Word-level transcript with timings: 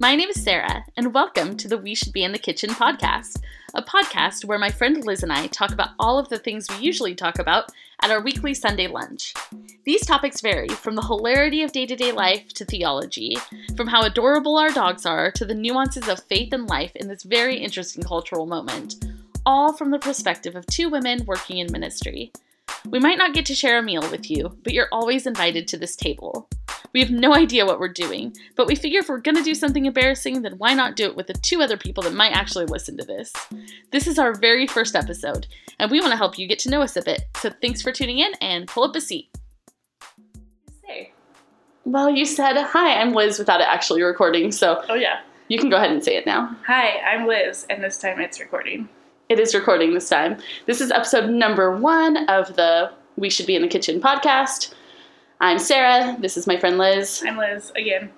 My 0.00 0.16
name 0.16 0.28
is 0.28 0.42
Sarah, 0.42 0.84
and 0.96 1.14
welcome 1.14 1.56
to 1.56 1.68
the 1.68 1.78
We 1.78 1.94
Should 1.94 2.12
Be 2.12 2.24
in 2.24 2.32
the 2.32 2.38
Kitchen 2.38 2.70
podcast, 2.70 3.40
a 3.74 3.82
podcast 3.82 4.44
where 4.44 4.58
my 4.58 4.68
friend 4.68 5.04
Liz 5.04 5.22
and 5.22 5.32
I 5.32 5.46
talk 5.46 5.70
about 5.70 5.90
all 6.00 6.18
of 6.18 6.28
the 6.28 6.38
things 6.38 6.66
we 6.68 6.84
usually 6.84 7.14
talk 7.14 7.38
about 7.38 7.70
at 8.02 8.10
our 8.10 8.20
weekly 8.20 8.54
Sunday 8.54 8.88
lunch. 8.88 9.34
These 9.84 10.04
topics 10.04 10.40
vary 10.40 10.66
from 10.66 10.96
the 10.96 11.02
hilarity 11.02 11.62
of 11.62 11.70
day 11.70 11.86
to 11.86 11.94
day 11.94 12.10
life 12.10 12.48
to 12.54 12.64
theology, 12.64 13.38
from 13.76 13.86
how 13.86 14.02
adorable 14.02 14.58
our 14.58 14.70
dogs 14.70 15.06
are 15.06 15.30
to 15.30 15.44
the 15.44 15.54
nuances 15.54 16.08
of 16.08 16.24
faith 16.24 16.52
and 16.52 16.66
life 16.66 16.96
in 16.96 17.06
this 17.06 17.22
very 17.22 17.56
interesting 17.56 18.02
cultural 18.02 18.46
moment, 18.46 18.96
all 19.46 19.72
from 19.72 19.92
the 19.92 20.00
perspective 20.00 20.56
of 20.56 20.66
two 20.66 20.88
women 20.88 21.24
working 21.24 21.58
in 21.58 21.70
ministry. 21.70 22.32
We 22.84 22.98
might 22.98 23.18
not 23.18 23.32
get 23.32 23.46
to 23.46 23.54
share 23.54 23.78
a 23.78 23.82
meal 23.82 24.10
with 24.10 24.28
you, 24.28 24.58
but 24.64 24.72
you're 24.72 24.88
always 24.90 25.24
invited 25.24 25.68
to 25.68 25.78
this 25.78 25.94
table. 25.94 26.48
We 26.94 27.00
have 27.00 27.10
no 27.10 27.34
idea 27.34 27.66
what 27.66 27.80
we're 27.80 27.88
doing, 27.88 28.36
but 28.54 28.68
we 28.68 28.76
figure 28.76 29.00
if 29.00 29.08
we're 29.08 29.18
gonna 29.18 29.42
do 29.42 29.56
something 29.56 29.84
embarrassing, 29.84 30.42
then 30.42 30.54
why 30.58 30.74
not 30.74 30.94
do 30.94 31.06
it 31.06 31.16
with 31.16 31.26
the 31.26 31.32
two 31.32 31.60
other 31.60 31.76
people 31.76 32.04
that 32.04 32.14
might 32.14 32.30
actually 32.32 32.66
listen 32.66 32.96
to 32.98 33.04
this? 33.04 33.32
This 33.90 34.06
is 34.06 34.16
our 34.16 34.32
very 34.32 34.68
first 34.68 34.94
episode, 34.94 35.48
and 35.80 35.90
we 35.90 36.00
wanna 36.00 36.16
help 36.16 36.38
you 36.38 36.46
get 36.46 36.60
to 36.60 36.70
know 36.70 36.82
us 36.82 36.96
a 36.96 37.02
bit. 37.02 37.24
So 37.38 37.50
thanks 37.60 37.82
for 37.82 37.90
tuning 37.90 38.20
in 38.20 38.32
and 38.40 38.68
pull 38.68 38.84
up 38.84 38.94
a 38.94 39.00
seat. 39.00 39.28
Say. 40.86 41.12
Well, 41.84 42.08
you 42.08 42.24
said 42.24 42.56
hi, 42.62 43.00
I'm 43.00 43.12
Liz 43.12 43.40
without 43.40 43.60
it 43.60 43.66
actually 43.66 44.02
recording, 44.02 44.52
so 44.52 44.80
Oh 44.88 44.94
yeah. 44.94 45.20
you 45.48 45.58
can 45.58 45.70
go 45.70 45.76
ahead 45.76 45.90
and 45.90 46.02
say 46.02 46.16
it 46.16 46.26
now. 46.26 46.56
Hi, 46.68 46.98
I'm 47.00 47.26
Liz, 47.26 47.66
and 47.68 47.82
this 47.82 47.98
time 47.98 48.20
it's 48.20 48.38
recording. 48.38 48.88
It 49.28 49.40
is 49.40 49.52
recording 49.52 49.94
this 49.94 50.08
time. 50.08 50.36
This 50.66 50.80
is 50.80 50.92
episode 50.92 51.28
number 51.28 51.76
one 51.76 52.28
of 52.28 52.54
the 52.54 52.92
We 53.16 53.30
Should 53.30 53.46
Be 53.46 53.56
in 53.56 53.62
the 53.62 53.68
Kitchen 53.68 54.00
podcast. 54.00 54.72
I'm 55.44 55.58
Sarah. 55.58 56.16
This 56.18 56.38
is 56.38 56.46
my 56.46 56.56
friend 56.56 56.78
Liz. 56.78 57.22
I'm 57.26 57.36
Liz 57.36 57.70
again. 57.76 58.10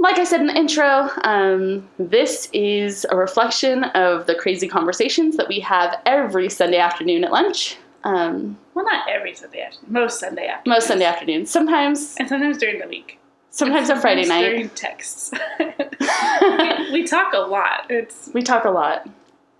Like 0.00 0.18
I 0.18 0.24
said 0.24 0.40
in 0.40 0.48
the 0.48 0.56
intro, 0.56 1.08
um, 1.22 1.88
this 2.00 2.48
is 2.52 3.06
a 3.10 3.16
reflection 3.16 3.84
of 3.84 4.26
the 4.26 4.34
crazy 4.34 4.66
conversations 4.66 5.36
that 5.36 5.46
we 5.46 5.60
have 5.60 6.00
every 6.04 6.50
Sunday 6.50 6.78
afternoon 6.78 7.22
at 7.22 7.30
lunch. 7.30 7.76
Um, 8.02 8.58
Well, 8.74 8.84
not 8.84 9.08
every 9.08 9.36
Sunday 9.36 9.62
afternoon. 9.62 9.92
Most 9.92 10.18
Sunday 10.18 10.48
afternoon. 10.48 10.74
most 10.74 10.88
Sunday 10.88 11.04
afternoons. 11.04 11.48
Sometimes, 11.48 12.16
And 12.18 12.28
sometimes 12.28 12.58
during 12.58 12.80
the 12.80 12.88
week. 12.88 13.20
sometimes 13.50 13.88
on 13.88 14.00
Friday 14.00 14.26
night. 14.26 14.42
During 14.42 14.68
texts. 14.70 15.30
we, 15.60 16.90
we 16.92 17.04
talk 17.06 17.34
a 17.34 17.38
lot. 17.38 17.86
It's 17.88 18.30
we 18.34 18.42
talk 18.42 18.64
a 18.64 18.70
lot. 18.70 19.08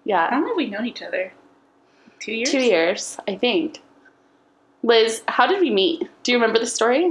Yeah. 0.03 0.31
How 0.31 0.41
long 0.41 0.49
have 0.49 0.57
we 0.57 0.69
known 0.69 0.85
each 0.85 1.01
other? 1.01 1.33
Two 2.19 2.33
years. 2.33 2.51
two 2.51 2.59
years, 2.61 3.19
I 3.29 3.37
think. 3.37 3.84
Liz, 4.85 5.23
how 5.29 5.47
did 5.47 5.61
we 5.61 5.71
meet? 5.71 6.07
Do 6.23 6.33
you 6.33 6.37
remember 6.37 6.59
the 6.59 6.67
story? 6.67 7.07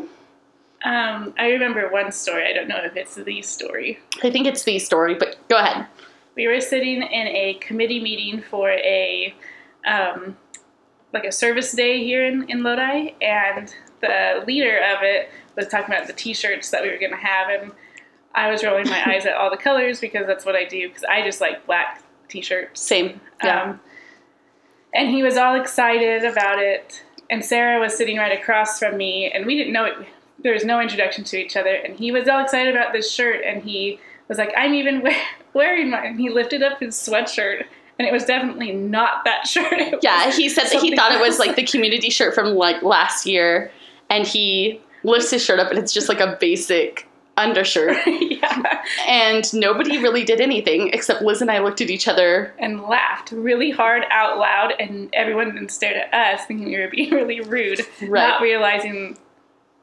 Um, 0.86 1.34
I 1.40 1.48
remember 1.48 1.90
one 1.90 2.12
story. 2.12 2.48
I 2.48 2.54
don't 2.54 2.68
know 2.68 2.80
if 2.84 2.96
it's 2.96 3.16
the 3.16 3.42
story. 3.42 4.00
I 4.22 4.30
think 4.30 4.46
it's 4.46 4.64
the 4.64 4.78
story, 4.78 5.16
but 5.16 5.38
go 5.50 5.58
ahead. 5.58 5.88
We 6.36 6.48
were 6.48 6.62
sitting 6.62 7.02
in 7.02 7.28
a 7.28 7.56
committee 7.56 8.00
meeting 8.00 8.44
for 8.44 8.70
a 8.70 9.34
um, 9.88 10.38
like 11.14 11.26
a 11.26 11.32
service 11.32 11.72
day 11.72 12.04
here 12.04 12.24
in, 12.24 12.48
in 12.48 12.62
Lodi, 12.62 13.16
and 13.22 13.74
the 14.02 14.44
leader 14.46 14.78
of 14.78 15.02
it 15.02 15.32
was 15.56 15.68
talking 15.68 15.96
about 15.96 16.06
the 16.06 16.14
T-shirts 16.14 16.70
that 16.70 16.84
we 16.84 16.90
were 16.90 16.98
going 16.98 17.12
to 17.12 17.18
have, 17.18 17.50
and 17.50 17.72
I 18.36 18.52
was 18.52 18.64
rolling 18.64 18.88
my 18.88 19.04
eyes 19.12 19.26
at 19.26 19.36
all 19.36 19.50
the 19.50 19.58
colors 19.58 20.00
because 20.00 20.28
that's 20.28 20.46
what 20.46 20.56
I 20.56 20.66
do 20.66 20.88
because 20.88 21.04
I 21.06 21.24
just 21.24 21.42
like 21.42 21.66
black 21.66 22.04
T-shirts. 22.30 22.82
Same. 22.82 23.20
Yeah. 23.44 23.64
Um, 23.64 23.80
and 24.94 25.10
he 25.10 25.24
was 25.24 25.38
all 25.38 25.60
excited 25.60 26.24
about 26.24 26.60
it, 26.60 27.04
and 27.30 27.44
Sarah 27.44 27.80
was 27.80 27.96
sitting 27.96 28.18
right 28.18 28.38
across 28.38 28.80
from 28.80 28.98
me, 28.98 29.32
and 29.32 29.46
we 29.46 29.56
didn't 29.58 29.74
know 29.74 29.86
it. 29.86 29.94
There 30.40 30.54
was 30.54 30.66
no 30.66 30.80
introduction 30.80 31.24
to 31.26 31.38
each 31.38 31.56
other, 31.56 31.74
and 31.74 31.98
he 31.98 32.12
was 32.12 32.28
all 32.28 32.40
excited 32.44 32.76
about 32.76 32.94
this 32.94 33.12
shirt, 33.12 33.44
and 33.46 33.64
he 33.64 34.00
was 34.28 34.38
like, 34.38 34.54
"I'm 34.58 34.74
even 34.74 35.02
we- 35.04 35.16
wearing 35.54 35.90
mine." 35.90 36.06
And 36.06 36.20
he 36.20 36.30
lifted 36.30 36.62
up 36.64 36.80
his 36.80 36.96
sweatshirt, 36.96 37.64
and 38.00 38.08
it 38.08 38.12
was 38.12 38.26
definitely 38.26 38.72
not 38.74 39.24
that 39.26 39.48
shirt. 39.48 39.96
Yeah, 40.02 40.32
he 40.32 40.50
said 40.50 40.66
that 40.66 40.82
he 40.82 40.96
thought 40.96 41.12
it 41.12 41.22
was 41.22 41.40
like 41.40 41.56
the 41.56 41.64
community 41.64 42.10
shirt 42.10 42.34
from 42.36 42.56
like 42.56 42.82
last 42.84 43.26
year, 43.26 43.72
and 44.10 44.28
he 44.28 44.82
lifts 45.04 45.32
his 45.32 45.44
shirt 45.44 45.60
up 45.60 45.70
and 45.70 45.78
it's 45.78 45.92
just 45.94 46.08
like 46.08 46.22
a 46.22 46.38
basic 46.40 47.08
undershirt. 47.38 47.98
yeah, 48.08 48.84
And 49.08 49.52
nobody 49.54 49.98
really 49.98 50.24
did 50.24 50.40
anything 50.42 50.90
except 50.94 51.22
Liz 51.22 51.42
and 51.42 51.50
I 51.50 51.60
looked 51.60 51.82
at 51.82 51.90
each 51.90 52.08
other. 52.08 52.54
and 52.60 52.84
laughed 52.84 53.32
really 53.32 53.72
hard 53.72 54.04
out 54.10 54.38
loud, 54.38 54.74
and 54.80 55.10
everyone 55.14 55.56
then 55.56 55.70
stared 55.70 55.98
at 55.98 56.14
us, 56.14 56.46
thinking 56.46 56.68
we 56.68 56.78
were 56.80 56.90
being 56.90 57.10
really 57.14 57.42
rude, 57.42 57.82
Right. 58.02 58.28
not 58.28 58.42
realizing 58.42 59.18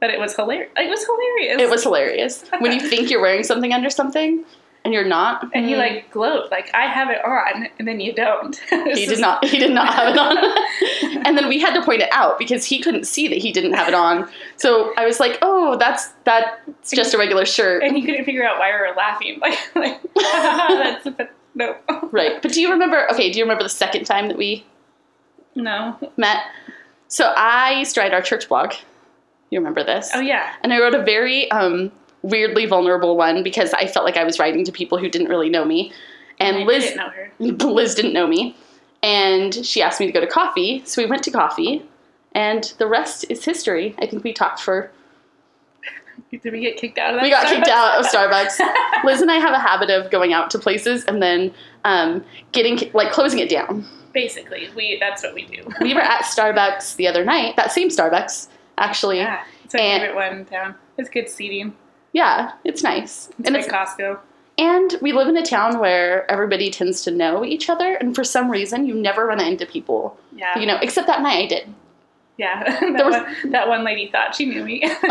that 0.00 0.10
it 0.10 0.19
was 0.21 0.34
hilarious. 0.34 0.71
It 0.77 0.89
was 0.89 1.05
hilarious. 1.05 1.60
It 1.60 1.69
was 1.71 1.83
hilarious. 1.83 2.44
When 2.60 2.72
you 2.72 2.81
think 2.89 3.10
you're 3.10 3.21
wearing 3.21 3.43
something 3.44 3.72
under 3.72 3.91
something 3.91 4.44
and 4.91 4.95
you're 4.95 5.05
not. 5.05 5.49
and 5.55 5.67
he 5.67 5.75
mm, 5.75 5.78
like 5.78 6.11
gloat, 6.11 6.51
like 6.51 6.69
I 6.75 6.87
have 6.87 7.11
it 7.11 7.25
on, 7.25 7.69
and 7.78 7.87
then 7.87 8.01
you 8.01 8.12
don't. 8.12 8.56
he 8.71 9.06
did 9.06 9.21
not 9.21 9.45
he 9.45 9.56
did 9.59 9.71
not 9.71 9.95
have 9.95 10.12
it 10.12 10.19
on. 10.19 10.37
and 11.27 11.39
then 11.39 11.49
we 11.49 11.61
had 11.61 11.75
to 11.75 11.84
point 11.84 12.03
it 12.03 12.09
out 12.12 12.41
because 12.41 12.65
he 12.65 12.81
couldn't 12.81 13.05
see 13.05 13.28
that 13.28 13.39
he 13.39 13.53
didn't 13.53 13.75
have 13.75 13.87
it 13.87 13.95
on. 13.95 14.28
So 14.56 14.93
I 14.97 15.06
was 15.06 15.21
like, 15.21 15.39
"Oh, 15.43 15.77
that's 15.77 16.09
that's 16.25 16.91
just 16.93 17.15
a 17.15 17.19
regular 17.19 17.45
shirt." 17.45 17.84
and 17.84 17.97
he 17.97 18.05
couldn't 18.05 18.25
figure 18.25 18.45
out 18.45 18.59
why 18.59 18.73
we 18.73 18.89
were 18.89 18.95
laughing. 18.97 19.41
Like, 19.41 19.59
like 19.75 20.01
that's 20.15 21.09
but 21.17 21.33
no, 21.55 21.77
Right. 22.11 22.43
But 22.43 22.53
do 22.53 22.61
you 22.61 22.71
remember 22.71 23.07
okay, 23.12 23.31
do 23.31 23.39
you 23.39 23.45
remember 23.45 23.62
the 23.62 23.69
second 23.69 24.05
time 24.05 24.27
that 24.28 24.37
we 24.37 24.67
no. 25.55 25.97
met? 26.17 26.45
So 27.07 27.33
I 27.37 27.72
used 27.72 27.95
to 27.95 28.01
write 28.01 28.12
our 28.12 28.22
church 28.22 28.49
blog. 28.49 28.75
You 29.51 29.59
remember 29.59 29.83
this? 29.83 30.11
Oh 30.15 30.21
yeah, 30.21 30.53
And 30.62 30.72
I 30.72 30.81
wrote 30.81 30.95
a 30.95 31.03
very 31.03 31.51
um, 31.51 31.91
weirdly 32.22 32.66
vulnerable 32.66 33.16
one 33.16 33.42
because 33.42 33.72
I 33.75 33.86
felt 33.86 34.04
like 34.04 34.16
I 34.16 34.25
was 34.25 34.38
writing 34.38 34.64
to 34.64 34.72
people 34.72 34.98
who 34.98 35.08
didn't 35.08 35.28
really 35.28 35.48
know 35.48 35.64
me. 35.64 35.92
And 36.38 36.58
I 36.58 36.62
Liz 36.64 36.84
didn't 36.84 36.97
know 36.98 37.08
her. 37.10 37.32
Liz 37.70 37.94
didn't 37.94 38.12
know 38.12 38.26
me. 38.26 38.56
And 39.03 39.54
she 39.64 39.81
asked 39.82 40.00
me 40.00 40.06
to 40.06 40.12
go 40.12 40.20
to 40.20 40.26
coffee. 40.26 40.82
So 40.84 41.03
we 41.03 41.09
went 41.09 41.22
to 41.25 41.30
coffee. 41.30 41.84
And 42.32 42.64
the 42.78 42.86
rest 42.86 43.25
is 43.28 43.44
history. 43.44 43.94
I 43.98 44.06
think 44.06 44.22
we 44.25 44.32
talked 44.32 44.60
for 44.60 44.91
Did 46.30 46.53
we 46.53 46.60
get 46.60 46.76
kicked 46.76 46.98
out 46.98 47.14
of 47.14 47.20
that? 47.20 47.22
we 47.25 47.30
got 47.30 47.47
kicked 47.47 47.66
Starbucks? 47.66 47.70
out 47.70 48.00
of 48.00 48.06
Starbucks. 48.06 49.04
Liz 49.04 49.20
and 49.22 49.30
I 49.30 49.36
have 49.36 49.53
a 49.53 49.59
habit 49.59 49.91
of 49.91 50.10
going 50.10 50.32
out 50.32 50.50
to 50.50 50.59
places 50.59 51.04
and 51.06 51.22
then 51.22 51.53
um, 51.84 52.25
getting 52.53 52.91
like 52.94 53.10
closing 53.12 53.38
it 53.41 53.48
down. 53.48 53.86
Basically, 54.12 54.69
we 54.76 54.98
that's 55.00 55.22
what 55.22 55.34
we 55.34 55.44
do. 55.47 55.69
We 55.80 55.94
were 55.94 56.00
at 56.00 56.22
Starbucks 56.22 56.97
the 56.97 57.06
other 57.09 57.25
night, 57.25 57.54
that 57.56 57.70
same 57.72 57.88
Starbucks, 57.88 58.48
actually. 58.76 59.19
Yeah, 59.19 59.44
it's 59.64 59.75
our 59.75 59.80
And- 59.80 60.03
favorite 60.03 60.16
one 60.16 60.38
in 60.38 60.44
town. 60.47 60.75
It's 60.98 61.09
good 61.09 61.28
seating. 61.28 61.75
Yeah, 62.12 62.53
it's 62.65 62.82
nice. 62.82 63.28
It's 63.38 63.47
and 63.47 63.54
like 63.54 63.65
it's 63.65 63.72
Costco. 63.72 64.19
and 64.59 64.94
we 65.00 65.12
live 65.12 65.28
in 65.28 65.37
a 65.37 65.44
town 65.44 65.78
where 65.78 66.28
everybody 66.31 66.71
tends 66.71 67.03
to 67.04 67.10
know 67.10 67.44
each 67.44 67.69
other 67.71 67.94
and 67.94 68.15
for 68.15 68.25
some 68.25 68.50
reason 68.50 68.87
you 68.87 68.94
never 68.94 69.26
run 69.26 69.41
into 69.41 69.65
people. 69.66 70.19
Yeah, 70.34 70.59
You 70.59 70.66
know, 70.66 70.78
except 70.82 71.06
that 71.06 71.22
night 71.22 71.44
I 71.44 71.47
did. 71.47 71.75
yeah. 72.37 72.65
that, 72.81 72.81
There 72.97 73.06
was- 73.06 73.15
one, 73.43 73.50
that 73.53 73.69
one 73.69 73.84
lady 73.84 74.10
thought 74.10 74.34
she 74.34 74.47
knew 74.47 74.65
me. 74.65 74.81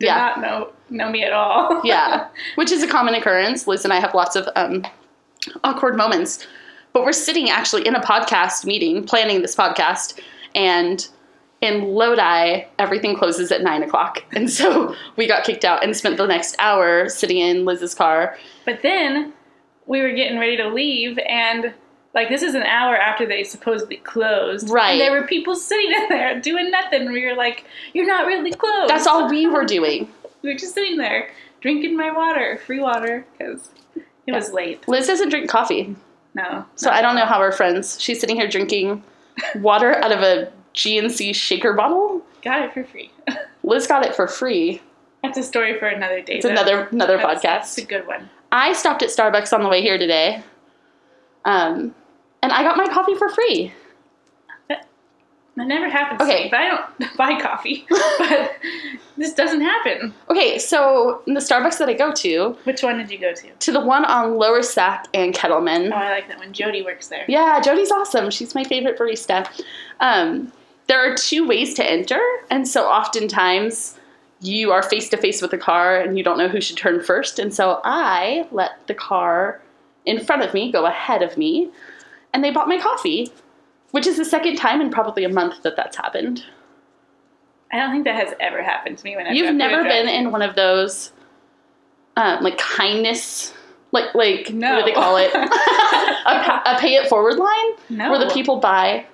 Did 0.00 0.06
Yeah. 0.06 0.16
not 0.16 0.40
know 0.40 0.72
know 0.90 1.10
me 1.10 1.22
at 1.24 1.32
all. 1.32 1.80
Yeah. 1.84 2.28
Which 2.54 2.70
is 2.70 2.82
a 2.82 2.88
common 2.88 3.14
occurrence. 3.14 3.66
Liz 3.66 3.84
and 3.84 3.92
I 3.92 3.98
have 4.00 4.14
lots 4.14 4.36
of 4.36 4.48
um, 4.56 4.84
awkward 5.64 5.96
moments. 5.96 6.46
But 6.92 7.02
we're 7.04 7.12
sitting 7.12 7.50
actually 7.50 7.86
in 7.86 7.94
a 7.94 8.00
podcast 8.00 8.64
meeting, 8.64 9.04
planning 9.04 9.42
this 9.42 9.54
podcast, 9.56 10.18
and 10.54 11.06
in 11.60 11.94
Lodi, 11.94 12.64
everything 12.78 13.16
closes 13.16 13.50
at 13.50 13.62
nine 13.62 13.82
o'clock. 13.82 14.24
And 14.32 14.50
so 14.50 14.94
we 15.16 15.26
got 15.26 15.44
kicked 15.44 15.64
out 15.64 15.82
and 15.82 15.96
spent 15.96 16.16
the 16.16 16.26
next 16.26 16.54
hour 16.58 17.08
sitting 17.08 17.38
in 17.38 17.64
Liz's 17.64 17.94
car. 17.94 18.36
But 18.64 18.82
then 18.82 19.32
we 19.86 20.00
were 20.02 20.12
getting 20.12 20.38
ready 20.38 20.56
to 20.58 20.68
leave, 20.68 21.18
and 21.18 21.74
like 22.14 22.28
this 22.28 22.42
is 22.42 22.54
an 22.54 22.62
hour 22.62 22.96
after 22.96 23.26
they 23.26 23.42
supposedly 23.42 23.96
closed. 23.96 24.70
Right. 24.70 24.92
And 24.92 25.00
there 25.00 25.12
were 25.12 25.26
people 25.26 25.56
sitting 25.56 25.90
in 25.92 26.08
there 26.08 26.40
doing 26.50 26.70
nothing. 26.70 27.10
We 27.12 27.24
were 27.24 27.34
like, 27.34 27.64
"You're 27.94 28.06
not 28.06 28.26
really 28.26 28.52
closed." 28.52 28.90
That's 28.90 29.06
all 29.06 29.28
we 29.28 29.46
were 29.46 29.64
doing. 29.64 30.08
We 30.40 30.50
were 30.50 30.58
just 30.58 30.72
sitting 30.72 30.98
there 30.98 31.30
drinking 31.60 31.96
my 31.96 32.12
water, 32.12 32.60
free 32.64 32.78
water, 32.78 33.26
because 33.32 33.70
it 34.24 34.32
was 34.32 34.52
late. 34.52 34.86
Liz 34.86 35.08
doesn't 35.08 35.30
drink 35.30 35.50
coffee. 35.50 35.96
No. 36.34 36.64
So 36.76 36.90
I 36.90 37.02
don't 37.02 37.16
know 37.16 37.26
how 37.26 37.40
we're 37.40 37.50
friends. 37.50 38.00
She's 38.00 38.20
sitting 38.20 38.36
here 38.36 38.46
drinking 38.46 39.02
water 39.56 39.96
out 39.96 40.12
of 40.12 40.20
a 40.20 40.52
GNC 40.78 41.34
shaker 41.34 41.72
bottle. 41.74 42.22
Got 42.42 42.62
it 42.62 42.72
for 42.72 42.84
free. 42.84 43.10
Liz 43.64 43.86
got 43.88 44.06
it 44.06 44.14
for 44.14 44.28
free. 44.28 44.80
That's 45.24 45.36
a 45.36 45.42
story 45.42 45.76
for 45.78 45.86
another 45.88 46.22
day. 46.22 46.34
It's 46.34 46.44
though. 46.44 46.50
another 46.52 46.86
another 46.92 47.16
That's- 47.16 47.38
podcast. 47.38 47.42
That's 47.42 47.78
a 47.78 47.84
good 47.84 48.06
one. 48.06 48.30
I 48.52 48.72
stopped 48.72 49.02
at 49.02 49.10
Starbucks 49.10 49.52
on 49.52 49.62
the 49.62 49.68
way 49.68 49.82
here 49.82 49.98
today. 49.98 50.42
Um, 51.44 51.94
and 52.42 52.52
I 52.52 52.62
got 52.62 52.76
my 52.76 52.86
coffee 52.86 53.14
for 53.16 53.28
free. 53.28 53.72
That 54.68 55.66
never 55.66 55.88
happens 55.88 56.20
to 56.20 56.24
Okay. 56.24 56.44
me, 56.44 56.50
but 56.50 56.60
I 56.60 56.68
don't 56.68 57.16
buy 57.16 57.40
coffee. 57.40 57.84
but 58.20 58.52
this 59.16 59.34
doesn't 59.34 59.60
happen. 59.60 60.14
Okay, 60.30 60.56
so 60.56 61.20
in 61.26 61.34
the 61.34 61.40
Starbucks 61.40 61.78
that 61.78 61.88
I 61.88 61.94
go 61.94 62.12
to, 62.12 62.56
Which 62.62 62.84
one 62.84 62.96
did 62.98 63.10
you 63.10 63.18
go 63.18 63.34
to? 63.34 63.50
to 63.52 63.72
the 63.72 63.80
one 63.80 64.04
on 64.04 64.36
Lower 64.38 64.62
Sac 64.62 65.08
and 65.14 65.34
Kettleman. 65.34 65.90
Oh, 65.92 65.96
I 65.96 66.10
like 66.10 66.28
that 66.28 66.38
one. 66.38 66.52
Jody 66.52 66.82
works 66.82 67.08
there. 67.08 67.24
Yeah, 67.26 67.60
Jody's 67.60 67.90
awesome. 67.90 68.30
She's 68.30 68.54
my 68.54 68.62
favorite 68.62 68.96
barista. 68.96 69.48
Um, 69.98 70.52
there 70.88 71.00
are 71.00 71.14
two 71.14 71.46
ways 71.46 71.74
to 71.74 71.88
enter, 71.88 72.20
and 72.50 72.66
so 72.66 72.86
oftentimes 72.86 73.98
you 74.40 74.72
are 74.72 74.82
face 74.82 75.08
to 75.10 75.16
face 75.16 75.42
with 75.42 75.50
the 75.50 75.58
car 75.58 75.98
and 76.00 76.16
you 76.16 76.22
don't 76.24 76.38
know 76.38 76.48
who 76.48 76.60
should 76.60 76.76
turn 76.76 77.02
first. 77.02 77.38
And 77.40 77.52
so 77.52 77.80
I 77.84 78.46
let 78.52 78.86
the 78.86 78.94
car 78.94 79.60
in 80.06 80.24
front 80.24 80.42
of 80.42 80.54
me 80.54 80.70
go 80.72 80.86
ahead 80.86 81.22
of 81.22 81.36
me, 81.36 81.70
and 82.32 82.42
they 82.42 82.50
bought 82.50 82.68
my 82.68 82.78
coffee, 82.78 83.30
which 83.90 84.06
is 84.06 84.16
the 84.16 84.24
second 84.24 84.56
time 84.56 84.80
in 84.80 84.90
probably 84.90 85.24
a 85.24 85.28
month 85.28 85.62
that 85.62 85.76
that's 85.76 85.96
happened. 85.96 86.44
I 87.72 87.76
don't 87.78 87.90
think 87.92 88.04
that 88.04 88.14
has 88.14 88.34
ever 88.40 88.62
happened 88.62 88.96
to 88.98 89.04
me 89.04 89.14
when 89.16 89.26
I've 89.26 89.34
You've 89.34 89.50
a 89.50 89.52
never 89.52 89.82
been 89.82 90.08
in 90.08 90.30
one 90.32 90.40
of 90.40 90.54
those, 90.56 91.12
um, 92.16 92.42
like 92.42 92.56
kindness, 92.56 93.52
like 93.92 94.14
like 94.14 94.50
No. 94.50 94.76
what 94.76 94.86
do 94.86 94.92
they 94.92 94.94
call 94.94 95.16
it? 95.18 95.34
a, 95.34 96.62
a 96.64 96.76
pay 96.80 96.94
it 96.94 97.08
forward 97.08 97.36
line 97.36 97.72
No. 97.90 98.10
where 98.10 98.18
the 98.18 98.32
people 98.32 98.56
buy. 98.58 99.04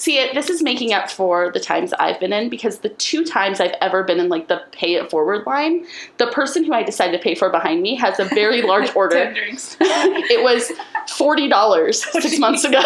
See, 0.00 0.16
it, 0.16 0.32
this 0.32 0.48
is 0.48 0.62
making 0.62 0.94
up 0.94 1.10
for 1.10 1.50
the 1.52 1.60
times 1.60 1.92
I've 1.92 2.18
been 2.18 2.32
in 2.32 2.48
because 2.48 2.78
the 2.78 2.88
two 2.88 3.22
times 3.22 3.60
I've 3.60 3.74
ever 3.82 4.02
been 4.02 4.18
in 4.18 4.30
like 4.30 4.48
the 4.48 4.62
pay 4.72 4.94
it 4.94 5.10
forward 5.10 5.44
line, 5.46 5.84
the 6.16 6.28
person 6.28 6.64
who 6.64 6.72
I 6.72 6.82
decided 6.82 7.12
to 7.18 7.22
pay 7.22 7.34
for 7.34 7.50
behind 7.50 7.82
me 7.82 7.96
has 7.96 8.18
a 8.18 8.24
very 8.24 8.62
large 8.70 8.96
order. 8.96 9.34
It 9.78 10.42
was 10.42 10.72
forty 11.06 11.50
dollars 11.50 12.02
six 12.12 12.38
months 12.38 12.64
ago. 12.64 12.80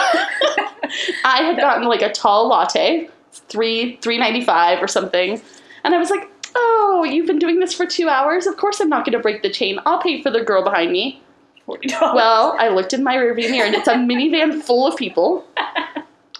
I 1.24 1.42
had 1.42 1.56
gotten 1.56 1.84
like 1.86 2.02
a 2.02 2.10
tall 2.10 2.48
latte, 2.48 3.08
three 3.30 3.96
three 3.98 4.18
ninety 4.18 4.44
five 4.44 4.82
or 4.82 4.88
something, 4.88 5.40
and 5.84 5.94
I 5.94 5.98
was 5.98 6.10
like, 6.10 6.28
"Oh, 6.56 7.06
you've 7.08 7.28
been 7.28 7.38
doing 7.38 7.60
this 7.60 7.72
for 7.72 7.86
two 7.86 8.08
hours. 8.08 8.48
Of 8.48 8.56
course, 8.56 8.80
I'm 8.80 8.88
not 8.88 9.04
going 9.04 9.12
to 9.12 9.20
break 9.20 9.42
the 9.42 9.50
chain. 9.50 9.78
I'll 9.86 10.02
pay 10.02 10.20
for 10.20 10.32
the 10.32 10.42
girl 10.42 10.64
behind 10.64 10.90
me." 10.90 11.22
Forty 11.64 11.88
dollars. 11.88 12.16
Well, 12.16 12.56
I 12.58 12.68
looked 12.68 12.92
in 12.92 13.04
my 13.04 13.16
rearview 13.16 13.50
mirror, 13.50 13.66
and 13.66 13.74
it's 13.76 13.88
a 13.88 13.94
minivan 13.94 14.60
full 14.62 14.86
of 14.86 14.96
people, 14.96 15.46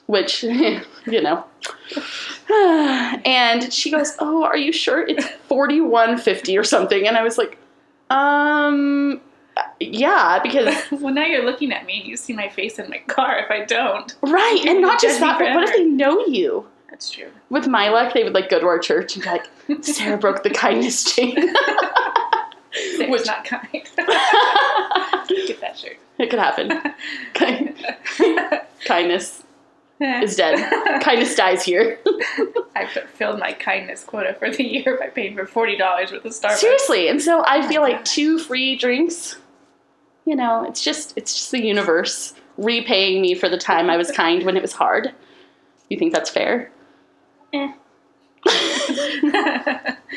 which 0.07 0.43
you 0.43 0.83
know. 1.23 1.45
And 3.27 3.73
she 3.73 3.91
goes, 3.91 4.15
"Oh, 4.19 4.45
are 4.45 4.57
you 4.57 4.73
sure 4.73 5.07
it's 5.07 5.27
forty 5.49 5.81
one 5.81 6.19
fifty 6.19 6.57
or 6.59 6.65
something?" 6.65 7.07
And 7.09 7.17
I 7.17 7.23
was 7.23 7.39
like, 7.39 7.57
"Um, 8.11 9.21
yeah, 9.81 10.41
because." 10.43 10.75
well, 10.93 11.13
now 11.15 11.25
you're 11.25 11.45
looking 11.45 11.73
at 11.73 11.87
me 11.87 12.01
and 12.01 12.09
you 12.09 12.17
see 12.17 12.33
my 12.35 12.49
face 12.49 12.79
in 12.79 12.91
my 12.91 12.99
car. 13.07 13.39
If 13.39 13.51
I 13.51 13.65
don't, 13.65 14.15
Right, 14.23 14.63
and 14.67 14.83
not 14.83 15.01
just 15.01 15.21
that, 15.21 15.39
but 15.39 15.55
what 15.55 15.69
if 15.69 15.75
they 15.75 15.85
know 15.85 16.25
you? 16.27 16.67
that's 16.91 17.11
true. 17.11 17.29
With 17.51 17.67
my 17.67 17.89
luck, 17.89 18.13
they 18.15 18.23
would 18.25 18.35
like 18.35 18.49
go 18.51 18.61
to 18.61 18.67
our 18.67 18.79
church 18.79 19.17
and 19.17 19.25
be 19.25 19.31
like, 19.31 19.85
Sarah 19.85 20.17
broke 20.19 20.43
the 20.45 20.51
kindness 20.51 21.13
chain. 21.15 21.35
Sarah's 22.97 23.11
Which- 23.11 23.27
not 23.27 23.45
kind. 23.45 23.71
Get 23.73 25.61
that 25.61 25.77
shirt. 25.77 25.97
it 26.19 26.29
could 26.31 26.39
happen. 26.39 26.81
Kind- 27.33 27.75
kindness 28.85 29.43
is 30.01 30.37
dead. 30.37 31.01
kindness 31.03 31.35
dies 31.35 31.65
here. 31.65 31.99
I 32.77 32.87
fulfilled 32.87 33.39
my 33.39 33.53
kindness 33.53 34.05
quota 34.05 34.35
for 34.35 34.51
the 34.51 34.65
year 34.65 34.97
by 34.99 35.07
paying 35.09 35.37
for 35.37 35.47
forty 35.47 35.77
dollars 35.77 36.11
with 36.11 36.25
a 36.25 36.29
Starbucks. 36.29 36.57
Seriously, 36.59 37.09
and 37.09 37.23
so 37.23 37.45
I 37.45 37.61
my 37.61 37.69
feel 37.69 37.81
like 37.83 37.97
God. 37.99 38.07
two 38.07 38.39
free 38.39 38.77
drinks. 38.77 39.37
You 40.27 40.37
know, 40.37 40.65
it's 40.65 40.83
just 40.83 41.13
it's 41.17 41.33
just 41.35 41.51
the 41.53 41.63
universe 41.65 42.35
repaying 42.57 43.21
me 43.23 43.35
for 43.35 43.49
the 43.49 43.59
time 43.59 43.89
I 43.91 43.97
was 43.97 44.11
kind 44.17 44.43
when 44.45 44.57
it 44.57 44.63
was 44.63 44.73
hard. 44.73 45.13
You 45.89 45.99
think 45.99 46.13
that's 46.13 46.31
fair? 46.31 46.71
Eh. 47.53 47.73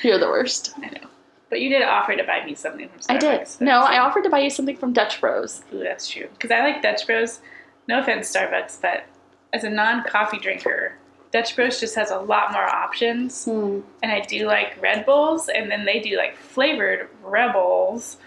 You're 0.04 0.18
the 0.20 0.28
worst. 0.30 0.74
I 0.78 0.90
know. 0.90 1.08
But 1.50 1.62
you 1.62 1.70
did 1.70 1.82
offer 1.84 2.16
to 2.16 2.24
buy 2.24 2.44
me 2.46 2.56
something 2.56 2.90
from 2.90 3.00
Starbucks. 3.00 3.10
I 3.10 3.18
did. 3.18 3.32
That's- 3.32 3.62
No, 3.62 3.80
I 3.82 4.00
offered 4.00 4.24
to 4.24 4.30
buy 4.30 4.40
you 4.40 4.50
something 4.50 4.76
from 4.76 4.92
Dutch 4.94 5.22
Bros. 5.22 5.62
Ooh, 5.74 5.80
that's 5.80 6.10
true. 6.10 6.28
Because 6.34 6.52
I 6.52 6.60
like 6.62 6.82
Dutch 6.82 7.06
Bros. 7.08 7.40
No 7.88 8.00
offense, 8.02 8.30
Starbucks, 8.34 8.82
but 8.82 9.06
as 9.54 9.64
a 9.64 9.70
non-coffee 9.70 10.40
drinker, 10.40 10.94
Dutch 11.32 11.56
Bros 11.56 11.80
just 11.80 11.96
has 11.96 12.12
a 12.12 12.20
lot 12.20 12.52
more 12.52 12.64
options. 12.64 13.46
Hmm. 13.46 13.82
And 14.02 14.12
I 14.12 14.22
do 14.22 14.48
like 14.48 14.82
Red 14.82 15.06
Bulls, 15.06 15.50
and 15.50 15.70
then 15.70 15.86
they 15.86 16.00
do 16.00 16.18
like 16.18 16.38
flavored 16.38 17.10
Rebels. 17.22 18.18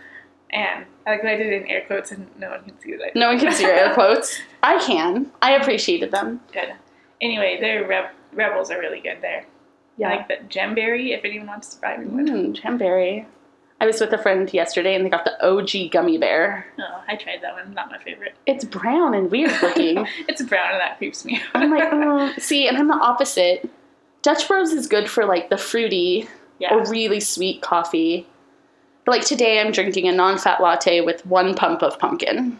And 0.50 0.84
I 1.06 1.10
like 1.10 1.22
that 1.22 1.32
I 1.32 1.36
did 1.36 1.46
it 1.52 1.62
in 1.62 1.68
air 1.68 1.82
quotes, 1.86 2.10
and 2.12 2.28
no 2.38 2.50
one 2.50 2.64
can 2.64 2.78
see 2.80 2.96
that. 2.96 3.14
No 3.14 3.28
one 3.28 3.38
can 3.38 3.52
see 3.52 3.64
your 3.64 3.72
air 3.72 3.94
quotes. 3.94 4.40
I 4.62 4.78
can. 4.84 5.30
I 5.40 5.52
appreciated 5.52 6.10
them. 6.10 6.40
Good. 6.52 6.74
Anyway, 7.20 7.58
their 7.60 7.86
Reb- 7.86 8.10
Rebels 8.32 8.70
are 8.70 8.78
really 8.78 9.00
good 9.00 9.18
there. 9.20 9.44
Yeah. 9.96 10.08
I 10.08 10.16
like 10.16 10.28
the 10.28 10.34
Gemberry, 10.48 11.16
if 11.16 11.24
anyone 11.24 11.46
wants 11.46 11.74
to 11.74 11.80
buy 11.80 11.96
me 11.96 12.06
one. 12.06 12.26
Mm, 12.26 12.60
Jamberry. 12.60 13.26
I 13.80 13.86
was 13.86 13.98
with 14.00 14.12
a 14.12 14.18
friend 14.18 14.52
yesterday 14.52 14.94
and 14.94 15.04
they 15.04 15.08
got 15.08 15.24
the 15.24 15.42
OG 15.44 15.90
gummy 15.90 16.18
bear. 16.18 16.66
Oh, 16.78 17.02
I 17.08 17.16
tried 17.16 17.40
that 17.42 17.54
one. 17.54 17.72
Not 17.72 17.90
my 17.90 17.98
favorite. 17.98 18.34
It's 18.46 18.64
brown 18.64 19.14
and 19.14 19.30
weird 19.30 19.50
looking. 19.62 20.06
it's 20.28 20.42
brown, 20.42 20.72
and 20.72 20.80
that 20.80 20.98
creeps 20.98 21.24
me 21.24 21.36
out. 21.36 21.42
I'm 21.54 21.70
like, 21.70 21.88
oh, 21.90 22.32
see, 22.38 22.68
and 22.68 22.76
I'm 22.76 22.88
the 22.88 22.94
opposite. 22.94 23.70
Dutch 24.22 24.46
Bros 24.46 24.72
is 24.72 24.86
good 24.86 25.08
for 25.08 25.24
like 25.24 25.48
the 25.48 25.56
fruity 25.56 26.28
yeah. 26.58 26.74
or 26.74 26.84
really 26.90 27.20
sweet 27.20 27.62
coffee. 27.62 28.26
But 29.06 29.12
like 29.12 29.24
today, 29.24 29.60
I'm 29.60 29.72
drinking 29.72 30.08
a 30.08 30.12
non 30.12 30.36
fat 30.36 30.60
latte 30.60 31.00
with 31.00 31.24
one 31.24 31.54
pump 31.54 31.82
of 31.82 31.98
pumpkin. 31.98 32.58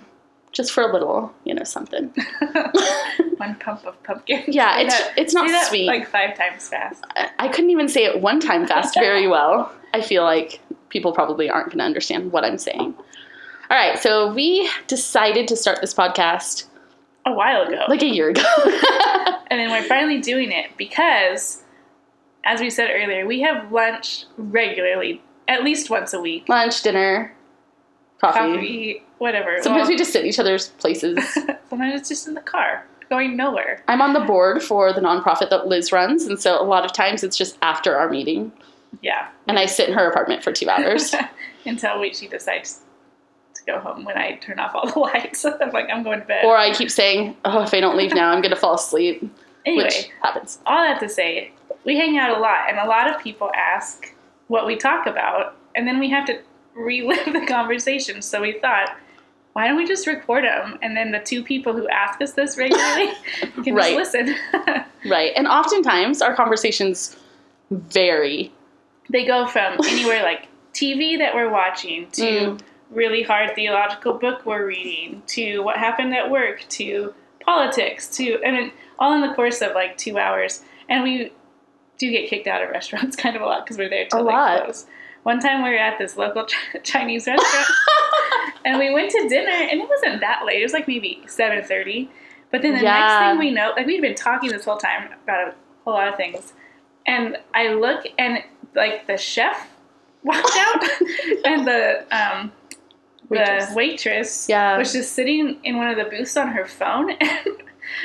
Just 0.52 0.72
for 0.72 0.82
a 0.82 0.92
little, 0.92 1.32
you 1.44 1.54
know, 1.54 1.62
something. 1.62 2.12
one 3.36 3.54
pump 3.56 3.84
of 3.84 4.02
pumpkin. 4.02 4.42
Yeah, 4.48 4.80
it's 4.80 4.98
that- 4.98 5.12
it's 5.18 5.34
not 5.34 5.66
sweet. 5.66 5.86
Like 5.86 6.08
five 6.08 6.36
times 6.36 6.66
fast. 6.68 7.04
I- 7.14 7.30
I 7.38 7.48
couldn't 7.48 7.70
even 7.70 7.88
say 7.88 8.04
it 8.04 8.20
one 8.20 8.40
time 8.40 8.66
fast 8.66 8.94
very 8.94 9.26
well. 9.34 9.70
I 9.94 10.00
feel 10.00 10.24
like 10.24 10.60
people 10.90 11.12
probably 11.12 11.48
aren't 11.48 11.68
going 11.68 11.78
to 11.78 11.84
understand 11.84 12.32
what 12.32 12.44
I'm 12.44 12.58
saying. 12.58 12.94
All 13.70 13.76
right, 13.76 13.98
so 13.98 14.32
we 14.32 14.68
decided 14.88 15.46
to 15.48 15.56
start 15.56 15.80
this 15.80 15.94
podcast 15.94 16.66
A 17.24 17.32
while 17.32 17.62
ago. 17.62 17.84
like 17.88 18.02
a 18.02 18.06
year 18.08 18.28
ago. 18.30 18.42
and 19.50 19.60
then 19.60 19.70
we're 19.70 19.84
finally 19.84 20.20
doing 20.20 20.50
it 20.52 20.76
because, 20.76 21.62
as 22.44 22.60
we 22.60 22.68
said 22.68 22.90
earlier, 22.92 23.26
we 23.26 23.40
have 23.40 23.70
lunch 23.72 24.24
regularly, 24.36 25.22
at 25.48 25.62
least 25.64 25.88
once 25.88 26.12
a 26.12 26.20
week. 26.20 26.48
Lunch, 26.48 26.82
dinner, 26.82 27.32
coffee. 28.20 28.38
Coffee, 28.38 29.02
whatever. 29.18 29.58
Sometimes 29.62 29.82
Well, 29.82 29.88
we 29.90 29.96
just 29.96 30.12
sit 30.12 30.22
in 30.22 30.28
each 30.28 30.38
other's 30.40 30.68
places. 30.70 31.18
sometimes 31.68 31.94
it's 32.00 32.08
just 32.08 32.26
in 32.26 32.34
the 32.34 32.40
car, 32.40 32.84
going 33.08 33.36
nowhere. 33.36 33.84
I'm 33.86 34.02
on 34.02 34.14
the 34.14 34.20
board 34.20 34.62
for 34.64 34.92
the 34.92 35.00
nonprofit 35.00 35.48
that 35.50 35.68
Liz 35.68 35.92
runs, 35.92 36.24
and 36.24 36.40
so 36.40 36.60
a 36.60 36.64
lot 36.64 36.84
of 36.84 36.92
times 36.92 37.22
it's 37.22 37.36
just 37.36 37.56
after 37.62 37.96
our 37.96 38.08
meeting, 38.10 38.50
Yeah. 39.02 39.28
and 39.48 39.58
I 39.58 39.66
sit 39.66 39.88
in 39.88 39.94
her 39.94 40.08
apartment 40.08 40.42
for 40.42 40.52
two 40.52 40.68
hours. 40.68 41.14
Until 41.66 42.00
we, 42.00 42.12
she 42.14 42.26
decides 42.28 42.80
to 43.54 43.62
go 43.66 43.78
home 43.80 44.04
when 44.04 44.16
I 44.16 44.36
turn 44.36 44.58
off 44.58 44.74
all 44.74 44.90
the 44.90 44.98
lights. 44.98 45.44
I'm 45.60 45.70
like, 45.72 45.88
I'm 45.92 46.02
going 46.02 46.20
to 46.20 46.26
bed. 46.26 46.44
or 46.44 46.56
I 46.56 46.72
keep 46.74 46.90
saying, 46.90 47.36
"Oh, 47.44 47.62
if 47.62 47.72
I 47.74 47.80
don't 47.80 47.96
leave 47.96 48.14
now, 48.14 48.30
I'm 48.30 48.40
going 48.40 48.54
to 48.54 48.60
fall 48.60 48.74
asleep," 48.74 49.22
anyway, 49.66 49.84
which 49.84 50.08
happens. 50.22 50.58
all 50.66 50.82
that 50.82 51.00
to 51.00 51.08
say, 51.08 51.52
we 51.84 51.96
hang 51.96 52.16
out 52.18 52.36
a 52.36 52.40
lot, 52.40 52.68
and 52.68 52.78
a 52.78 52.86
lot 52.86 53.14
of 53.14 53.20
people 53.22 53.50
ask 53.54 54.14
what 54.48 54.66
we 54.66 54.76
talk 54.76 55.06
about, 55.06 55.56
and 55.74 55.86
then 55.86 55.98
we 56.00 56.08
have 56.10 56.24
to 56.26 56.40
relive 56.74 57.24
the 57.32 57.44
conversation. 57.46 58.22
So 58.22 58.40
we 58.40 58.58
thought, 58.60 58.96
why 59.52 59.68
don't 59.68 59.76
we 59.76 59.86
just 59.86 60.06
record 60.06 60.44
them, 60.44 60.78
and 60.82 60.96
then 60.96 61.10
the 61.12 61.20
two 61.20 61.42
people 61.44 61.72
who 61.74 61.86
ask 61.88 62.20
us 62.22 62.32
this 62.32 62.56
regularly 62.56 63.12
can 63.62 63.74
Right. 63.74 63.94
just 63.94 64.14
listen. 64.14 64.34
Right, 65.06 65.32
and 65.36 65.46
oftentimes 65.46 66.22
our 66.22 66.34
conversations 66.34 67.16
vary. 67.70 68.52
They 69.10 69.24
go 69.26 69.46
from 69.46 69.76
anywhere 69.86 70.22
like 70.22 70.48
TV 70.72 71.18
that 71.18 71.34
we're 71.34 71.50
watching 71.50 72.08
to 72.12 72.22
Mm. 72.22 72.60
really 72.90 73.22
hard 73.22 73.54
theological 73.54 74.14
book 74.14 74.44
we're 74.46 74.66
reading 74.66 75.22
to 75.26 75.60
what 75.60 75.76
happened 75.76 76.14
at 76.14 76.30
work 76.30 76.64
to 76.70 77.12
politics 77.44 78.08
to 78.16 78.40
and 78.44 78.56
it, 78.56 78.72
all 78.98 79.12
in 79.14 79.20
the 79.20 79.34
course 79.34 79.60
of 79.62 79.72
like 79.74 79.96
two 79.98 80.18
hours. 80.18 80.62
And 80.88 81.02
we 81.02 81.32
do 81.98 82.10
get 82.10 82.28
kicked 82.30 82.46
out 82.46 82.62
of 82.62 82.70
restaurants 82.70 83.16
kind 83.22 83.36
of 83.36 83.42
a 83.42 83.46
lot 83.46 83.64
because 83.64 83.78
we're 83.78 83.88
there 83.90 84.06
till 84.06 84.20
A 84.20 84.24
they 84.24 84.30
lot. 84.30 84.64
close. 84.64 84.86
One 85.22 85.38
time 85.40 85.62
we 85.62 85.70
were 85.70 85.76
at 85.76 85.98
this 85.98 86.16
local 86.16 86.46
Ch- 86.46 86.54
Chinese 86.82 87.26
restaurant 87.26 87.66
and 88.64 88.78
we 88.78 88.92
went 88.92 89.10
to 89.10 89.28
dinner 89.28 89.50
and 89.50 89.80
it 89.80 89.88
wasn't 89.88 90.20
that 90.20 90.44
late. 90.46 90.60
It 90.60 90.64
was 90.64 90.72
like 90.72 90.86
maybe 90.88 91.22
seven 91.26 91.62
thirty. 91.64 92.10
But 92.50 92.62
then 92.62 92.74
the 92.74 92.82
Yeah. 92.82 92.98
next 92.98 93.18
thing 93.30 93.38
we 93.38 93.50
know, 93.52 93.72
like 93.76 93.86
we'd 93.86 94.00
been 94.02 94.14
talking 94.14 94.50
this 94.50 94.64
whole 94.64 94.78
time 94.78 95.10
about 95.24 95.48
a 95.48 95.54
whole 95.84 95.94
lot 95.94 96.08
of 96.08 96.16
things, 96.16 96.52
and 97.06 97.36
I 97.54 97.68
look 97.74 98.04
and 98.18 98.42
like 98.74 99.06
the 99.06 99.16
chef 99.16 99.68
walked 100.22 100.56
out 100.56 100.82
and 101.44 101.66
the 101.66 102.04
um 102.10 102.52
Waitress. 103.28 103.68
the 103.68 103.74
waitress 103.74 104.48
Yeah. 104.48 104.76
was 104.78 104.92
just 104.92 105.12
sitting 105.12 105.58
in 105.62 105.76
one 105.76 105.88
of 105.88 105.96
the 105.96 106.04
booths 106.04 106.36
on 106.36 106.48
her 106.48 106.66
phone 106.66 107.10
and 107.20 107.38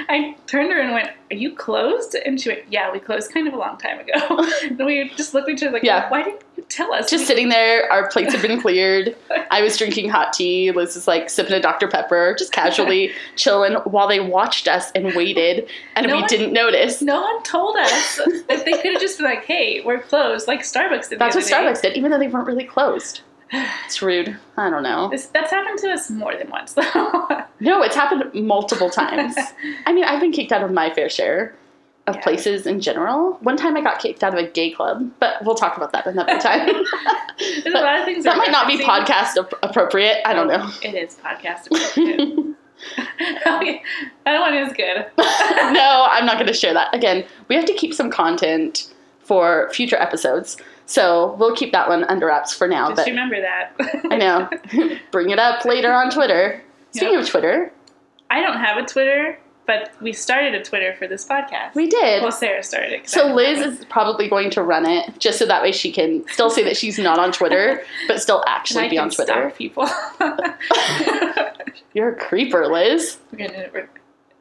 I 0.10 0.36
turned 0.48 0.72
her 0.72 0.80
and 0.80 0.94
went, 0.94 1.10
Are 1.32 1.36
you 1.36 1.56
closed? 1.56 2.16
And 2.16 2.40
she 2.40 2.50
went, 2.50 2.62
Yeah, 2.70 2.92
we 2.92 3.00
closed 3.00 3.32
kind 3.34 3.48
of 3.48 3.54
a 3.54 3.58
long 3.58 3.78
time 3.78 4.00
ago. 4.00 4.46
and 4.64 4.78
we 4.86 5.10
just 5.16 5.34
looked 5.34 5.50
at 5.50 5.56
each 5.56 5.64
other 5.64 5.74
like, 5.74 5.84
Yeah. 5.84 6.10
Why 6.10 6.26
you 6.26 6.55
tell 6.70 6.94
us? 6.94 7.10
Just 7.10 7.26
sitting 7.28 7.50
there, 7.50 7.92
our 7.92 8.08
plates 8.10 8.34
had 8.34 8.42
been 8.42 8.60
cleared. 8.62 9.16
I 9.52 9.62
was 9.62 9.78
drinking 9.78 10.10
hot 10.10 10.34
tea. 10.34 10.72
Liz 10.72 10.96
is 10.96 11.08
like 11.08 11.30
sipping 11.30 11.54
a 11.54 11.60
Dr. 11.62 11.88
Pepper, 11.88 12.36
just 12.38 12.52
casually 12.52 13.12
chilling 13.36 13.74
while 13.86 14.08
they 14.08 14.20
watched 14.20 14.68
us 14.68 14.92
and 14.92 15.14
waited, 15.16 15.70
and 15.96 16.08
No 16.08 16.16
we 16.16 16.20
one- 16.22 16.30
didn't 16.30 16.54
notice. 16.54 17.02
no 17.02 17.22
one 17.22 17.44
told 17.44 17.76
us 17.78 18.16
that 18.50 18.64
they 18.66 18.74
could 18.74 18.94
have 18.94 19.02
just 19.02 19.18
been 19.18 19.26
like, 19.26 19.46
Hey, 19.46 19.82
we're 19.86 20.02
closed, 20.02 20.48
like 20.48 20.62
Starbucks 20.62 21.10
did. 21.10 21.12
the 21.12 21.16
That's 21.18 21.36
what 21.36 21.46
day. 21.46 21.52
Starbucks 21.52 21.82
did, 21.82 21.98
even 21.98 22.12
though 22.12 22.20
they 22.20 22.28
weren't 22.28 22.48
really 22.48 22.66
closed. 22.66 23.22
It's 23.86 24.02
rude. 24.02 24.36
I 24.58 24.70
don't 24.72 24.82
know. 24.84 25.08
This, 25.10 25.28
that's 25.28 25.52
happened 25.52 25.78
to 25.80 25.92
us 25.92 26.10
more 26.10 26.36
than 26.36 26.50
once, 26.50 26.74
though. 26.74 27.44
No, 27.60 27.84
it's 27.84 27.96
happened 27.96 28.34
multiple 28.34 28.90
times. 28.90 29.36
I 29.86 29.94
mean, 29.94 30.04
I've 30.04 30.20
been 30.20 30.32
kicked 30.32 30.52
out 30.52 30.64
of 30.64 30.72
my 30.72 30.92
fair 30.94 31.10
share. 31.10 31.54
Of 32.08 32.16
Yeah. 32.16 32.22
places 32.22 32.68
in 32.68 32.80
general. 32.82 33.34
One 33.42 33.58
time 33.58 33.76
I 33.76 33.82
got 33.82 34.00
kicked 34.00 34.24
out 34.24 34.34
of 34.34 34.40
a 34.40 34.48
gay 34.48 34.70
club, 34.72 35.10
but 35.20 35.44
we'll 35.44 35.56
talk 35.56 35.76
about 35.78 35.92
that 35.94 36.06
another 36.06 36.38
time. 36.40 36.68
There's 37.40 37.66
a 37.76 37.80
lot 37.80 38.00
of 38.00 38.06
things 38.06 38.24
that 38.26 38.38
might 38.38 38.52
not 38.52 38.68
be 38.68 38.78
podcast 38.78 39.38
ap- 39.38 39.54
appropriate. 39.64 40.22
I 40.28 40.34
don't 40.34 40.48
know. 40.48 40.60
Oh, 40.62 40.80
it 40.84 40.94
is 40.94 41.16
podcast. 41.16 41.66
appropriate. 41.68 42.56
okay. 43.48 43.82
That 44.26 44.40
one 44.42 44.54
is 44.54 44.72
good. 44.74 45.06
no, 45.18 46.08
I'm 46.12 46.26
not 46.26 46.36
going 46.36 46.48
to 46.48 46.54
share 46.54 46.74
that. 46.74 46.94
Again, 46.94 47.26
we 47.48 47.56
have 47.56 47.66
to 47.66 47.74
keep 47.74 47.94
some 47.94 48.12
content 48.12 48.94
for 49.22 49.70
future 49.74 49.96
episodes. 49.96 50.58
So 50.86 51.34
we'll 51.40 51.56
keep 51.56 51.72
that 51.72 51.88
one 51.88 52.04
under 52.04 52.28
wraps 52.28 52.54
for 52.54 52.68
now. 52.68 52.90
Just 52.90 52.98
but 52.98 53.08
remember 53.08 53.42
that. 53.42 53.72
I 54.12 54.18
know. 54.18 54.50
Bring 55.10 55.32
it 55.32 55.40
up 55.40 55.66
later 55.66 55.92
on 55.92 56.12
Twitter. 56.12 56.62
Speaking 56.92 57.14
Yep. 57.16 57.24
of 57.24 57.30
Twitter, 57.30 57.72
I 58.30 58.42
don't 58.42 58.58
have 58.58 58.78
a 58.78 58.86
Twitter, 58.86 59.38
but 59.68 59.92
we 60.02 60.14
started 60.14 60.54
a 60.54 60.64
Twitter 60.64 60.96
for 60.98 61.08
this 61.08 61.26
podcast. 61.26 61.74
we 61.76 61.88
did. 61.88 62.22
Well, 62.22 62.32
Sarah 62.32 62.62
started 62.64 62.92
it. 62.94 63.10
So 63.10 63.34
Liz 63.34 63.60
is 63.60 63.86
probably 63.86 64.28
going 64.30 64.50
to 64.52 64.62
run 64.64 64.86
it 64.86 65.20
just 65.20 65.40
so 65.40 65.46
that 65.46 65.62
way 65.64 65.72
she 65.72 65.92
can 65.92 66.24
still 66.28 66.50
say 66.50 66.64
that 66.64 66.78
she's 66.78 67.00
not 67.00 67.18
on 67.20 67.32
Twitter, 67.32 67.82
but 68.08 68.22
still 68.22 68.44
actually 68.48 68.90
be 68.90 68.98
on 68.98 69.10
Twitter. 69.10 69.52
people. 69.58 69.88
You're 71.94 72.10
a 72.10 72.16
creeper, 72.16 72.68
Liz. 72.68 73.18
We're 73.32 73.48
gonna 73.48 73.70
re- 73.74 73.86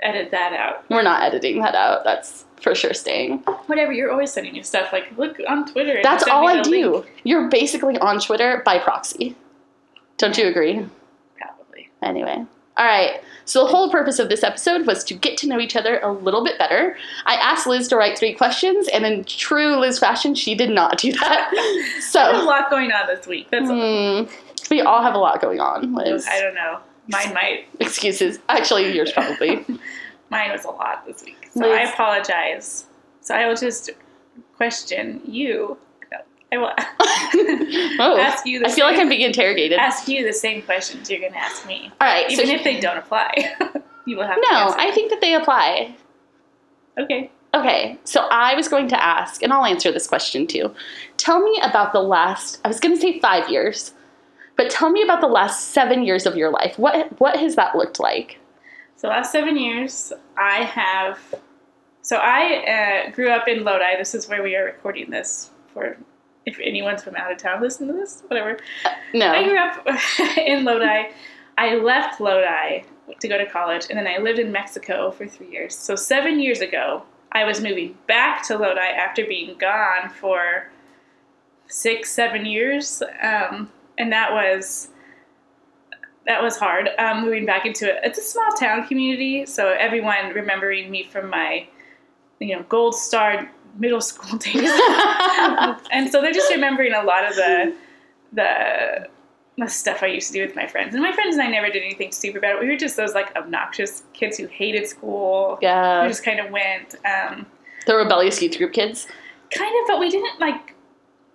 edit 0.02 0.30
that 0.32 0.52
out. 0.52 0.84
We're 0.90 1.02
not 1.02 1.22
editing 1.22 1.60
that 1.62 1.74
out. 1.74 2.04
That's 2.04 2.44
for 2.60 2.74
sure 2.74 2.94
staying. 2.94 3.38
Whatever. 3.66 3.92
You're 3.92 4.10
always 4.10 4.32
sending 4.32 4.52
me 4.54 4.62
stuff 4.62 4.92
like, 4.92 5.16
look 5.16 5.38
on 5.48 5.70
Twitter. 5.70 5.92
and 5.96 6.04
That's 6.04 6.26
all 6.26 6.48
I 6.48 6.62
do. 6.62 6.70
link. 6.96 7.12
You're 7.24 7.48
basically 7.48 7.96
on 7.98 8.18
Twitter 8.20 8.62
by 8.64 8.78
proxy. 8.78 9.36
Don't 10.18 10.36
you 10.36 10.46
agree? 10.48 10.86
Probably. 11.40 11.90
Anyway. 12.02 12.44
All 12.76 12.84
right. 12.84 13.20
So 13.46 13.64
the 13.64 13.70
whole 13.70 13.90
purpose 13.90 14.18
of 14.18 14.28
this 14.28 14.42
episode 14.42 14.86
was 14.86 15.04
to 15.04 15.14
get 15.14 15.36
to 15.38 15.46
know 15.46 15.60
each 15.60 15.76
other 15.76 15.98
a 16.00 16.10
little 16.10 16.42
bit 16.42 16.58
better. 16.58 16.96
I 17.26 17.34
asked 17.34 17.66
Liz 17.66 17.88
to 17.88 17.96
write 17.96 18.18
three 18.18 18.32
questions, 18.32 18.88
and 18.88 19.04
in 19.04 19.24
true 19.24 19.76
Liz 19.78 19.98
fashion, 19.98 20.34
she 20.34 20.54
did 20.54 20.70
not 20.70 20.98
do 20.98 21.12
that. 21.12 21.50
So 22.00 22.20
a 22.20 22.42
lot 22.44 22.70
going 22.70 22.92
on 22.92 23.06
this 23.08 23.26
week. 23.26 23.48
That's. 23.50 23.66
hmm, 23.68 24.32
we 24.70 24.80
all 24.82 25.02
have 25.02 25.14
a 25.14 25.18
lot 25.18 25.40
going 25.40 25.60
on, 25.60 25.94
Liz. 25.94 26.26
I 26.30 26.40
don't 26.40 26.54
know. 26.54 26.78
Mine 27.08 27.34
might. 27.34 27.66
Excuses. 27.80 28.38
Actually, 28.48 28.94
yours 28.94 29.10
probably. 29.12 29.64
Mine 30.30 30.52
was 30.52 30.64
a 30.64 30.70
lot 30.70 31.04
this 31.06 31.24
week, 31.24 31.50
so 31.52 31.60
Liz. 31.60 31.70
I 31.70 31.92
apologize. 31.92 32.86
So 33.20 33.34
I 33.34 33.46
will 33.46 33.56
just 33.56 33.90
question 34.56 35.20
you. 35.24 35.76
I 36.54 36.58
will 36.58 38.00
oh, 38.00 38.18
ask 38.18 38.46
you. 38.46 38.60
The 38.60 38.66
I 38.66 38.70
feel 38.70 38.86
like 38.86 38.98
I'm 38.98 39.08
being 39.08 39.22
interrogated. 39.22 39.78
Ask 39.78 40.08
you 40.08 40.24
the 40.24 40.32
same 40.32 40.62
questions 40.62 41.10
you're 41.10 41.20
going 41.20 41.32
to 41.32 41.38
ask 41.38 41.66
me, 41.66 41.90
right. 42.00 42.30
even 42.30 42.46
so 42.46 42.52
if 42.52 42.64
they 42.64 42.78
don't 42.78 42.98
apply. 42.98 43.32
you 44.06 44.16
will 44.16 44.26
have 44.26 44.36
to 44.36 44.48
no. 44.50 44.74
I 44.76 44.90
think 44.92 45.10
that 45.10 45.20
they 45.20 45.34
apply. 45.34 45.96
Okay. 46.98 47.30
Okay, 47.54 47.98
so 48.02 48.26
I 48.32 48.54
was 48.54 48.66
going 48.66 48.88
to 48.88 49.00
ask, 49.00 49.40
and 49.42 49.52
I'll 49.52 49.64
answer 49.64 49.92
this 49.92 50.08
question 50.08 50.46
too. 50.46 50.74
Tell 51.18 51.40
me 51.40 51.60
about 51.62 51.92
the 51.92 52.00
last, 52.00 52.60
I 52.64 52.68
was 52.68 52.80
going 52.80 52.94
to 52.94 53.00
say 53.00 53.20
five 53.20 53.48
years, 53.48 53.92
but 54.56 54.70
tell 54.70 54.90
me 54.90 55.02
about 55.02 55.20
the 55.20 55.28
last 55.28 55.68
seven 55.68 56.02
years 56.02 56.26
of 56.26 56.36
your 56.36 56.50
life. 56.50 56.76
What, 56.80 57.20
what 57.20 57.36
has 57.36 57.54
that 57.54 57.76
looked 57.76 58.00
like? 58.00 58.38
So 58.96 59.06
last 59.06 59.30
seven 59.30 59.56
years, 59.56 60.12
I 60.36 60.64
have. 60.64 61.18
So 62.02 62.16
I 62.16 63.06
uh, 63.06 63.10
grew 63.12 63.30
up 63.30 63.46
in 63.46 63.62
Lodi. 63.62 63.98
This 63.98 64.16
is 64.16 64.28
where 64.28 64.42
we 64.42 64.56
are 64.56 64.64
recording 64.64 65.10
this. 65.10 65.50
For 65.72 65.96
if 66.46 66.58
anyone's 66.62 67.02
from 67.02 67.16
out 67.16 67.32
of 67.32 67.38
town, 67.38 67.60
listen 67.60 67.86
to 67.86 67.92
this. 67.92 68.22
Whatever. 68.26 68.58
I 68.84 68.94
No. 69.12 69.32
I 69.32 69.44
grew 69.44 69.58
up 69.58 69.86
in 70.38 70.64
Lodi. 70.64 71.10
I 71.56 71.74
left 71.76 72.20
Lodi 72.20 72.84
to 73.20 73.28
go 73.28 73.38
to 73.38 73.46
college, 73.46 73.86
and 73.88 73.98
then 73.98 74.06
I 74.06 74.18
lived 74.18 74.38
in 74.38 74.50
Mexico 74.50 75.10
for 75.10 75.26
three 75.26 75.50
years. 75.50 75.76
So 75.76 75.94
seven 75.94 76.40
years 76.40 76.60
ago, 76.60 77.04
I 77.32 77.44
was 77.44 77.60
moving 77.60 77.96
back 78.06 78.46
to 78.48 78.56
Lodi 78.56 78.80
after 78.80 79.24
being 79.24 79.56
gone 79.58 80.08
for 80.08 80.70
six, 81.66 82.10
seven 82.12 82.44
years, 82.46 83.02
um, 83.22 83.70
and 83.98 84.12
that 84.12 84.32
was 84.32 84.88
that 86.26 86.42
was 86.42 86.56
hard. 86.56 86.88
Um, 86.98 87.22
moving 87.22 87.44
back 87.44 87.66
into 87.66 87.88
it, 87.88 88.00
it's 88.02 88.18
a 88.18 88.22
small 88.22 88.50
town 88.52 88.86
community, 88.86 89.46
so 89.46 89.70
everyone 89.72 90.30
remembering 90.30 90.90
me 90.90 91.04
from 91.04 91.28
my, 91.28 91.68
you 92.40 92.56
know, 92.56 92.62
gold 92.68 92.94
star 92.94 93.50
middle 93.78 94.00
school 94.00 94.38
days 94.38 94.70
and 95.90 96.10
so 96.10 96.20
they're 96.20 96.32
just 96.32 96.50
remembering 96.52 96.92
a 96.94 97.02
lot 97.02 97.24
of 97.24 97.34
the 97.34 97.74
the 98.32 99.08
the 99.56 99.68
stuff 99.68 100.02
I 100.02 100.06
used 100.06 100.28
to 100.28 100.32
do 100.32 100.44
with 100.44 100.56
my 100.56 100.66
friends. 100.66 100.94
And 100.94 101.02
my 101.02 101.12
friends 101.12 101.36
and 101.36 101.42
I 101.42 101.48
never 101.48 101.68
did 101.68 101.82
anything 101.82 102.10
super 102.10 102.40
bad. 102.40 102.58
We 102.58 102.66
were 102.66 102.76
just 102.76 102.96
those 102.96 103.14
like 103.14 103.34
obnoxious 103.36 104.02
kids 104.12 104.36
who 104.36 104.46
hated 104.46 104.86
school. 104.88 105.58
We 105.60 105.66
yeah. 105.68 106.06
just 106.08 106.24
kind 106.24 106.40
of 106.40 106.50
went, 106.50 106.96
um, 107.04 107.46
The 107.86 107.94
rebellious 107.94 108.42
youth 108.42 108.58
group 108.58 108.72
kids. 108.72 109.06
kind 109.56 109.72
of, 109.82 109.86
but 109.86 110.00
we 110.00 110.10
didn't 110.10 110.40
like, 110.40 110.74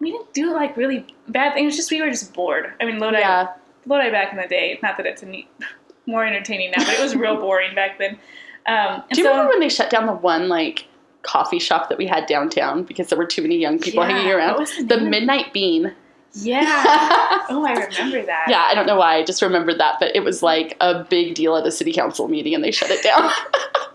we 0.01 0.11
didn't 0.11 0.33
do 0.33 0.53
like 0.53 0.75
really 0.75 1.05
bad 1.29 1.53
things. 1.53 1.77
Just 1.77 1.91
we 1.91 2.01
were 2.01 2.09
just 2.09 2.33
bored. 2.33 2.73
I 2.81 2.85
mean, 2.85 2.99
Lodi, 2.99 3.19
Yeah. 3.19 3.53
Lodi 3.85 4.11
back 4.11 4.33
in 4.33 4.37
the 4.37 4.47
day. 4.47 4.77
Not 4.83 4.97
that 4.97 5.05
it's 5.05 5.23
any 5.23 5.47
more 6.05 6.25
entertaining 6.25 6.71
now, 6.75 6.83
but 6.83 6.93
it 6.95 7.01
was 7.01 7.15
real 7.15 7.37
boring 7.37 7.73
back 7.73 7.99
then. 7.99 8.19
Um, 8.65 9.03
Do 9.13 9.21
you 9.21 9.23
so, 9.23 9.31
remember 9.31 9.51
when 9.51 9.61
they 9.61 9.69
shut 9.69 9.89
down 9.89 10.05
the 10.05 10.13
one, 10.13 10.49
like, 10.49 10.85
coffee 11.23 11.59
shop 11.59 11.89
that 11.89 11.97
we 11.97 12.05
had 12.07 12.25
downtown 12.25 12.83
because 12.83 13.07
there 13.07 13.17
were 13.17 13.25
too 13.25 13.41
many 13.41 13.57
young 13.57 13.77
people 13.79 14.03
Yeah, 14.03 14.09
hanging 14.11 14.31
around? 14.31 14.67
the 14.87 14.95
The 14.95 15.01
Midnight 15.01 15.51
Bean. 15.53 15.93
Yeah. 16.33 16.63
oh, 17.49 17.65
I 17.67 17.73
remember 17.73 18.23
that. 18.25 18.45
Yeah, 18.47 18.61
I 18.61 18.75
don't 18.75 18.85
know 18.85 18.97
why. 18.97 19.15
I 19.15 19.23
just 19.23 19.41
remembered 19.41 19.79
that, 19.79 19.95
but 19.99 20.15
it 20.15 20.23
was 20.23 20.43
like 20.43 20.77
a 20.79 21.03
big 21.03 21.35
deal 21.35 21.55
at 21.57 21.65
a 21.65 21.71
city 21.71 21.91
council 21.91 22.27
meeting, 22.27 22.53
and 22.53 22.63
they 22.63 22.71
shut 22.71 22.91
it 22.91 23.03
down. 23.03 23.31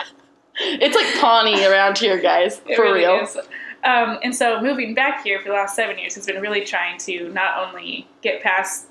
it's 0.60 0.94
like 0.96 1.20
Pawnee 1.20 1.64
around 1.64 1.98
here, 1.98 2.18
guys, 2.20 2.60
It 2.66 2.76
for 2.76 2.82
really 2.82 3.00
real. 3.00 3.20
is. 3.22 3.36
Um, 3.84 4.18
and 4.22 4.34
so 4.34 4.60
moving 4.60 4.94
back 4.94 5.22
here 5.22 5.40
for 5.40 5.48
the 5.48 5.54
last 5.54 5.76
seven 5.76 5.98
years 5.98 6.14
has 6.14 6.26
been 6.26 6.40
really 6.40 6.64
trying 6.64 6.98
to 7.00 7.28
not 7.30 7.68
only 7.68 8.08
get 8.22 8.42
past 8.42 8.86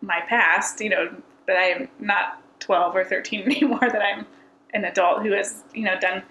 my 0.00 0.20
past, 0.28 0.80
you 0.80 0.88
know, 0.88 1.08
that 1.46 1.56
I 1.56 1.64
am 1.64 1.88
not 2.00 2.40
12 2.60 2.96
or 2.96 3.04
13 3.04 3.42
anymore, 3.46 3.80
that 3.80 4.02
I'm 4.02 4.26
an 4.74 4.84
adult 4.84 5.22
who 5.22 5.32
has, 5.32 5.62
you 5.74 5.84
know, 5.84 5.98
done 6.00 6.22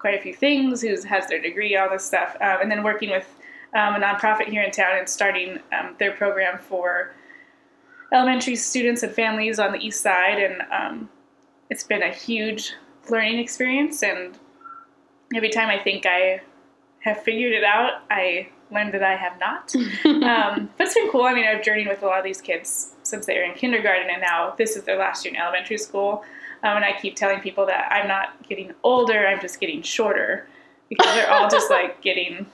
quite 0.00 0.14
a 0.14 0.22
few 0.22 0.34
things, 0.34 0.82
who 0.82 0.88
has 1.02 1.26
their 1.28 1.40
degree, 1.40 1.76
all 1.76 1.90
this 1.90 2.04
stuff, 2.04 2.36
um, 2.40 2.58
and 2.62 2.70
then 2.70 2.82
working 2.82 3.10
with 3.10 3.28
um, 3.74 3.94
a 3.94 3.98
nonprofit 3.98 4.48
here 4.48 4.62
in 4.62 4.70
town 4.70 4.98
and 4.98 5.08
starting 5.08 5.60
um, 5.78 5.94
their 5.98 6.12
program 6.12 6.58
for 6.58 7.12
elementary 8.12 8.56
students 8.56 9.02
and 9.02 9.12
families 9.12 9.58
on 9.58 9.72
the 9.72 9.78
east 9.78 10.00
side. 10.00 10.38
And 10.38 10.62
um, 10.72 11.10
it's 11.68 11.84
been 11.84 12.02
a 12.02 12.12
huge 12.12 12.72
learning 13.08 13.38
experience. 13.38 14.02
And 14.02 14.36
every 15.34 15.50
time 15.50 15.68
I 15.68 15.78
think 15.78 16.06
I 16.06 16.40
have 17.00 17.22
figured 17.22 17.52
it 17.52 17.62
out, 17.62 18.02
I 18.10 18.48
learn 18.72 18.90
that 18.92 19.02
I 19.02 19.16
have 19.16 19.38
not. 19.38 19.74
um, 20.04 20.70
but 20.76 20.86
it's 20.86 20.94
been 20.94 21.10
cool. 21.10 21.24
I 21.24 21.34
mean, 21.34 21.44
I've 21.46 21.62
journeyed 21.62 21.88
with 21.88 22.02
a 22.02 22.06
lot 22.06 22.18
of 22.18 22.24
these 22.24 22.40
kids 22.40 22.94
since 23.10 23.26
they 23.26 23.36
were 23.36 23.42
in 23.44 23.54
kindergarten, 23.54 24.08
and 24.10 24.22
now 24.22 24.54
this 24.56 24.76
is 24.76 24.84
their 24.84 24.96
last 24.96 25.24
year 25.24 25.34
in 25.34 25.40
elementary 25.40 25.78
school. 25.78 26.24
Um, 26.62 26.76
and 26.76 26.84
I 26.84 26.92
keep 27.00 27.16
telling 27.16 27.40
people 27.40 27.66
that 27.66 27.90
I'm 27.92 28.08
not 28.08 28.46
getting 28.48 28.72
older; 28.82 29.26
I'm 29.26 29.40
just 29.40 29.60
getting 29.60 29.82
shorter 29.82 30.46
because 30.88 31.12
they're 31.14 31.30
all 31.30 31.48
just 31.48 31.70
like 31.70 32.00
getting 32.08 32.46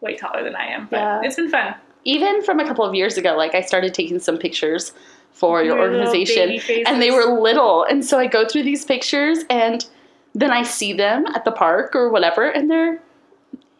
way 0.00 0.16
taller 0.16 0.42
than 0.44 0.54
I 0.54 0.66
am. 0.66 0.88
But 0.90 0.98
Yeah. 0.98 1.20
it's 1.24 1.36
been 1.36 1.48
fun. 1.50 1.74
Even 2.04 2.42
from 2.42 2.58
a 2.60 2.66
couple 2.66 2.84
of 2.84 2.94
years 2.94 3.16
ago, 3.16 3.36
like 3.36 3.54
I 3.54 3.60
started 3.60 3.94
taking 3.94 4.18
some 4.18 4.36
pictures 4.36 4.92
for 5.32 5.62
your 5.62 5.76
Your 5.76 5.88
organization, 5.88 6.60
and 6.86 7.00
they 7.00 7.10
were 7.10 7.40
little, 7.40 7.84
and 7.84 8.04
so 8.04 8.18
I 8.18 8.26
go 8.26 8.46
through 8.46 8.64
these 8.64 8.84
pictures, 8.84 9.44
and 9.48 9.86
then 10.34 10.50
I 10.50 10.62
see 10.62 10.92
them 10.92 11.26
at 11.34 11.44
the 11.44 11.52
park 11.52 11.94
or 11.94 12.10
whatever, 12.10 12.48
and 12.48 12.70
they're 12.70 13.00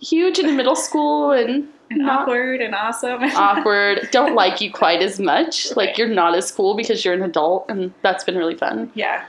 huge 0.01 0.39
in 0.39 0.57
middle 0.57 0.77
school 0.77 1.31
and 1.33 1.69
and 1.95 2.03
not 2.07 2.23
awkward 2.23 2.61
and 2.61 2.75
awesome. 2.75 3.23
awkward. 3.37 4.09
Don't 4.11 4.35
like 4.35 4.61
you 4.61 4.71
quite 4.73 5.03
as 5.03 5.19
much. 5.21 5.73
Like 5.77 5.97
you're 5.99 6.09
not 6.09 6.35
as 6.35 6.51
cool 6.53 6.75
because 6.75 7.05
you're 7.05 7.15
an 7.15 7.23
adult, 7.23 7.67
and 7.69 7.93
that's 8.03 8.25
been 8.25 8.37
really 8.37 8.57
fun 8.57 8.91
yeah. 8.95 9.25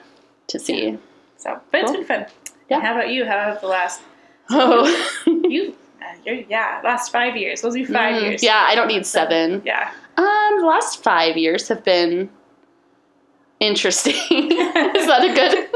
to 0.48 0.60
see. 0.60 0.98
So, 1.38 1.60
but 1.72 1.82
it's 1.82 1.92
been 1.92 2.06
fun. 2.06 2.26
Yeah. 2.70 2.80
How 2.82 2.94
about 2.94 3.10
you? 3.10 3.26
How 3.26 3.36
about 3.36 3.62
the 3.62 3.68
last 3.68 4.02
Oh, 4.50 4.86
you? 5.26 5.76
Uh, 6.02 6.06
you're, 6.26 6.36
yeah, 6.50 6.82
last 6.84 7.12
five 7.12 7.36
years. 7.38 7.62
Those 7.62 7.74
be 7.76 7.86
five 7.86 8.16
Mm, 8.16 8.22
years. 8.24 8.44
Yeah, 8.44 8.66
I 8.68 8.76
don't 8.76 8.88
need 8.88 9.06
seven. 9.06 9.62
Yeah. 9.66 9.92
Um, 10.18 10.60
the 10.60 10.66
last 10.66 11.02
five 11.04 11.38
years 11.38 11.68
have 11.70 11.84
been 11.84 12.30
interesting. 13.60 14.14
Is 14.16 15.08
that 15.08 15.24
a 15.24 15.34
good? 15.34 15.70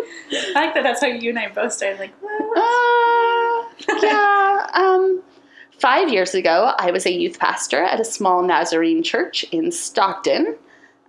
I 0.55 0.65
like 0.65 0.73
that. 0.73 0.83
That's 0.83 1.01
how 1.01 1.07
you 1.07 1.29
and 1.29 1.39
I 1.39 1.47
both 1.49 1.71
started. 1.73 1.99
Like, 1.99 2.11
well, 2.21 2.51
Uh, 2.57 3.99
yeah. 4.01 4.46
Five 5.79 6.09
years 6.09 6.33
ago, 6.33 6.73
I 6.79 6.91
was 6.91 7.05
a 7.05 7.11
youth 7.11 7.39
pastor 7.39 7.83
at 7.83 7.99
a 7.99 8.05
small 8.05 8.41
Nazarene 8.41 9.03
church 9.03 9.43
in 9.51 9.71
Stockton. 9.71 10.55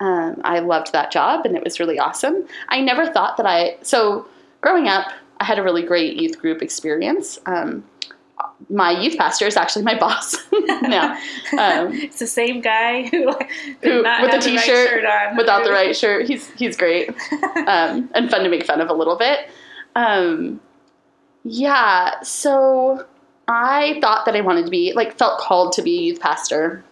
Um, 0.01 0.41
I 0.45 0.61
loved 0.61 0.93
that 0.93 1.11
job, 1.11 1.47
and 1.47 1.57
it 1.57 1.65
was 1.65 1.81
really 1.81 1.99
awesome. 1.99 2.45
I 2.69 2.81
never 2.81 3.07
thought 3.07 3.37
that 3.39 3.47
I 3.47 3.77
so 3.83 4.29
growing 4.61 4.87
up, 4.89 5.07
I 5.41 5.45
had 5.45 5.59
a 5.59 5.63
really 5.63 5.83
great 5.83 6.17
youth 6.21 6.39
group 6.39 6.61
experience. 6.63 7.39
Um, 7.47 7.85
my 8.69 8.91
youth 8.91 9.17
pastor 9.17 9.47
is 9.47 9.57
actually 9.57 9.85
my 9.85 9.95
boss 9.99 10.37
now, 10.83 11.13
um, 11.59 11.93
it's 11.95 12.19
the 12.19 12.27
same 12.27 12.61
guy 12.61 13.03
who, 13.09 13.33
Who- 13.83 14.03
not 14.03 14.23
with 14.23 14.31
have 14.33 14.43
the 14.45 14.51
the 14.51 14.57
right 14.57 14.65
t-shirt, 14.65 14.89
shirt 14.91 15.05
on 15.07 15.37
without 15.37 15.65
the 15.65 15.71
right 15.73 15.97
shirt. 15.97 16.27
He's 16.29 16.49
he's 16.51 16.77
great. 16.77 17.09
um, 17.67 18.11
and 18.15 18.31
fun 18.31 18.43
to 18.45 18.49
make 18.51 18.65
fun 18.67 18.81
of 18.81 18.91
a 18.91 18.95
little 18.95 19.17
bit. 19.17 19.49
Um, 19.97 20.61
Yeah, 21.43 22.21
so 22.23 23.07
I 23.49 23.99
thought 24.01 24.27
that 24.27 24.37
I 24.37 24.43
wanted 24.43 24.67
to 24.67 24.71
be, 24.71 24.93
like, 24.93 25.17
felt 25.17 25.41
called 25.41 25.73
to 25.73 25.83
be 25.83 25.99
a 25.99 26.03
youth 26.03 26.21
pastor 26.21 26.85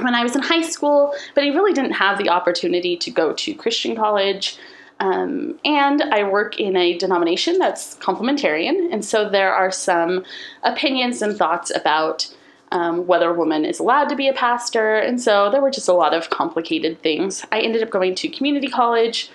when 0.00 0.14
I 0.14 0.22
was 0.22 0.36
in 0.36 0.42
high 0.42 0.62
school, 0.62 1.14
but 1.34 1.44
I 1.44 1.48
really 1.48 1.72
didn't 1.72 1.92
have 1.92 2.18
the 2.18 2.28
opportunity 2.28 2.96
to 2.98 3.10
go 3.10 3.32
to 3.32 3.54
Christian 3.54 3.96
college. 3.96 4.58
Um, 5.00 5.58
and 5.64 6.02
I 6.02 6.24
work 6.24 6.60
in 6.60 6.76
a 6.76 6.96
denomination 6.98 7.58
that's 7.58 7.96
complementarian, 7.96 8.92
and 8.92 9.04
so 9.04 9.28
there 9.28 9.52
are 9.52 9.70
some 9.70 10.24
opinions 10.62 11.22
and 11.22 11.36
thoughts 11.36 11.72
about 11.74 12.32
um, 12.70 13.06
whether 13.06 13.30
a 13.30 13.34
woman 13.34 13.64
is 13.64 13.78
allowed 13.78 14.08
to 14.08 14.16
be 14.16 14.28
a 14.28 14.32
pastor, 14.32 14.96
and 14.96 15.20
so 15.20 15.50
there 15.50 15.60
were 15.60 15.70
just 15.70 15.88
a 15.88 15.92
lot 15.92 16.14
of 16.14 16.30
complicated 16.30 17.02
things. 17.02 17.44
I 17.50 17.60
ended 17.60 17.82
up 17.82 17.90
going 17.90 18.14
to 18.16 18.28
community 18.28 18.68
college 18.68 19.30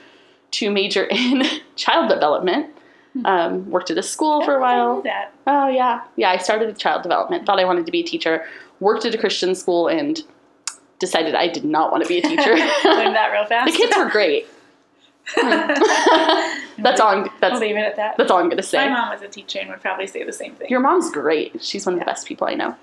to 0.51 0.71
major 0.71 1.03
in 1.11 1.43
child 1.75 2.09
development. 2.09 2.75
Um, 3.25 3.69
worked 3.69 3.89
at 3.89 3.97
a 3.97 4.03
school 4.03 4.43
for 4.45 4.55
a 4.55 4.61
while. 4.61 5.03
Oh 5.47 5.67
yeah, 5.67 6.03
yeah. 6.15 6.29
I 6.29 6.37
started 6.37 6.67
with 6.67 6.77
child 6.77 7.01
development. 7.01 7.45
Thought 7.45 7.59
I 7.59 7.65
wanted 7.65 7.85
to 7.85 7.91
be 7.91 8.01
a 8.01 8.03
teacher. 8.03 8.45
Worked 8.79 9.05
at 9.05 9.15
a 9.15 9.17
Christian 9.17 9.55
school 9.55 9.87
and 9.87 10.21
decided 10.99 11.33
I 11.33 11.47
did 11.47 11.65
not 11.65 11.91
want 11.91 12.03
to 12.03 12.07
be 12.07 12.19
a 12.19 12.21
teacher. 12.21 12.51
Learned 12.85 13.15
that 13.15 13.31
real 13.31 13.45
fast. 13.45 13.71
the 13.71 13.77
kids 13.77 13.97
were 13.97 14.09
great. 14.09 14.47
That's 15.35 16.99
all. 16.99 17.09
I'm, 17.09 17.29
I'll 17.41 17.59
leave 17.59 17.75
it 17.75 17.79
at 17.79 17.95
that. 17.97 18.17
that's 18.17 18.31
all 18.31 18.39
I'm 18.39 18.49
gonna 18.49 18.63
say. 18.63 18.87
My 18.87 18.93
mom 18.93 19.09
was 19.09 19.21
a 19.21 19.27
teacher 19.27 19.59
and 19.59 19.69
would 19.69 19.81
probably 19.81 20.07
say 20.07 20.23
the 20.23 20.33
same 20.33 20.55
thing. 20.55 20.69
Your 20.69 20.79
mom's 20.79 21.11
great. 21.11 21.63
She's 21.63 21.85
one 21.85 21.93
of 21.93 21.99
the 21.99 22.05
best 22.05 22.27
people 22.27 22.47
I 22.47 22.55
know. 22.55 22.75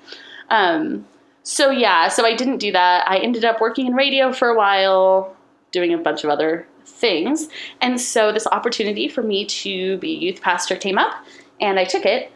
Um, 0.50 1.06
so 1.42 1.70
yeah, 1.70 2.08
so 2.08 2.24
I 2.24 2.34
didn't 2.34 2.58
do 2.58 2.72
that. 2.72 3.08
I 3.08 3.18
ended 3.18 3.44
up 3.44 3.60
working 3.60 3.86
in 3.86 3.94
radio 3.94 4.32
for 4.32 4.48
a 4.48 4.56
while, 4.56 5.35
doing 5.76 5.92
a 5.92 5.98
bunch 5.98 6.24
of 6.24 6.30
other 6.30 6.66
things, 6.84 7.48
and 7.80 8.00
so 8.00 8.32
this 8.32 8.46
opportunity 8.48 9.08
for 9.08 9.22
me 9.22 9.44
to 9.44 9.98
be 9.98 10.08
youth 10.08 10.40
pastor 10.40 10.76
came 10.76 10.98
up, 10.98 11.14
and 11.60 11.78
I 11.78 11.84
took 11.84 12.06
it. 12.06 12.32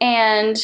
And 0.00 0.56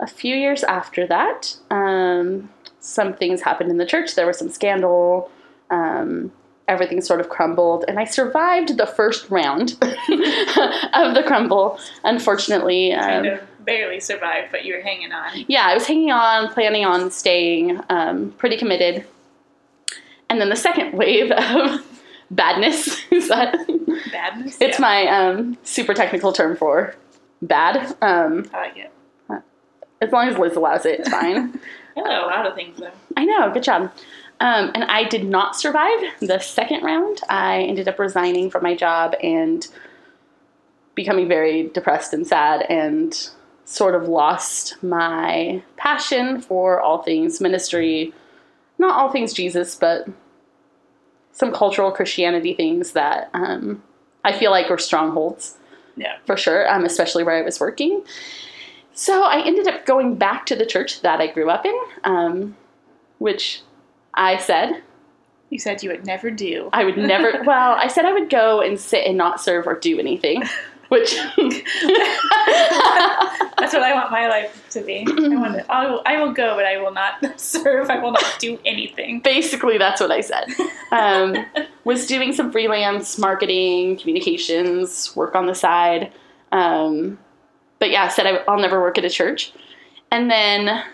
a 0.00 0.06
few 0.06 0.34
years 0.34 0.64
after 0.64 1.06
that, 1.06 1.56
um, 1.70 2.50
some 2.80 3.14
things 3.14 3.40
happened 3.40 3.70
in 3.70 3.78
the 3.78 3.86
church. 3.86 4.16
There 4.16 4.26
was 4.26 4.38
some 4.38 4.50
scandal. 4.50 5.30
Um, 5.70 6.32
everything 6.68 7.00
sort 7.00 7.20
of 7.20 7.28
crumbled, 7.28 7.84
and 7.86 7.98
I 7.98 8.04
survived 8.04 8.76
the 8.76 8.86
first 8.86 9.30
round 9.30 9.72
of 9.82 11.14
the 11.14 11.22
crumble. 11.26 11.78
Unfortunately, 12.04 12.92
um, 12.92 13.02
kind 13.02 13.26
of 13.26 13.40
barely 13.64 14.00
survived, 14.00 14.48
but 14.50 14.64
you 14.64 14.74
were 14.74 14.80
hanging 14.80 15.12
on. 15.12 15.44
yeah, 15.48 15.66
I 15.66 15.74
was 15.74 15.86
hanging 15.86 16.10
on, 16.10 16.52
planning 16.52 16.84
on 16.84 17.10
staying, 17.10 17.80
um, 17.88 18.32
pretty 18.38 18.56
committed. 18.56 19.06
And 20.32 20.40
then 20.40 20.48
the 20.48 20.56
second 20.56 20.94
wave 20.94 21.30
of 21.30 21.84
badness 22.30 23.02
is 23.10 23.28
that 23.28 23.54
Badness. 24.10 24.56
it's 24.62 24.78
yeah. 24.78 24.80
my 24.80 25.06
um, 25.08 25.58
super 25.62 25.92
technical 25.92 26.32
term 26.32 26.56
for 26.56 26.94
bad. 27.42 27.94
Um, 28.00 28.48
I 28.54 28.58
like 28.58 28.78
it. 28.78 28.90
as 30.00 30.10
long 30.10 30.28
as 30.28 30.38
Liz 30.38 30.56
allows 30.56 30.86
it, 30.86 31.00
it's 31.00 31.10
fine. 31.10 31.60
I 31.98 32.00
know 32.00 32.24
a 32.24 32.28
lot 32.28 32.46
of 32.46 32.54
things 32.54 32.78
though. 32.78 32.92
I 33.14 33.26
know, 33.26 33.52
good 33.52 33.62
job. 33.62 33.92
Um, 34.40 34.70
and 34.74 34.84
I 34.84 35.04
did 35.04 35.26
not 35.26 35.54
survive 35.54 36.00
the 36.20 36.38
second 36.38 36.82
round. 36.82 37.20
I 37.28 37.64
ended 37.64 37.86
up 37.86 37.98
resigning 37.98 38.48
from 38.48 38.62
my 38.62 38.74
job 38.74 39.14
and 39.22 39.68
becoming 40.94 41.28
very 41.28 41.68
depressed 41.68 42.14
and 42.14 42.26
sad 42.26 42.62
and 42.70 43.28
sort 43.66 43.94
of 43.94 44.08
lost 44.08 44.82
my 44.82 45.62
passion 45.76 46.40
for 46.40 46.80
all 46.80 47.02
things 47.02 47.38
ministry. 47.38 48.14
Not 48.82 48.98
all 48.98 49.10
things 49.12 49.32
Jesus, 49.32 49.76
but 49.76 50.08
some 51.30 51.52
cultural 51.52 51.92
Christianity 51.92 52.52
things 52.52 52.92
that 52.92 53.30
um, 53.32 53.80
I 54.24 54.32
feel 54.36 54.50
like 54.50 54.70
are 54.72 54.76
strongholds 54.78 55.56
Yeah. 55.96 56.16
for 56.26 56.36
sure, 56.36 56.68
um, 56.68 56.84
especially 56.84 57.22
where 57.22 57.36
I 57.36 57.42
was 57.42 57.60
working. 57.60 58.02
So 58.92 59.22
I 59.22 59.40
ended 59.46 59.68
up 59.68 59.86
going 59.86 60.16
back 60.16 60.46
to 60.46 60.56
the 60.56 60.66
church 60.66 61.00
that 61.02 61.20
I 61.20 61.28
grew 61.28 61.48
up 61.48 61.64
in, 61.64 61.78
um, 62.02 62.56
which 63.18 63.62
I 64.14 64.36
said 64.36 64.82
You 65.48 65.58
said 65.60 65.82
you 65.82 65.90
would 65.90 66.04
never 66.04 66.30
do. 66.30 66.68
I 66.72 66.84
would 66.84 66.96
never. 66.98 67.42
well, 67.46 67.72
I 67.72 67.86
said 67.86 68.04
I 68.04 68.12
would 68.12 68.30
go 68.30 68.60
and 68.60 68.80
sit 68.80 69.06
and 69.06 69.16
not 69.16 69.40
serve 69.40 69.66
or 69.66 69.74
do 69.78 69.98
anything, 70.00 70.42
which 70.92 71.14
That's 73.56 73.72
what 73.72 73.82
I 73.82 73.94
want 73.94 74.10
my 74.10 74.28
life 74.28 74.68
to 74.72 74.82
be. 74.82 75.06
I 75.08 75.28
want 75.28 75.54
to, 75.54 75.72
I 75.72 75.88
will, 75.88 76.02
I 76.04 76.20
will 76.20 76.34
go, 76.34 76.54
but 76.54 76.66
I 76.66 76.76
will 76.82 76.92
not 76.92 77.40
serve. 77.40 77.88
I 77.88 77.98
will 77.98 78.12
not 78.12 78.36
do 78.38 78.58
anything. 78.66 79.20
basically 79.20 79.78
that's 79.78 80.02
what 80.02 80.10
I 80.10 80.20
said. 80.20 80.48
Um, 80.90 81.46
was 81.84 82.06
doing 82.06 82.34
some 82.34 82.52
freelance 82.52 83.16
marketing, 83.16 83.96
communications, 83.96 85.16
work 85.16 85.34
on 85.34 85.46
the 85.46 85.54
side. 85.54 86.12
Um, 86.52 87.18
but 87.78 87.90
yeah, 87.90 88.08
said 88.08 88.26
I, 88.26 88.42
I'll 88.46 88.60
never 88.60 88.78
work 88.78 88.98
at 88.98 89.04
a 89.06 89.10
church. 89.10 89.54
And 90.10 90.30
then 90.30 90.84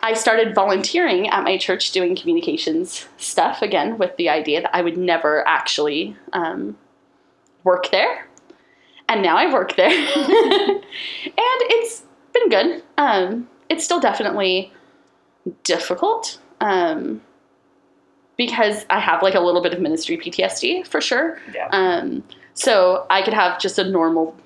I 0.00 0.14
started 0.14 0.56
volunteering 0.56 1.28
at 1.28 1.44
my 1.44 1.56
church 1.56 1.92
doing 1.92 2.16
communications 2.16 3.06
stuff 3.16 3.62
again 3.62 3.96
with 3.96 4.16
the 4.16 4.28
idea 4.28 4.62
that 4.62 4.74
I 4.74 4.82
would 4.82 4.98
never 4.98 5.46
actually 5.46 6.16
um, 6.32 6.76
work 7.62 7.92
there. 7.92 8.25
And 9.08 9.22
now 9.22 9.36
I 9.36 9.52
work 9.52 9.76
there. 9.76 9.88
and 9.88 10.84
it's 11.34 12.02
been 12.32 12.48
good. 12.48 12.82
Um, 12.98 13.48
it's 13.68 13.84
still 13.84 14.00
definitely 14.00 14.72
difficult 15.62 16.38
um, 16.60 17.20
because 18.36 18.84
I 18.90 18.98
have 19.00 19.22
like 19.22 19.34
a 19.34 19.40
little 19.40 19.62
bit 19.62 19.72
of 19.72 19.80
ministry 19.80 20.16
PTSD 20.16 20.86
for 20.86 21.00
sure. 21.00 21.38
Yeah. 21.54 21.68
Um, 21.70 22.24
so 22.54 23.06
I 23.10 23.22
could 23.22 23.34
have 23.34 23.60
just 23.60 23.78
a 23.78 23.88
normal 23.88 24.36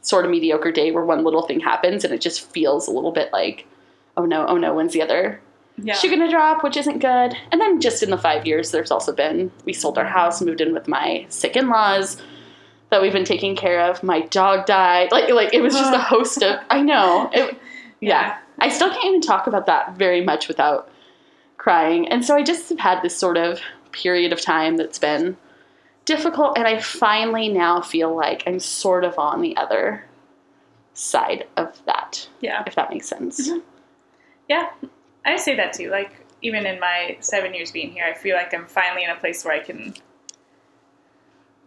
sort 0.00 0.24
of 0.24 0.30
mediocre 0.30 0.72
day 0.72 0.90
where 0.90 1.04
one 1.04 1.24
little 1.24 1.42
thing 1.42 1.60
happens 1.60 2.04
and 2.04 2.12
it 2.12 2.20
just 2.20 2.50
feels 2.50 2.88
a 2.88 2.90
little 2.90 3.12
bit 3.12 3.32
like, 3.32 3.66
oh 4.16 4.24
no, 4.24 4.46
oh 4.46 4.56
no, 4.56 4.74
when's 4.74 4.92
the 4.92 5.02
other 5.02 5.40
yeah. 5.76 5.94
shoe 5.94 6.10
gonna 6.10 6.30
drop, 6.30 6.64
which 6.64 6.76
isn't 6.76 6.98
good. 6.98 7.36
And 7.52 7.60
then 7.60 7.80
just 7.80 8.02
in 8.02 8.10
the 8.10 8.18
five 8.18 8.46
years, 8.46 8.70
there's 8.70 8.90
also 8.90 9.12
been 9.12 9.52
we 9.64 9.72
sold 9.72 9.98
our 9.98 10.06
house, 10.06 10.40
moved 10.40 10.60
in 10.60 10.72
with 10.72 10.88
my 10.88 11.26
sick 11.28 11.56
in-laws 11.56 12.20
that 12.90 13.02
we've 13.02 13.12
been 13.12 13.24
taking 13.24 13.54
care 13.56 13.80
of. 13.80 14.02
My 14.02 14.20
dog 14.22 14.66
died. 14.66 15.10
Like 15.12 15.28
like 15.30 15.52
it 15.54 15.60
was 15.60 15.74
just 15.74 15.94
a 15.94 15.98
host 16.14 16.42
of 16.42 16.60
I 16.70 16.80
know. 16.82 17.30
It, 17.32 17.58
yeah. 18.00 18.38
I 18.58 18.68
still 18.70 18.90
can't 18.90 19.04
even 19.04 19.20
talk 19.20 19.46
about 19.46 19.66
that 19.66 19.96
very 19.96 20.20
much 20.20 20.48
without 20.48 20.90
crying. 21.58 22.08
And 22.08 22.24
so 22.24 22.34
I 22.34 22.42
just 22.42 22.68
have 22.70 22.78
had 22.80 23.02
this 23.02 23.16
sort 23.16 23.36
of 23.36 23.60
period 23.92 24.32
of 24.32 24.40
time 24.40 24.76
that's 24.76 24.98
been 24.98 25.36
difficult 26.04 26.56
and 26.56 26.66
I 26.66 26.80
finally 26.80 27.48
now 27.48 27.80
feel 27.82 28.14
like 28.16 28.42
I'm 28.46 28.58
sort 28.58 29.04
of 29.04 29.18
on 29.18 29.42
the 29.42 29.56
other 29.56 30.04
side 30.94 31.46
of 31.56 31.80
that, 31.84 32.28
Yeah. 32.40 32.64
if 32.66 32.74
that 32.74 32.90
makes 32.90 33.06
sense. 33.06 33.48
Mm-hmm. 33.48 33.58
Yeah. 34.48 34.70
I 35.24 35.36
say 35.36 35.54
that 35.56 35.74
too. 35.74 35.90
Like, 35.90 36.10
even 36.40 36.64
in 36.66 36.80
my 36.80 37.16
seven 37.20 37.54
years 37.54 37.70
being 37.70 37.90
here, 37.92 38.04
I 38.04 38.14
feel 38.14 38.34
like 38.36 38.54
I'm 38.54 38.66
finally 38.66 39.04
in 39.04 39.10
a 39.10 39.16
place 39.16 39.44
where 39.44 39.54
I 39.54 39.58
can 39.58 39.94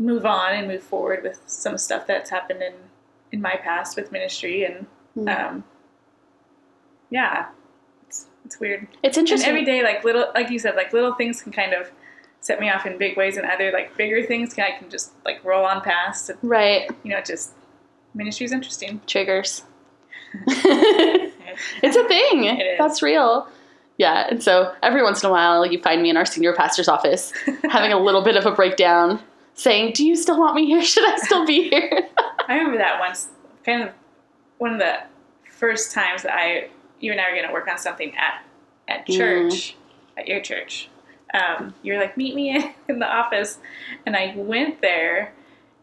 move 0.02 0.26
on 0.26 0.54
and 0.54 0.68
move 0.68 0.84
forward 0.84 1.24
with 1.24 1.40
some 1.48 1.78
stuff 1.78 2.08
that's 2.08 2.30
happened 2.30 2.62
in, 2.62 2.74
in 3.32 3.42
my 3.42 3.56
past 3.56 3.96
with 3.96 4.12
ministry. 4.12 4.64
And, 4.66 4.88
Mm. 5.18 5.28
um, 5.50 5.64
yeah, 7.10 7.48
it's, 8.08 8.28
it's 8.46 8.60
weird. 8.62 8.88
It's 9.04 9.18
And 9.18 9.28
interesting. 9.28 9.50
every 9.50 9.66
day, 9.66 9.84
like 9.84 10.04
little, 10.06 10.32
like 10.34 10.50
you 10.50 10.58
said, 10.58 10.76
like 10.76 10.94
little 10.94 11.14
things 11.16 11.42
can 11.42 11.52
kind 11.52 11.74
of 11.74 11.92
set 12.40 12.60
me 12.62 12.70
off 12.70 12.86
in 12.86 12.98
big 12.98 13.18
ways, 13.18 13.36
and 13.38 13.46
other 13.46 13.72
like 13.74 13.96
bigger 13.98 14.26
things 14.26 14.54
can 14.54 14.64
I 14.64 14.78
can 14.80 14.90
just 14.90 15.12
like 15.26 15.44
roll 15.44 15.66
on 15.66 15.82
past. 15.82 16.30
And, 16.30 16.40
right. 16.42 16.90
you 17.04 17.12
know, 17.12 17.20
just 17.22 17.52
ministry's 18.14 18.52
interesting. 18.54 19.02
triggers. 19.06 19.64
it's 20.48 21.96
a 21.98 22.08
thing. 22.08 22.46
It. 22.46 22.78
That's 22.78 23.02
real. 23.02 23.48
Yeah, 23.98 24.28
and 24.30 24.42
so 24.42 24.74
every 24.82 25.04
once 25.04 25.22
in 25.24 25.30
a 25.30 25.32
while, 25.32 25.66
you 25.66 25.80
find 25.82 26.02
me 26.02 26.10
in 26.10 26.18
our 26.18 26.26
senior 26.26 26.54
pastor's 26.54 26.88
office 26.88 27.34
having 27.70 27.92
a 27.92 28.00
little 28.00 28.22
bit 28.24 28.36
of 28.38 28.46
a 28.46 28.52
breakdown, 28.52 29.20
saying, 29.54 29.94
"Do 29.94 30.06
you 30.06 30.16
still 30.16 30.40
want 30.40 30.56
me 30.56 30.66
here? 30.66 30.82
Should 30.94 31.08
I 31.10 31.18
still 31.18 31.46
be 31.46 31.70
here?" 31.70 32.08
I 32.48 32.56
remember 32.56 32.78
that 32.78 33.00
once, 33.00 33.28
kind 33.66 33.84
of 33.84 33.90
one 34.58 34.74
of 34.74 34.80
the 34.80 34.98
first 35.50 35.92
times 35.94 36.24
that 36.24 36.34
I, 36.34 36.70
you 37.00 37.12
and 37.12 37.22
I 37.22 37.30
were 37.30 37.36
going 37.36 37.48
to 37.48 37.54
work 37.54 37.68
on 37.68 37.78
something 37.78 38.14
at 38.18 38.44
at 38.88 39.08
Mm. 39.08 39.18
church, 39.18 39.76
at 40.18 40.28
your 40.28 40.42
church. 40.42 40.90
Um, 41.34 41.74
you 41.82 41.94
were 41.94 42.00
like, 42.00 42.18
meet 42.18 42.36
me 42.36 42.56
in, 42.56 42.74
in 42.90 43.00
the 43.00 43.08
office, 43.08 43.58
and 44.06 44.18
I 44.18 44.34
went 44.36 44.82
there, 44.82 45.32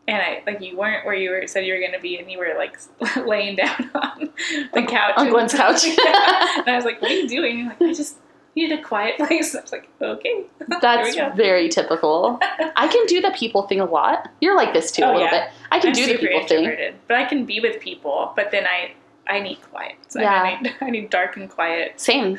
and 0.06 0.20
I 0.20 0.42
like 0.46 0.60
you 0.60 0.76
weren't 0.76 1.06
where 1.06 1.14
you 1.14 1.30
were 1.30 1.46
said 1.46 1.64
you 1.64 1.72
were 1.72 1.80
going 1.80 1.92
to 1.92 2.00
be, 2.00 2.18
and 2.18 2.30
you 2.30 2.38
were 2.38 2.54
like 2.58 2.78
laying 3.26 3.56
down 3.56 3.90
on 3.94 4.30
the 4.74 4.82
couch, 4.82 5.14
on 5.16 5.30
Glenn's 5.30 5.54
couch. 5.54 5.86
Yeah. 5.86 6.58
and 6.58 6.68
I 6.68 6.76
was 6.76 6.84
like, 6.84 7.00
what 7.00 7.10
are 7.10 7.14
you 7.14 7.28
doing? 7.28 7.58
You're 7.60 7.68
like, 7.68 7.80
I 7.80 7.92
just 7.94 8.16
needed 8.58 8.78
a 8.78 8.82
quiet 8.82 9.16
place. 9.18 9.54
I 9.54 9.60
was 9.62 9.72
like, 9.72 9.88
okay, 10.00 10.44
That's 10.68 10.82
There 10.82 11.02
we 11.04 11.14
go. 11.16 11.36
very 11.36 11.68
typical. 11.68 12.38
I 12.76 12.88
can 12.88 13.06
do 13.06 13.20
the 13.20 13.30
people 13.30 13.62
thing 13.68 13.80
a 13.80 13.84
lot. 13.84 14.28
You're 14.40 14.56
like 14.56 14.72
this 14.74 14.90
too 14.90 15.02
a 15.02 15.06
Oh, 15.06 15.12
little 15.12 15.22
yeah. 15.26 15.46
bit. 15.46 15.54
I 15.72 15.78
can 15.80 15.88
I'm 15.88 15.94
do 15.94 16.06
the 16.06 16.18
people 16.18 16.46
thing. 16.46 16.94
but 17.06 17.16
I 17.16 17.24
can 17.24 17.44
be 17.44 17.60
with 17.60 17.80
people. 17.80 18.32
But 18.36 18.50
then 18.50 18.64
I 18.66 18.92
I 19.26 19.40
need 19.40 19.58
quiet. 19.70 19.96
So 20.08 20.20
Yeah. 20.20 20.42
I 20.42 20.60
need 20.62 20.74
I 20.80 20.90
need 20.90 21.10
dark 21.10 21.36
and 21.36 21.48
quiet. 21.50 22.00
Same. 22.00 22.38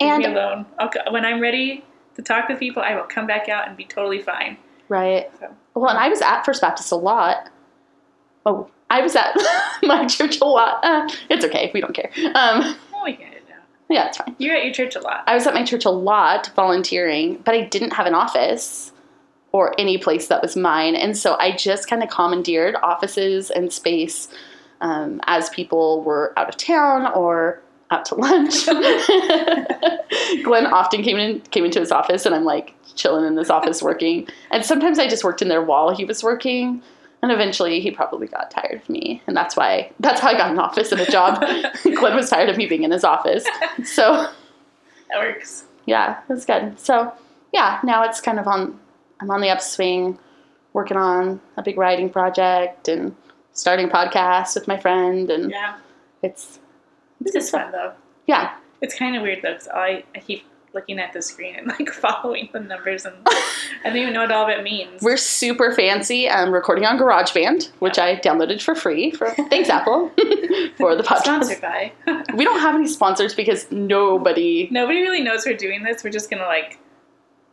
And- 0.00 0.18
me 0.18 0.24
alone. 0.26 0.66
I'll, 0.78 0.90
when 1.10 1.24
I'm 1.24 1.40
ready 1.40 1.84
to 2.16 2.22
talk 2.22 2.48
to 2.48 2.56
people, 2.56 2.82
I 2.82 2.94
will 2.96 3.04
come 3.04 3.26
back 3.26 3.48
out 3.48 3.66
and 3.68 3.76
be 3.76 3.84
totally 3.84 4.20
fine. 4.22 4.56
Right. 4.88 5.30
So. 5.40 5.54
Well, 5.74 5.90
and 5.90 5.98
I 5.98 6.08
was 6.08 6.20
at 6.22 6.42
First 6.44 6.60
Baptist 6.62 6.90
a 6.92 6.96
lot. 6.96 7.50
Oh, 8.46 8.70
I 8.90 9.02
was 9.02 9.14
at 9.16 9.36
my 9.82 10.06
church 10.06 10.40
a 10.40 10.44
lot. 10.44 10.84
Uh, 10.84 11.08
it's 11.28 11.44
okay. 11.44 11.70
We 11.74 11.80
don't 11.80 11.94
care. 11.94 12.10
Um, 12.34 12.76
Oh, 12.94 13.04
we 13.04 13.12
get 13.12 13.32
it 13.32 13.37
now. 13.37 13.37
Yeah, 13.88 14.08
it's 14.08 14.18
fine. 14.18 14.36
You're 14.38 14.56
at 14.56 14.64
your 14.64 14.72
church 14.72 14.96
a 14.96 15.00
lot. 15.00 15.24
I 15.26 15.34
was 15.34 15.46
at 15.46 15.54
my 15.54 15.64
church 15.64 15.84
a 15.84 15.90
lot 15.90 16.50
volunteering, 16.54 17.40
but 17.44 17.54
I 17.54 17.62
didn't 17.62 17.92
have 17.92 18.06
an 18.06 18.14
office 18.14 18.92
or 19.52 19.74
any 19.78 19.96
place 19.96 20.28
that 20.28 20.42
was 20.42 20.56
mine. 20.56 20.94
And 20.94 21.16
so 21.16 21.36
I 21.38 21.56
just 21.56 21.88
kind 21.88 22.02
of 22.02 22.10
commandeered 22.10 22.76
offices 22.76 23.50
and 23.50 23.72
space 23.72 24.28
um, 24.80 25.20
as 25.26 25.48
people 25.50 26.02
were 26.02 26.32
out 26.36 26.48
of 26.48 26.56
town 26.56 27.10
or 27.14 27.62
out 27.90 28.04
to 28.06 28.14
lunch. 28.14 28.66
Glenn 30.44 30.66
often 30.66 31.02
came 31.02 31.16
in 31.16 31.40
came 31.40 31.64
into 31.64 31.80
his 31.80 31.90
office 31.90 32.26
and 32.26 32.34
I'm 32.34 32.44
like 32.44 32.74
chilling 32.94 33.24
in 33.24 33.36
this 33.36 33.48
office 33.48 33.82
working. 33.82 34.28
And 34.50 34.64
sometimes 34.64 34.98
I 34.98 35.08
just 35.08 35.24
worked 35.24 35.40
in 35.40 35.48
there 35.48 35.62
while 35.62 35.94
he 35.94 36.04
was 36.04 36.22
working. 36.22 36.82
And 37.22 37.32
eventually 37.32 37.80
he 37.80 37.90
probably 37.90 38.28
got 38.28 38.50
tired 38.50 38.80
of 38.80 38.88
me. 38.88 39.22
And 39.26 39.36
that's 39.36 39.56
why 39.56 39.90
that's 39.98 40.20
how 40.20 40.28
I 40.28 40.34
got 40.34 40.50
an 40.52 40.58
office 40.58 40.92
and 40.92 41.00
a 41.00 41.10
job. 41.10 41.40
Glenn 41.82 42.14
was 42.14 42.30
tired 42.30 42.48
of 42.48 42.56
me 42.56 42.66
being 42.66 42.84
in 42.84 42.90
his 42.92 43.02
office. 43.04 43.44
So 43.84 44.28
That 45.10 45.18
works. 45.18 45.64
yeah, 45.86 46.20
was 46.28 46.44
good. 46.44 46.78
So 46.78 47.12
yeah, 47.52 47.80
now 47.82 48.04
it's 48.04 48.20
kind 48.20 48.38
of 48.38 48.46
on. 48.46 48.78
I'm 49.20 49.30
on 49.32 49.40
the 49.40 49.48
upswing, 49.48 50.16
working 50.74 50.96
on 50.96 51.40
a 51.56 51.62
big 51.62 51.76
writing 51.76 52.08
project 52.08 52.86
and 52.86 53.16
starting 53.52 53.86
a 53.86 53.92
podcast 53.92 54.54
with 54.54 54.68
my 54.68 54.78
friend, 54.78 55.28
and 55.28 55.50
Yeah. 55.50 55.78
it's 56.22 56.60
This 57.20 57.34
is 57.34 57.50
fun 57.50 57.72
though. 57.72 57.94
yeah, 58.28 58.54
It's 58.80 58.94
kind 58.96 59.16
of 59.16 59.22
weird 59.22 59.42
though, 59.42 59.54
because 59.54 59.66
I, 59.66 60.04
I 60.14 60.20
keep 60.20 60.44
looking 60.78 60.98
at 60.98 61.12
the 61.12 61.20
screen 61.20 61.56
and 61.56 61.66
like 61.66 61.88
following 61.92 62.48
the 62.52 62.60
numbers, 62.60 63.04
and 63.04 63.14
I 63.26 63.42
don't 63.88 63.96
even 63.96 64.12
know 64.14 64.20
what 64.20 64.30
all 64.32 64.44
of 64.44 64.48
it 64.50 64.62
means. 64.62 65.02
we're 65.02 65.16
super 65.16 65.72
fancy. 65.74 66.28
Um, 66.28 66.50
recording 66.52 66.84
on 66.84 66.98
GarageBand, 66.98 67.70
which 67.80 67.98
I 67.98 68.16
downloaded 68.16 68.62
for 68.62 68.74
free. 68.74 69.10
For 69.10 69.30
thanks 69.50 69.68
Apple 69.68 70.08
for 70.76 70.94
the 70.94 71.02
podcast. 71.04 71.24
sponsored 71.24 71.60
by. 71.60 71.92
We 72.36 72.44
don't 72.44 72.60
have 72.60 72.74
any 72.76 72.86
sponsors 72.86 73.34
because 73.34 73.70
nobody. 73.72 74.68
Nobody 74.70 75.00
really 75.00 75.22
knows 75.22 75.44
we're 75.44 75.56
doing 75.56 75.82
this. 75.82 76.04
We're 76.04 76.10
just 76.10 76.30
gonna 76.30 76.44
like 76.46 76.78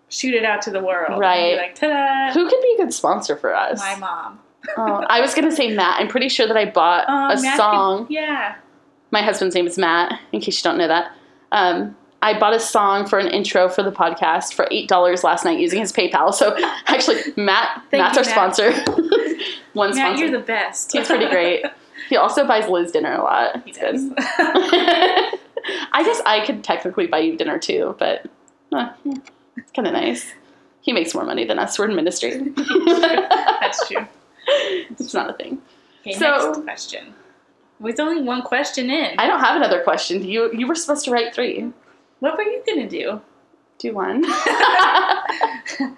shoot 0.09 0.33
it 0.35 0.45
out 0.45 0.61
to 0.63 0.71
the 0.71 0.83
world. 0.83 1.19
Right. 1.19 1.57
like, 1.57 1.73
ta-da! 1.75 2.31
Who 2.33 2.47
could 2.47 2.61
be 2.61 2.75
a 2.77 2.83
good 2.83 2.93
sponsor 2.93 3.35
for 3.35 3.55
us? 3.55 3.79
My 3.79 3.95
mom. 3.95 4.39
Oh, 4.77 5.03
I 5.09 5.21
was 5.21 5.33
gonna 5.33 5.51
say 5.51 5.73
Matt. 5.73 5.99
I'm 5.99 6.07
pretty 6.07 6.29
sure 6.29 6.47
that 6.47 6.57
I 6.57 6.65
bought 6.65 7.05
Oh, 7.07 7.13
a 7.13 7.41
Matt 7.41 7.43
can- 7.43 7.57
song. 7.57 8.07
yeah. 8.09 8.55
my 9.11 9.21
husband's 9.21 9.55
name 9.55 9.65
is 9.67 9.77
Matt, 9.77 10.19
in 10.31 10.41
case 10.41 10.59
you 10.59 10.63
don't 10.69 10.77
know 10.77 10.87
that. 10.87 11.11
Um, 11.51 11.95
I 12.21 12.37
bought 12.39 12.53
a 12.53 12.59
song 12.59 13.05
for 13.05 13.19
an 13.19 13.27
intro 13.27 13.69
for 13.69 13.83
the 13.83 13.91
podcast 13.91 14.53
for 14.53 14.67
eight 14.71 14.87
dollars 14.89 15.23
last 15.23 15.45
night 15.45 15.59
using 15.59 15.79
his 15.79 15.91
PayPal. 15.93 16.33
So 16.33 16.55
actually, 16.87 17.21
Matt, 17.37 17.83
Matt's 17.91 18.15
you, 18.17 18.23
our 18.23 18.25
Matt. 18.25 18.55
sponsor. 18.55 18.71
One 19.73 19.89
Matt, 19.89 19.95
sponsor. 19.97 20.23
you're 20.25 20.31
the 20.39 20.45
best. 20.45 20.91
He's 20.93 21.07
pretty 21.07 21.29
great. 21.29 21.65
He 22.09 22.17
also 22.17 22.45
buys 22.45 22.67
Liz 22.69 22.91
dinner 22.91 23.13
a 23.15 23.23
lot. 23.23 23.63
he 23.63 23.71
It's 23.71 23.79
does. 23.79 24.03
good. 24.09 24.15
I 25.91 26.03
guess 26.03 26.21
I 26.23 26.43
could 26.45 26.63
technically 26.63 27.07
buy 27.07 27.17
you 27.19 27.35
dinner 27.35 27.57
too, 27.57 27.95
but 27.97 28.27
uh, 28.71 28.89
it's 29.57 29.71
kind 29.71 29.87
of 29.87 29.93
nice. 29.93 30.31
He 30.81 30.93
makes 30.93 31.15
more 31.15 31.23
money 31.25 31.45
than 31.45 31.57
us. 31.57 31.79
We're 31.79 31.89
in 31.89 31.95
ministry. 31.95 32.53
That's 33.59 33.87
true. 33.87 34.05
it's 34.47 35.15
not 35.15 35.31
a 35.31 35.33
thing. 35.33 35.59
Okay, 36.01 36.13
So- 36.13 36.51
next 36.51 36.63
question. 36.63 37.13
With 37.79 37.99
only 37.99 38.21
one 38.21 38.43
question 38.43 38.91
in, 38.91 39.15
I 39.17 39.25
don't 39.25 39.39
have 39.39 39.55
another 39.55 39.81
question. 39.81 40.23
You 40.23 40.51
you 40.53 40.67
were 40.67 40.75
supposed 40.75 41.05
to 41.05 41.11
write 41.11 41.33
three. 41.33 41.73
What 42.19 42.37
were 42.37 42.43
you 42.43 42.63
gonna 42.67 42.89
do? 42.89 43.21
Do 43.79 43.93
one. 43.93 44.23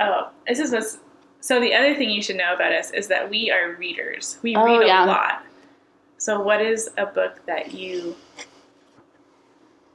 Oh, 0.00 0.30
this 0.46 0.60
is 0.60 0.70
what's. 0.70 0.98
So 1.40 1.60
the 1.60 1.74
other 1.74 1.92
thing 1.94 2.08
you 2.10 2.22
should 2.22 2.36
know 2.36 2.54
about 2.54 2.72
us 2.72 2.92
is 2.92 3.08
that 3.08 3.28
we 3.28 3.50
are 3.50 3.72
readers. 3.74 4.38
We 4.42 4.54
Oh, 4.54 4.64
read 4.64 4.82
a 4.82 4.86
yeah. 4.86 5.04
lot. 5.04 5.44
So 6.18 6.40
what 6.40 6.60
is 6.60 6.88
a 6.96 7.06
book 7.06 7.40
that 7.46 7.72
you 7.74 8.14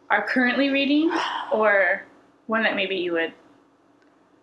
are 0.10 0.22
currently 0.28 0.70
reading, 0.70 1.10
or 1.54 2.04
one 2.48 2.64
that 2.64 2.76
maybe 2.76 2.98
you 2.98 3.14
would 3.14 3.34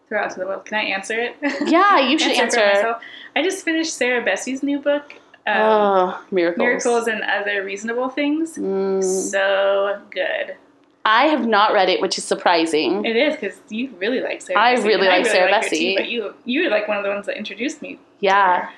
throw 0.08 0.22
out 0.22 0.30
to 0.32 0.40
the 0.40 0.46
world? 0.46 0.64
Can 0.64 0.78
I 0.78 0.84
answer 0.84 1.20
it? 1.20 1.36
yeah, 1.68 2.00
you 2.00 2.18
should 2.18 2.32
answer. 2.32 2.58
myself. 2.60 3.02
I 3.36 3.42
just 3.42 3.62
finished 3.64 3.94
Sarah 3.94 4.24
Bessey's 4.24 4.62
new 4.62 4.78
book, 4.78 5.12
um, 5.46 5.56
oh, 5.58 6.24
miracles. 6.30 6.58
Miracles 6.58 7.06
and 7.06 7.22
Other 7.22 7.64
Reasonable 7.64 8.08
Things. 8.08 8.56
Mm. 8.56 9.02
So 9.30 10.00
good. 10.10 10.56
I 11.04 11.26
have 11.28 11.46
not 11.46 11.72
read 11.72 11.88
it, 11.88 12.00
which 12.00 12.18
is 12.18 12.24
surprising. 12.24 13.04
It 13.04 13.16
is 13.16 13.34
because 13.36 13.58
you 13.70 13.90
really 13.98 14.20
like 14.20 14.42
Sarah. 14.42 14.60
I 14.60 14.74
Bessey, 14.74 14.84
really 14.84 15.08
like 15.08 15.26
Sarah 15.26 15.52
her 15.52 15.60
Bessey. 15.60 15.78
too, 15.78 15.94
but 15.96 16.08
you 16.10 16.34
you 16.44 16.64
were 16.64 16.70
like 16.70 16.88
one 16.88 16.98
of 16.98 17.02
the 17.04 17.08
ones 17.10 17.26
that 17.26 17.36
introduced 17.36 17.80
me. 17.82 17.98
Yeah. 18.20 18.68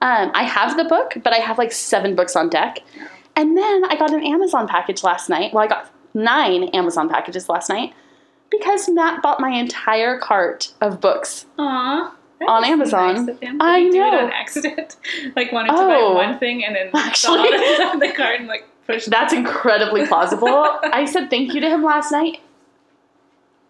Um, 0.00 0.30
I 0.34 0.44
have 0.44 0.76
the 0.76 0.84
book, 0.84 1.14
but 1.22 1.32
I 1.32 1.36
have 1.38 1.58
like 1.58 1.72
seven 1.72 2.14
books 2.16 2.34
on 2.36 2.48
deck. 2.48 2.78
And 3.36 3.56
then 3.56 3.84
I 3.84 3.96
got 3.96 4.12
an 4.12 4.24
Amazon 4.24 4.66
package 4.68 5.02
last 5.04 5.28
night. 5.30 5.52
Well, 5.54 5.64
I 5.64 5.66
got 5.68 5.90
nine 6.14 6.64
Amazon 6.74 7.08
packages 7.08 7.48
last 7.48 7.68
night 7.68 7.94
because 8.50 8.88
Matt 8.88 9.22
bought 9.22 9.40
my 9.40 9.50
entire 9.50 10.18
cart 10.18 10.72
of 10.80 11.00
books. 11.00 11.46
Aw. 11.58 12.14
that 12.40 12.48
On 12.48 12.64
Amazon. 12.64 13.26
Nice. 13.26 13.36
I 13.60 13.80
Did 13.84 13.92
do 13.92 13.98
know. 14.00 14.08
it 14.18 14.24
on 14.24 14.30
accident. 14.32 14.96
like 15.36 15.50
wanted 15.52 15.68
to 15.68 15.74
Oh. 15.78 16.14
buy 16.14 16.26
one 16.26 16.38
thing 16.38 16.64
and 16.64 16.74
then 16.76 16.90
Actually. 16.94 17.48
saw 17.76 17.94
the 17.98 18.12
cart 18.14 18.40
and 18.40 18.48
like 18.48 18.68
That's 18.86 19.32
incredibly 19.32 20.06
plausible. 20.06 20.48
I 20.82 21.04
said 21.04 21.30
thank 21.30 21.54
you 21.54 21.60
to 21.60 21.68
him 21.70 21.82
last 21.82 22.10
night. 22.12 22.40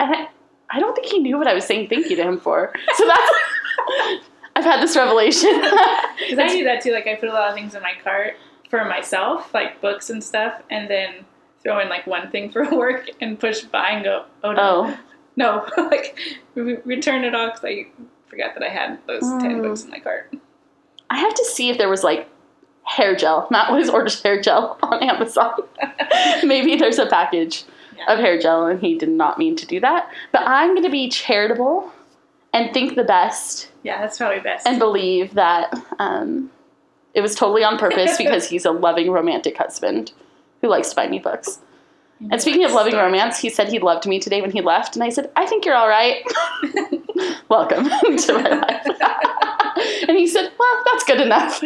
And 0.00 0.14
I, 0.14 0.28
I 0.70 0.80
don't 0.80 0.94
think 0.94 1.06
he 1.08 1.18
knew 1.18 1.38
what 1.38 1.46
I 1.46 1.54
was 1.54 1.64
saying 1.64 1.88
thank 1.88 2.08
you 2.10 2.16
to 2.16 2.22
him 2.22 2.38
for. 2.40 2.72
So 2.96 3.06
that's. 3.06 3.32
I've 4.54 4.64
had 4.64 4.82
this 4.82 4.94
revelation. 4.96 5.50
Because 5.60 6.38
I 6.38 6.48
do 6.48 6.64
that 6.64 6.82
too. 6.82 6.92
Like 6.92 7.06
I 7.06 7.14
put 7.14 7.28
a 7.28 7.32
lot 7.32 7.48
of 7.48 7.54
things 7.54 7.74
in 7.74 7.82
my 7.82 7.92
cart 8.04 8.34
for 8.68 8.84
myself, 8.84 9.52
like 9.54 9.80
books 9.80 10.10
and 10.10 10.22
stuff, 10.22 10.60
and 10.70 10.90
then 10.90 11.24
throw 11.62 11.78
in 11.80 11.88
like 11.88 12.06
one 12.06 12.30
thing 12.30 12.50
for 12.50 12.68
work 12.76 13.08
and 13.20 13.38
push 13.40 13.60
buy 13.62 13.90
and 13.90 14.04
go, 14.04 14.24
oh 14.44 14.52
no, 14.52 14.60
oh. 14.60 14.98
no, 15.36 15.68
like 15.90 16.18
re- 16.54 16.78
return 16.84 17.24
it 17.24 17.34
all 17.34 17.46
because 17.48 17.64
I 17.64 17.86
forgot 18.28 18.54
that 18.54 18.62
I 18.62 18.68
had 18.68 18.98
those 19.06 19.22
ten 19.40 19.60
Mm. 19.60 19.62
books 19.62 19.84
in 19.84 19.90
my 19.90 20.00
cart. 20.00 20.34
I 21.08 21.18
have 21.18 21.34
to 21.34 21.44
see 21.44 21.70
if 21.70 21.78
there 21.78 21.88
was 21.88 22.02
like 22.04 22.28
hair 22.84 23.14
gel. 23.16 23.46
Matt 23.50 23.68
always 23.68 23.88
orders 23.88 24.20
hair 24.22 24.40
gel 24.40 24.78
on 24.82 25.02
Amazon. 25.02 25.52
Maybe 26.44 26.76
there's 26.76 26.98
a 26.98 27.06
package 27.06 27.64
Yeah. 27.96 28.12
of 28.12 28.18
hair 28.18 28.38
gel 28.38 28.66
and 28.66 28.80
he 28.80 28.96
did 28.98 29.08
not 29.08 29.38
mean 29.38 29.56
to 29.56 29.66
do 29.66 29.80
that. 29.80 30.10
But 30.32 30.42
I'm 30.46 30.70
going 30.70 30.82
to 30.84 30.90
be 30.90 31.08
charitable 31.08 31.90
and 32.52 32.72
think 32.74 32.96
the 32.96 33.04
best 33.04 33.70
Yeah, 33.82 34.00
that's 34.00 34.18
probably 34.18 34.40
best. 34.40 34.66
and 34.66 34.78
believe 34.78 35.34
that 35.34 35.72
um, 35.98 36.50
it 37.14 37.20
was 37.20 37.34
totally 37.34 37.64
on 37.64 37.78
purpose 37.78 38.16
because 38.18 38.48
he's 38.48 38.64
a 38.64 38.70
loving 38.86 39.10
romantic 39.10 39.56
husband 39.56 40.12
who 40.60 40.68
likes 40.68 40.90
to 40.90 40.96
buy 40.96 41.08
me 41.08 41.18
books. 41.18 41.60
And 42.30 42.40
speaking 42.40 42.64
of 42.64 42.70
loving 42.72 42.94
romance, 42.94 43.38
he 43.38 43.48
said 43.50 43.68
he 43.68 43.80
loved 43.80 44.06
me 44.06 44.20
today 44.20 44.40
when 44.40 44.52
he 44.52 44.60
left, 44.60 44.94
and 44.94 45.02
I 45.02 45.08
said, 45.08 45.32
I 45.34 45.44
think 45.44 45.64
you're 45.64 45.74
all 45.74 45.88
right. 45.88 46.22
Welcome 47.48 47.84
to 47.88 48.32
my 48.34 48.48
life. 48.48 48.86
and 50.08 50.16
he 50.16 50.28
said, 50.28 50.52
Well, 50.56 50.82
that's 50.84 51.02
good 51.02 51.20
enough. 51.20 51.60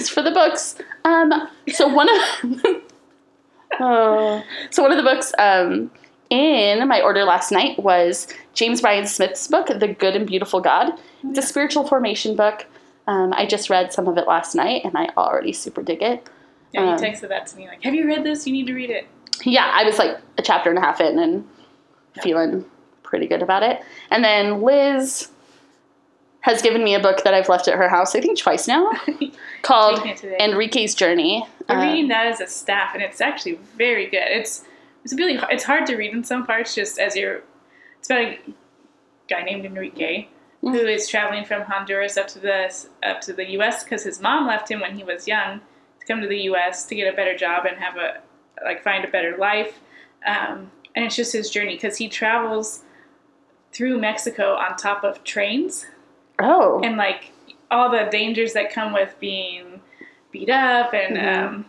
Thanks 0.00 0.08
for 0.08 0.22
the 0.22 0.30
books. 0.30 0.76
Um, 1.04 1.30
so 1.74 1.86
one 1.86 2.08
of 2.08 2.22
oh, 3.80 4.42
so 4.70 4.82
one 4.82 4.90
of 4.92 4.96
the 4.96 5.02
books 5.02 5.34
um, 5.38 5.90
in 6.30 6.88
my 6.88 7.02
order 7.02 7.24
last 7.24 7.52
night 7.52 7.78
was 7.78 8.26
James 8.54 8.80
Bryan 8.80 9.06
Smith's 9.06 9.46
book, 9.46 9.66
The 9.66 9.88
Good 9.88 10.16
and 10.16 10.26
Beautiful 10.26 10.62
God. 10.62 10.94
It's 11.22 11.38
a 11.38 11.42
spiritual 11.42 11.86
formation 11.86 12.34
book. 12.34 12.64
Um, 13.08 13.34
I 13.34 13.44
just 13.44 13.68
read 13.68 13.92
some 13.92 14.08
of 14.08 14.16
it 14.16 14.26
last 14.26 14.54
night, 14.54 14.86
and 14.86 14.96
I 14.96 15.10
already 15.18 15.52
super 15.52 15.82
dig 15.82 16.00
it. 16.00 16.26
yeah, 16.72 16.80
you 16.84 16.90
um, 16.92 16.98
texted 16.98 17.28
that 17.28 17.46
to 17.48 17.56
me 17.58 17.68
like, 17.68 17.82
"Have 17.82 17.94
you 17.94 18.06
read 18.06 18.24
this? 18.24 18.46
You 18.46 18.54
need 18.54 18.68
to 18.68 18.74
read 18.74 18.88
it." 18.88 19.06
yeah, 19.44 19.70
I 19.74 19.84
was 19.84 19.98
like 19.98 20.16
a 20.38 20.42
chapter 20.42 20.70
and 20.70 20.78
a 20.78 20.82
half 20.82 20.98
in 21.02 21.18
and 21.18 21.46
Yeah. 22.16 22.22
feeling 22.22 22.64
pretty 23.02 23.26
good 23.26 23.42
about 23.42 23.62
it. 23.62 23.80
And 24.10 24.24
then 24.24 24.62
Liz 24.62 25.28
has 26.42 26.62
given 26.62 26.82
me 26.82 26.94
a 26.94 27.00
book 27.00 27.22
that 27.24 27.34
I've 27.34 27.48
left 27.48 27.68
at 27.68 27.74
her 27.74 27.88
house, 27.88 28.14
I 28.14 28.20
think 28.20 28.38
twice 28.38 28.66
now, 28.66 28.90
called 29.62 29.96
Taking 29.96 30.10
it 30.12 30.16
today. 30.16 30.36
Enrique's 30.40 30.94
Journey. 30.94 31.46
We're 31.68 31.76
Uh, 31.76 31.82
reading 31.82 32.08
that 32.08 32.26
as 32.26 32.40
a 32.40 32.46
staff, 32.46 32.94
and 32.94 33.02
it's 33.02 33.20
actually 33.20 33.58
very 33.76 34.06
good. 34.08 34.24
It's 34.28 34.64
it's 35.04 35.14
really 35.14 35.36
hard, 35.36 35.52
it's 35.52 35.64
hard 35.64 35.86
to 35.86 35.96
read 35.96 36.12
in 36.12 36.24
some 36.24 36.46
parts, 36.46 36.74
just 36.74 36.98
as 36.98 37.16
you're. 37.16 37.42
It's 37.98 38.08
about 38.08 38.22
a 38.22 38.38
guy 39.28 39.42
named 39.42 39.64
Enrique 39.66 40.28
who 40.62 40.74
is 40.74 41.08
traveling 41.08 41.44
from 41.44 41.62
Honduras 41.62 42.16
up 42.18 42.28
to 42.28 42.38
the 42.38 42.70
up 43.02 43.20
to 43.22 43.32
the 43.32 43.50
U.S. 43.52 43.84
because 43.84 44.02
his 44.04 44.20
mom 44.20 44.46
left 44.46 44.70
him 44.70 44.80
when 44.80 44.96
he 44.96 45.04
was 45.04 45.26
young 45.28 45.60
to 46.00 46.06
come 46.06 46.20
to 46.22 46.28
the 46.28 46.40
U.S. 46.42 46.84
to 46.86 46.94
get 46.94 47.12
a 47.12 47.16
better 47.16 47.36
job 47.36 47.64
and 47.66 47.76
have 47.78 47.96
a 47.96 48.20
like 48.64 48.82
find 48.82 49.04
a 49.04 49.08
better 49.08 49.36
life. 49.38 49.78
Um, 50.26 50.70
and 50.94 51.04
it's 51.04 51.16
just 51.16 51.32
his 51.32 51.48
journey 51.50 51.76
because 51.76 51.96
he 51.98 52.08
travels 52.08 52.82
through 53.72 53.98
Mexico 53.98 54.54
on 54.54 54.76
top 54.76 55.04
of 55.04 55.22
trains 55.24 55.86
oh, 56.42 56.80
and 56.82 56.96
like 56.96 57.32
all 57.70 57.90
the 57.90 58.08
dangers 58.10 58.52
that 58.54 58.72
come 58.72 58.92
with 58.92 59.14
being 59.20 59.80
beat 60.32 60.50
up 60.50 60.92
and 60.94 61.16
Mhm. 61.16 61.46
um, 61.46 61.64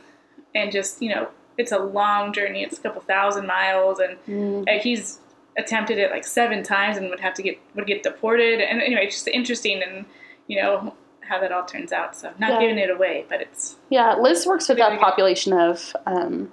and 0.55 0.71
just 0.71 1.01
you 1.01 1.10
know 1.13 1.27
it's 1.57 1.71
a 1.71 1.77
long 1.79 2.34
journey 2.34 2.63
it's 2.63 2.77
a 2.77 2.81
couple 2.81 3.01
thousand 3.01 3.45
miles 3.47 3.99
and 3.99 4.17
Mm, 4.27 4.67
uh, 4.67 4.79
he's 4.81 5.19
attempted 5.57 5.97
it 5.97 6.12
like 6.12 6.25
seven 6.25 6.63
times 6.63 6.97
and 6.97 7.10
would 7.10 7.19
have 7.19 7.34
to 7.36 7.41
get 7.43 7.60
would 7.75 7.86
get 7.88 8.03
deported 8.03 8.62
and 8.62 8.81
anyway 8.81 9.05
it's 9.05 9.15
just 9.15 9.27
interesting 9.27 9.81
and 9.84 10.05
you 10.47 10.62
know 10.62 10.93
how 11.21 11.39
that 11.39 11.51
all 11.51 11.63
turns 11.63 11.93
out. 11.93 12.13
So 12.15 12.29
not 12.39 12.51
Yeah. 12.53 12.60
giving 12.60 12.77
it 12.77 12.89
away, 12.89 13.25
but 13.29 13.39
it's 13.41 13.77
Yeah, 13.89 14.15
Liz 14.15 14.45
works 14.45 14.67
with 14.67 14.79
that 14.79 14.99
population 14.99 15.53
of 15.53 15.95
um, 16.05 16.51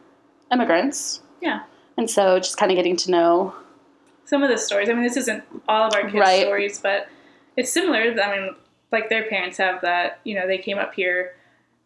immigrants. 0.52 1.20
Yeah. 1.40 1.62
And 1.96 2.08
so 2.08 2.38
just 2.38 2.56
kind 2.58 2.70
of 2.70 2.76
getting 2.76 2.96
to 2.96 3.10
know. 3.10 3.54
some 4.24 4.42
of 4.44 4.50
the 4.50 4.58
stories. 4.58 4.88
I 4.90 4.92
mean, 4.92 5.02
this 5.04 5.16
isn't 5.16 5.42
all 5.68 5.88
of 5.88 5.94
our 5.94 6.02
kids' 6.02 6.14
Right. 6.14 6.42
stories, 6.42 6.78
but 6.78 7.08
it's 7.58 7.70
similar. 7.72 7.98
I 8.20 8.30
mean, 8.38 8.54
like 8.92 9.10
their 9.10 9.24
parents 9.28 9.58
have 9.58 9.80
that. 9.82 10.20
You 10.24 10.34
know, 10.36 10.46
they 10.46 10.58
came 10.58 10.78
up 10.78 10.94
here 10.94 11.34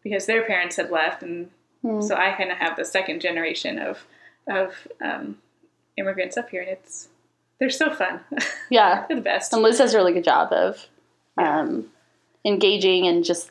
because 0.05 0.27
their 0.27 0.45
parents 0.45 0.77
had 0.77 0.91
left, 0.91 1.23
and 1.23 1.51
Hmm. 1.83 2.01
so 2.01 2.15
I 2.15 2.31
kind 2.33 2.53
of 2.53 2.59
have 2.59 2.77
the 2.77 2.85
second 2.85 3.21
generation 3.21 3.79
of 3.81 4.05
of 4.47 4.87
um, 5.01 5.39
immigrants 5.97 6.37
up 6.37 6.49
here, 6.51 6.61
and 6.63 6.71
it's 6.71 7.09
they're 7.59 7.71
so 7.71 7.93
fun. 7.93 8.21
Yeah. 8.71 9.05
they're 9.09 9.17
the 9.17 9.23
best. 9.23 9.53
And 9.53 9.63
Liz 9.63 9.79
does 9.79 9.93
a 9.95 9.99
really 9.99 10.13
good 10.13 10.25
job 10.25 10.53
of 10.53 10.87
um, 11.37 11.87
engaging 12.45 13.07
and 13.09 13.25
just. 13.25 13.51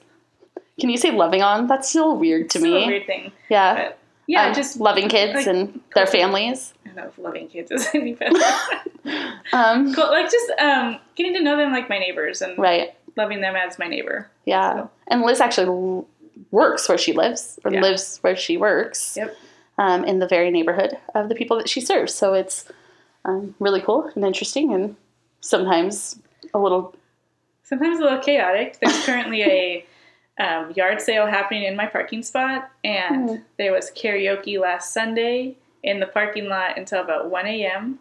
Can 0.79 0.89
you 0.89 0.97
say 0.97 1.11
loving 1.11 1.41
on? 1.43 1.67
That's 1.67 1.89
still 1.89 2.15
weird 2.17 2.49
to 2.51 2.57
It's 2.59 2.63
me. 2.63 2.83
a 2.83 2.87
weird 2.87 3.05
thing, 3.05 3.31
Yeah. 3.49 3.75
but 3.75 3.97
yeah, 4.27 4.47
Um, 4.47 4.53
just 4.53 4.79
loving 4.79 5.09
kids 5.09 5.33
like, 5.35 5.47
and 5.47 5.79
their 5.95 6.05
families. 6.07 6.73
I 6.85 6.87
don't 6.89 6.95
know 6.97 7.07
if 7.07 7.17
loving 7.17 7.47
kids 7.47 7.71
is 7.71 7.87
any 7.93 8.13
better. 8.13 8.37
Um, 9.53 9.93
Cool, 9.93 10.09
like 10.09 10.29
just 10.31 10.51
um, 10.59 10.99
getting 11.15 11.33
to 11.33 11.41
know 11.41 11.57
them 11.57 11.71
like 11.71 11.89
my 11.89 11.97
neighbors 11.99 12.41
and 12.41 12.57
right. 12.57 12.93
loving 13.17 13.41
them 13.41 13.55
as 13.55 13.77
my 13.79 13.87
neighbor. 13.87 14.29
Yeah. 14.45 14.73
So- 14.75 14.89
And 15.07 15.21
Liz 15.23 15.41
actually 15.41 16.05
works 16.51 16.87
where 16.87 16.97
she 16.97 17.13
lives 17.13 17.59
or 17.65 17.71
Yeah. 17.73 17.81
lives 17.81 18.17
where 18.21 18.35
she 18.35 18.57
works. 18.57 19.15
Yep. 19.17 19.35
Um, 19.77 20.03
in 20.05 20.19
the 20.19 20.27
very 20.27 20.51
neighborhood 20.51 20.97
of 21.15 21.27
the 21.29 21.33
people 21.35 21.57
that 21.57 21.67
she 21.67 21.81
serves. 21.81 22.13
So 22.13 22.33
it's 22.33 22.65
um, 23.25 23.55
really 23.59 23.81
cool 23.81 24.11
and 24.15 24.23
interesting 24.23 24.73
and 24.73 24.95
sometimes 25.39 26.19
a 26.53 26.59
little. 26.59 26.93
sometimes 27.63 27.99
a 27.99 28.03
little 28.03 28.19
chaotic. 28.19 28.77
There's 28.79 29.05
currently 29.05 29.41
a 29.43 29.85
um, 30.41 30.71
yard 30.75 30.99
sale 31.01 31.25
happening 31.27 31.63
in 31.63 31.75
my 31.75 31.85
parking 31.85 32.23
spot, 32.23 32.69
and 32.83 33.29
Hmm. 33.29 33.35
there 33.57 33.71
was 33.71 33.91
karaoke 33.91 34.59
last 34.59 34.93
Sunday 34.93 35.55
in 35.83 35.99
the 35.99 36.05
parking 36.07 36.47
lot 36.47 36.77
until 36.77 37.01
about 37.01 37.29
1 37.29 37.45
a.m. 37.47 37.99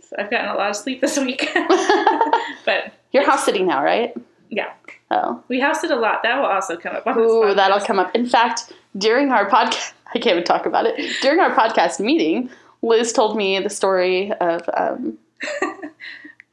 So 0.00 0.16
I've 0.18 0.30
gotten 0.30 0.48
a 0.50 0.54
lot 0.54 0.70
of 0.70 0.76
sleep 0.76 1.00
this 1.00 1.18
week. 1.26 1.50
but 2.64 2.92
You're 3.12 3.24
house 3.26 3.44
sitting 3.44 3.66
now, 3.66 3.82
right? 3.82 4.14
yeah, 4.50 4.72
Oh. 5.10 5.42
we 5.48 5.60
house 5.60 5.80
sit 5.80 5.90
a 5.90 5.96
lot. 5.96 6.22
That 6.22 6.36
will 6.38 6.46
also 6.46 6.76
come 6.76 6.94
up 6.96 7.06
Ooh, 7.16 7.54
that'll 7.54 7.80
come 7.80 7.98
up. 7.98 8.14
In 8.14 8.26
fact, 8.26 8.72
during 8.96 9.30
our 9.32 9.48
podcast, 9.48 9.92
I 10.14 10.18
can't 10.18 10.34
even 10.34 10.44
talk 10.44 10.66
about 10.66 10.86
it. 10.86 11.16
During 11.22 11.40
our 11.40 11.54
podcast 11.54 12.00
meeting, 12.00 12.50
Liz 12.82 13.12
told 13.12 13.36
me 13.36 13.58
the 13.60 13.70
story 13.70 14.32
of. 14.40 14.68
Um, 14.74 15.18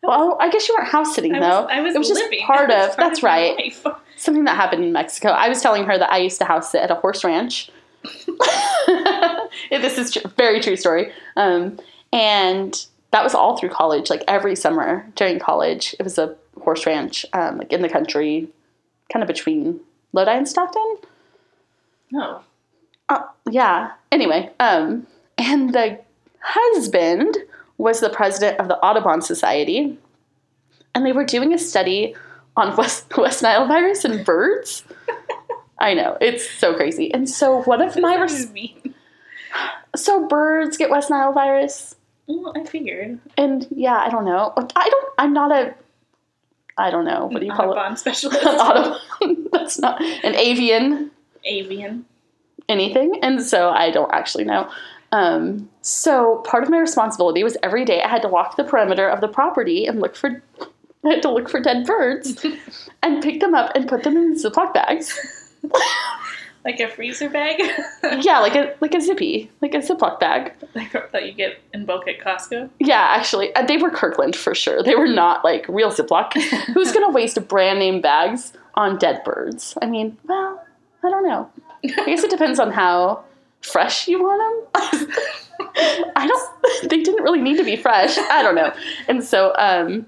well, 0.01 0.37
I 0.39 0.49
guess 0.49 0.67
you 0.67 0.75
weren't 0.77 0.89
house 0.89 1.13
sitting 1.13 1.35
I 1.35 1.39
though. 1.39 1.61
was, 1.63 1.69
I 1.71 1.81
was, 1.81 1.95
it 1.95 1.97
was 1.99 2.07
just 2.07 2.23
part 2.45 2.69
was 2.69 2.89
of. 2.91 2.95
That's 2.97 3.21
my 3.21 3.29
right. 3.29 3.77
Something 4.19 4.43
that 4.43 4.58
happened 4.58 4.84
in 4.84 4.91
Mexico. 4.91 5.29
I 5.29 5.47
was 5.47 5.62
telling 5.62 5.86
her 5.86 5.97
that 5.97 6.12
I 6.12 6.17
used 6.17 6.39
to 6.39 6.45
house 6.45 6.73
sit 6.73 6.82
at 6.82 6.91
a 6.91 6.95
horse 6.95 7.23
ranch. 7.23 7.69
this 9.71 9.97
is 9.97 10.12
tr- 10.12 10.27
very 10.36 10.60
true 10.60 10.75
story. 10.75 11.13
Um, 11.38 11.79
and 12.12 12.86
that 13.12 13.23
was 13.23 13.34
all 13.34 13.58
through 13.58 13.69
college. 13.69 14.10
Like 14.10 14.25
every 14.27 14.58
summer 14.58 15.08
during 15.15 15.39
college, 15.39 15.95
it 15.97 16.03
was 16.03 16.17
a 16.17 16.36
horse 16.62 16.86
ranch, 16.86 17.25
um, 17.32 17.60
like 17.60 17.71
in 17.71 17.82
the 17.82 17.88
country, 17.88 18.49
kind 19.10 19.23
of 19.23 19.27
between 19.27 19.79
Lodi 20.12 20.32
and 20.32 20.49
Stockton. 20.49 20.97
No. 22.12 22.41
Uh, 23.08 23.23
yeah. 23.49 23.91
Anyway, 24.12 24.51
um, 24.60 25.08
and 25.38 25.73
the 25.73 25.97
husband 26.41 27.38
was 27.77 28.01
the 28.01 28.10
president 28.10 28.60
of 28.60 28.67
the 28.67 28.77
Audubon 28.79 29.21
Society, 29.21 29.97
and 30.93 31.05
they 31.05 31.13
were 31.13 31.23
doing 31.23 31.53
a 31.53 31.58
study 31.58 32.15
on 32.59 32.75
West, 32.75 33.05
West 33.17 33.41
Nile 33.43 33.67
virus 33.67 34.05
and 34.05 34.25
birds. 34.25 34.83
I 35.79 35.93
know 35.93 36.17
it's 36.19 36.49
so 36.49 36.73
crazy, 36.75 37.13
and 37.13 37.29
so 37.29 37.61
one 37.63 37.81
of 37.81 37.97
my 37.97 38.15
res- 38.19 38.51
mean? 38.51 38.93
so 39.95 40.27
birds 40.27 40.77
get 40.77 40.89
West 40.89 41.09
Nile 41.09 41.31
virus, 41.33 41.95
Well, 42.27 42.53
I 42.55 42.63
figured. 42.65 43.19
and 43.37 43.67
yeah, 43.71 43.97
I 43.97 44.09
don't 44.09 44.25
know. 44.25 44.53
I 44.57 44.89
don't. 44.89 45.13
I'm 45.17 45.33
not 45.33 45.51
a. 45.51 45.73
I 46.77 46.91
don't 46.91 47.05
know. 47.05 47.25
What 47.27 47.39
do 47.39 47.45
you 47.45 47.51
call 47.53 47.71
it? 47.71 47.75
Audubon 47.77 47.97
specialist. 48.03 48.41
An 48.43 48.47
Audubon. 48.59 49.47
That's 49.51 49.79
not 49.79 50.01
an 50.01 50.35
avian. 50.35 51.11
Avian. 51.45 52.05
anything, 52.67 53.17
and 53.23 53.41
so 53.41 53.69
I 53.69 53.89
don't 53.91 54.11
actually 54.13 54.43
know. 54.43 54.69
Um, 55.11 55.69
so 55.81 56.43
part 56.45 56.63
of 56.63 56.69
my 56.69 56.77
responsibility 56.77 57.43
was 57.43 57.57
every 57.63 57.83
day 57.85 58.01
I 58.03 58.07
had 58.07 58.21
to 58.21 58.27
walk 58.27 58.57
the 58.57 58.63
perimeter 58.63 59.07
of 59.09 59.21
the 59.21 59.27
property 59.29 59.85
and 59.85 59.99
look 60.01 60.15
for. 60.15 60.43
I 61.05 61.09
had 61.09 61.21
to 61.23 61.31
look 61.31 61.49
for 61.49 61.59
dead 61.59 61.85
birds 61.85 62.45
and 63.03 63.23
pick 63.23 63.39
them 63.39 63.55
up 63.55 63.71
and 63.75 63.88
put 63.88 64.03
them 64.03 64.17
in 64.17 64.35
Ziploc 64.35 64.73
bags. 64.73 65.17
Like 66.65 66.81
a 66.81 66.89
freezer 66.89 67.29
bag? 67.29 67.62
yeah, 68.19 68.39
like 68.39 68.53
a 68.53 68.75
like 68.81 68.93
a 68.93 68.99
zippy, 68.99 69.49
like 69.62 69.73
a 69.73 69.77
Ziploc 69.77 70.19
bag. 70.19 70.53
like 70.75 70.91
that 71.13 71.25
you 71.25 71.31
get 71.31 71.57
in 71.73 71.85
bulk 71.85 72.05
at 72.09 72.19
Costco? 72.19 72.69
Yeah, 72.79 72.99
actually, 72.99 73.55
uh, 73.55 73.65
they 73.65 73.77
were 73.77 73.89
Kirkland 73.89 74.35
for 74.35 74.53
sure. 74.53 74.83
They 74.83 74.93
were 74.95 75.07
not 75.07 75.45
like 75.45 75.65
real 75.69 75.89
Ziploc. 75.89 76.33
Who's 76.73 76.91
gonna 76.91 77.12
waste 77.12 77.47
brand 77.47 77.79
name 77.79 78.01
bags 78.01 78.51
on 78.75 78.97
dead 78.97 79.23
birds? 79.23 79.77
I 79.81 79.85
mean, 79.85 80.17
well, 80.27 80.62
I 81.01 81.09
don't 81.09 81.25
know. 81.25 81.49
I 81.85 82.05
guess 82.05 82.23
it 82.25 82.29
depends 82.29 82.59
on 82.59 82.71
how 82.73 83.23
fresh 83.62 84.09
you 84.09 84.21
want 84.21 84.71
them. 84.73 85.07
I 86.15 86.27
don't. 86.27 86.89
They 86.89 87.01
didn't 87.01 87.23
really 87.23 87.41
need 87.41 87.57
to 87.57 87.63
be 87.63 87.77
fresh. 87.77 88.17
I 88.17 88.43
don't 88.43 88.55
know. 88.55 88.73
And 89.07 89.23
so, 89.23 89.53
um, 89.57 90.05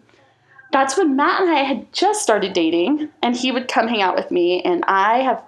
that's 0.71 0.97
when 0.97 1.15
Matt 1.15 1.41
and 1.41 1.49
I 1.49 1.63
had 1.63 1.91
just 1.93 2.23
started 2.23 2.53
dating, 2.53 3.09
and 3.21 3.35
he 3.35 3.51
would 3.51 3.67
come 3.67 3.87
hang 3.87 4.01
out 4.01 4.15
with 4.15 4.31
me. 4.31 4.61
And 4.63 4.83
I 4.87 5.19
have 5.19 5.43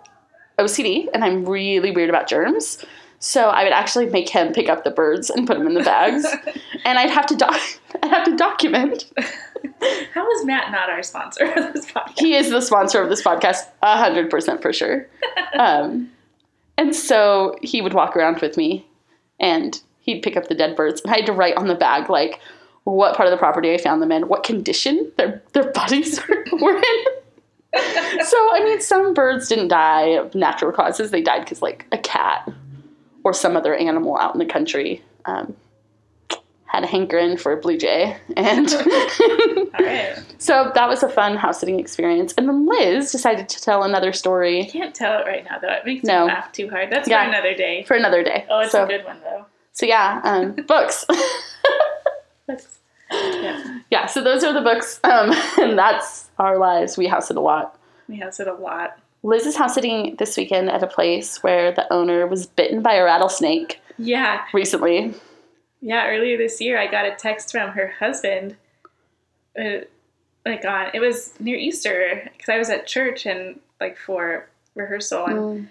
OCD, 0.60 1.08
and 1.14 1.24
I'm 1.24 1.46
really 1.46 1.92
weird 1.92 2.10
about 2.10 2.28
germs. 2.28 2.84
So 3.20 3.50
I 3.50 3.64
would 3.64 3.72
actually 3.72 4.08
make 4.08 4.28
him 4.28 4.52
pick 4.52 4.68
up 4.68 4.84
the 4.84 4.92
birds 4.92 5.30
and 5.30 5.48
put 5.48 5.58
them 5.58 5.66
in 5.68 5.76
the 5.76 5.84
bags, 5.84 6.26
and 6.86 7.00
I'd 7.00 7.10
have 7.10 7.26
to 7.28 7.36
doc- 7.36 7.80
I'd 8.04 8.12
have 8.12 8.26
to 8.26 8.36
document. 8.36 9.12
How 10.14 10.30
is 10.32 10.46
Matt 10.46 10.72
not 10.72 10.90
our 10.90 11.02
sponsor 11.04 11.46
of 11.46 11.74
this 11.74 11.90
podcast? 11.90 12.20
He 12.20 12.36
is 12.36 12.50
the 12.50 12.62
sponsor 12.62 13.02
of 13.02 13.10
this 13.10 13.24
podcast, 13.24 13.62
hundred 13.82 14.30
percent 14.30 14.62
for 14.62 14.74
sure. 14.74 15.08
Um, 15.58 16.12
and 16.78 16.94
so 16.94 17.56
he 17.62 17.82
would 17.82 17.94
walk 17.94 18.18
around 18.18 18.40
with 18.42 18.58
me, 18.58 18.86
and 19.40 19.82
he'd 20.00 20.22
pick 20.22 20.36
up 20.36 20.50
the 20.50 20.56
dead 20.56 20.76
birds, 20.76 21.00
and 21.02 21.14
I 21.14 21.18
had 21.18 21.26
to 21.28 21.34
write 21.34 21.56
on 21.56 21.68
the 21.68 21.76
bag 21.76 22.10
like 22.10 22.42
what 22.86 23.16
part 23.16 23.28
of 23.28 23.32
the 23.32 23.38
property 23.38 23.74
I 23.74 23.78
found 23.78 24.02
them 24.02 24.12
in, 24.12 24.28
what 24.28 24.44
condition 24.44 25.12
their 25.18 25.42
their 25.54 25.72
bodies 25.72 26.20
were, 26.52 26.76
in. 26.78 27.06
so 28.26 28.38
I 28.54 28.62
mean, 28.64 28.82
some 28.82 29.14
birds 29.14 29.48
didn't 29.50 29.70
die 29.70 30.08
of 30.10 30.36
natural 30.36 30.72
causes; 30.72 31.12
they 31.12 31.22
died 31.22 31.42
because 31.44 31.62
like 31.62 31.86
a 31.92 31.98
cat 31.98 32.50
or 33.24 33.34
some 33.34 33.56
other 33.56 33.74
animal 33.76 34.18
out 34.18 34.36
in 34.36 34.40
the 34.40 34.46
country 34.46 35.02
um, 35.26 35.56
had 36.66 36.84
a 36.84 36.88
hankering 36.88 37.38
for 37.38 37.54
a 37.54 37.58
blue 37.58 37.78
jay, 37.78 38.18
and 38.36 38.70
right. 39.80 40.22
so 40.40 40.72
that 40.76 40.90
was 40.90 41.04
a 41.04 41.10
fun 41.10 41.38
house 41.38 41.60
sitting 41.62 41.80
experience. 41.80 42.34
And 42.38 42.50
then 42.50 42.66
Liz 42.68 43.12
decided 43.12 43.48
to 43.50 43.62
tell 43.62 43.84
another 43.84 44.12
story. 44.12 44.64
I 44.64 44.70
can't 44.70 44.94
tell 44.94 45.20
it 45.20 45.26
right 45.26 45.46
now, 45.50 45.60
though. 45.60 45.70
It 45.72 45.86
makes 45.86 46.04
No. 46.04 46.22
me 46.28 46.34
laugh 46.34 46.52
too 46.52 46.70
hard. 46.70 46.90
That's 46.92 47.08
Yeah. 47.08 47.24
for 47.24 47.30
another 47.30 47.54
day. 47.56 47.84
for 47.84 47.96
another 47.96 48.24
day. 48.24 48.46
Oh, 48.50 48.60
it's 48.60 48.72
so, 48.72 48.84
a 48.84 48.88
good 48.88 49.06
one, 49.06 49.20
though. 49.24 49.46
so 49.72 49.86
yeah, 49.86 50.20
um, 50.24 50.52
books. 50.68 51.06
That's, 52.48 52.80
yeah, 53.12 53.80
yeah, 53.92 54.06
so 54.06 54.22
those 54.24 54.44
are 54.44 54.54
the 54.54 54.62
books, 54.62 55.00
um, 55.04 55.32
and 55.62 55.78
that's 55.78 56.30
our 56.40 56.58
lives. 56.58 56.98
We 56.98 57.08
house 57.08 57.30
it 57.32 57.38
a 57.38 57.42
lot. 57.42 57.78
we 58.08 58.18
house 58.18 58.40
it 58.40 58.48
a 58.48 58.54
lot. 58.54 58.98
Liz 59.24 59.46
is 59.46 59.56
house 59.56 59.76
sitting 59.76 60.16
this 60.18 60.36
weekend 60.36 60.70
at 60.70 60.84
a 60.84 60.88
place 60.88 61.42
where 61.42 61.72
the 61.72 61.92
owner 61.94 62.28
was 62.28 62.46
bitten 62.46 62.82
by 62.82 62.96
a 62.96 63.04
rattlesnake 63.06 63.80
Yeah, 63.98 64.42
recently. 64.54 65.14
yeah. 65.82 66.08
Earlier 66.08 66.38
this 66.38 66.60
year, 66.60 66.78
I 66.78 66.88
got 66.88 67.06
a 67.06 67.16
text 67.16 67.52
from 67.52 67.70
her 67.72 67.88
husband. 68.00 68.58
Uh, 69.58 69.86
like 70.46 70.66
on, 70.66 70.88
it 70.94 71.00
was 71.00 71.34
near 71.40 71.56
Easter 71.56 72.30
because 72.34 72.50
I 72.50 72.58
was 72.58 72.70
at 72.70 72.86
church 72.86 73.26
and 73.26 73.60
like 73.80 73.98
for 73.98 74.50
rehearsal, 74.76 75.26
and 75.26 75.38
Mm. 75.38 75.68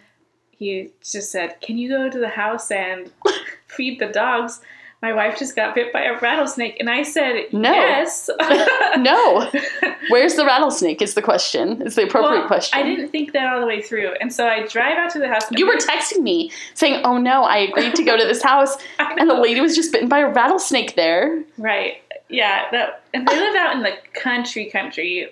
he 0.51 0.89
just 1.03 1.31
said, 1.31 1.61
"Can 1.61 1.77
you 1.77 1.91
go 1.91 2.09
to 2.09 2.19
the 2.19 2.29
house 2.31 2.71
and 2.71 3.11
feed 3.67 3.99
the 3.99 4.07
dogs?" 4.07 4.63
My 5.03 5.13
wife 5.13 5.37
just 5.37 5.57
got 5.57 5.75
bit 5.75 5.93
by 5.93 6.03
a 6.05 6.17
rattlesnake, 6.21 6.77
and 6.79 6.89
I 6.89 7.03
said, 7.03 7.47
No. 7.53 7.73
"Yes." 7.73 8.31
No, 8.99 9.51
where's 10.11 10.35
the 10.37 10.45
rattlesnake? 10.45 11.03
Is 11.03 11.15
the 11.15 11.23
question. 11.23 11.83
Is 11.83 11.95
the 11.97 12.05
appropriate 12.05 12.41
Well, 12.41 12.47
question. 12.47 12.79
I 12.79 12.83
didn't 12.85 13.09
think 13.09 13.33
that 13.33 13.53
all 13.53 13.61
the 13.61 13.67
way 13.67 13.81
through, 13.83 14.13
and 14.21 14.33
so 14.33 14.47
I 14.47 14.67
drive 14.67 14.99
out 14.99 15.11
to 15.13 15.19
the 15.19 15.27
house. 15.29 15.49
and 15.49 15.59
You 15.59 15.67
were 15.67 15.75
texting 15.77 16.21
me 16.23 16.53
saying, 16.75 17.01
"Oh 17.05 17.19
no, 17.19 17.43
I 17.43 17.59
agreed 17.59 17.95
to 17.97 18.05
go 18.05 18.17
to 18.17 18.25
this 18.25 18.43
house, 18.53 18.77
and 18.99 19.29
the 19.29 19.35
lady 19.35 19.61
was 19.61 19.75
just 19.75 19.91
bitten 19.93 20.09
by 20.09 20.21
a 20.21 20.29
rattlesnake 20.29 20.95
there." 20.95 21.43
right, 21.59 21.95
yeah, 22.29 22.71
that, 22.71 23.03
and 23.13 23.27
they 23.27 23.37
live 23.39 23.57
out 23.57 23.75
in 23.75 23.83
the 23.83 23.95
country, 24.15 24.67
country. 24.71 25.29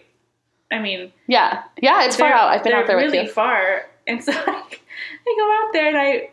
I 0.72 0.78
mean, 0.80 1.12
Yeah, 1.28 1.62
yeah, 1.80 2.04
it's 2.04 2.16
far 2.16 2.32
out. 2.32 2.48
I've 2.48 2.64
been 2.64 2.72
out 2.72 2.86
there 2.86 2.96
really 2.96 3.18
with 3.18 3.26
you. 3.28 3.32
far, 3.32 3.86
and 4.06 4.22
so 4.24 4.32
I, 4.32 4.36
I 4.36 5.34
go 5.38 5.66
out 5.66 5.72
there 5.72 5.88
and 5.88 5.96
I 5.98 6.30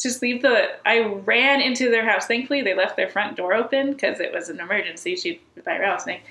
just 0.00 0.22
leave 0.22 0.42
the. 0.42 0.68
I 0.86 1.00
ran 1.00 1.60
into 1.60 1.90
their 1.90 2.08
house. 2.08 2.26
Thankfully, 2.26 2.62
they 2.62 2.74
left 2.74 2.96
their 2.96 3.08
front 3.08 3.36
door 3.36 3.54
open 3.54 3.92
because 3.92 4.20
it 4.20 4.32
was 4.32 4.48
an 4.48 4.60
emergency. 4.60 5.16
She 5.16 5.40
bit 5.54 5.64
by 5.64 5.74
a 5.76 5.80
rattlesnake. 5.80 6.22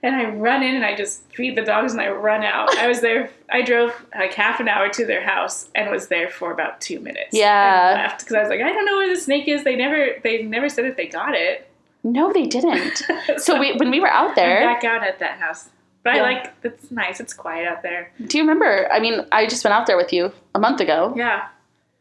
And 0.00 0.14
I 0.14 0.26
run 0.30 0.62
in 0.62 0.76
and 0.76 0.84
I 0.84 0.94
just 0.94 1.22
feed 1.32 1.56
the 1.56 1.62
dogs 1.62 1.90
and 1.92 2.00
I 2.00 2.08
run 2.08 2.44
out. 2.44 2.76
I 2.78 2.86
was 2.86 3.00
there. 3.00 3.30
I 3.50 3.62
drove 3.62 3.92
like 4.16 4.32
half 4.32 4.60
an 4.60 4.68
hour 4.68 4.88
to 4.90 5.04
their 5.04 5.22
house 5.26 5.68
and 5.74 5.90
was 5.90 6.06
there 6.06 6.28
for 6.28 6.52
about 6.52 6.80
two 6.80 7.00
minutes. 7.00 7.30
Yeah. 7.32 7.94
and 7.94 8.02
left 8.02 8.20
because 8.20 8.36
I 8.36 8.40
was 8.42 8.48
like, 8.48 8.60
I 8.60 8.72
don't 8.72 8.84
know 8.84 8.96
where 8.96 9.12
the 9.12 9.20
snake 9.20 9.48
is. 9.48 9.64
They 9.64 9.74
never, 9.74 10.10
they 10.22 10.44
never 10.44 10.68
said 10.68 10.84
if 10.84 10.96
they 10.96 11.08
got 11.08 11.34
it. 11.34 11.68
No, 12.04 12.32
they 12.32 12.46
didn't. 12.46 13.02
So 13.38 13.58
we 13.58 13.74
when 13.76 13.90
we 13.90 13.98
were 13.98 14.08
out 14.08 14.30
I'm 14.30 14.34
there, 14.36 14.60
back 14.60 14.84
out 14.84 15.02
at 15.02 15.18
that 15.18 15.40
house. 15.40 15.68
But 16.04 16.14
Yeah. 16.14 16.22
I 16.22 16.22
like 16.22 16.54
it's 16.62 16.90
nice. 16.92 17.18
It's 17.18 17.34
quiet 17.34 17.66
out 17.66 17.82
there. 17.82 18.12
do 18.24 18.38
you 18.38 18.44
remember? 18.44 18.88
I 18.92 19.00
mean, 19.00 19.26
I 19.32 19.46
just 19.46 19.64
went 19.64 19.74
out 19.74 19.86
there 19.88 19.96
with 19.96 20.12
you 20.12 20.32
a 20.54 20.60
month 20.60 20.80
ago. 20.80 21.12
Yeah. 21.16 21.48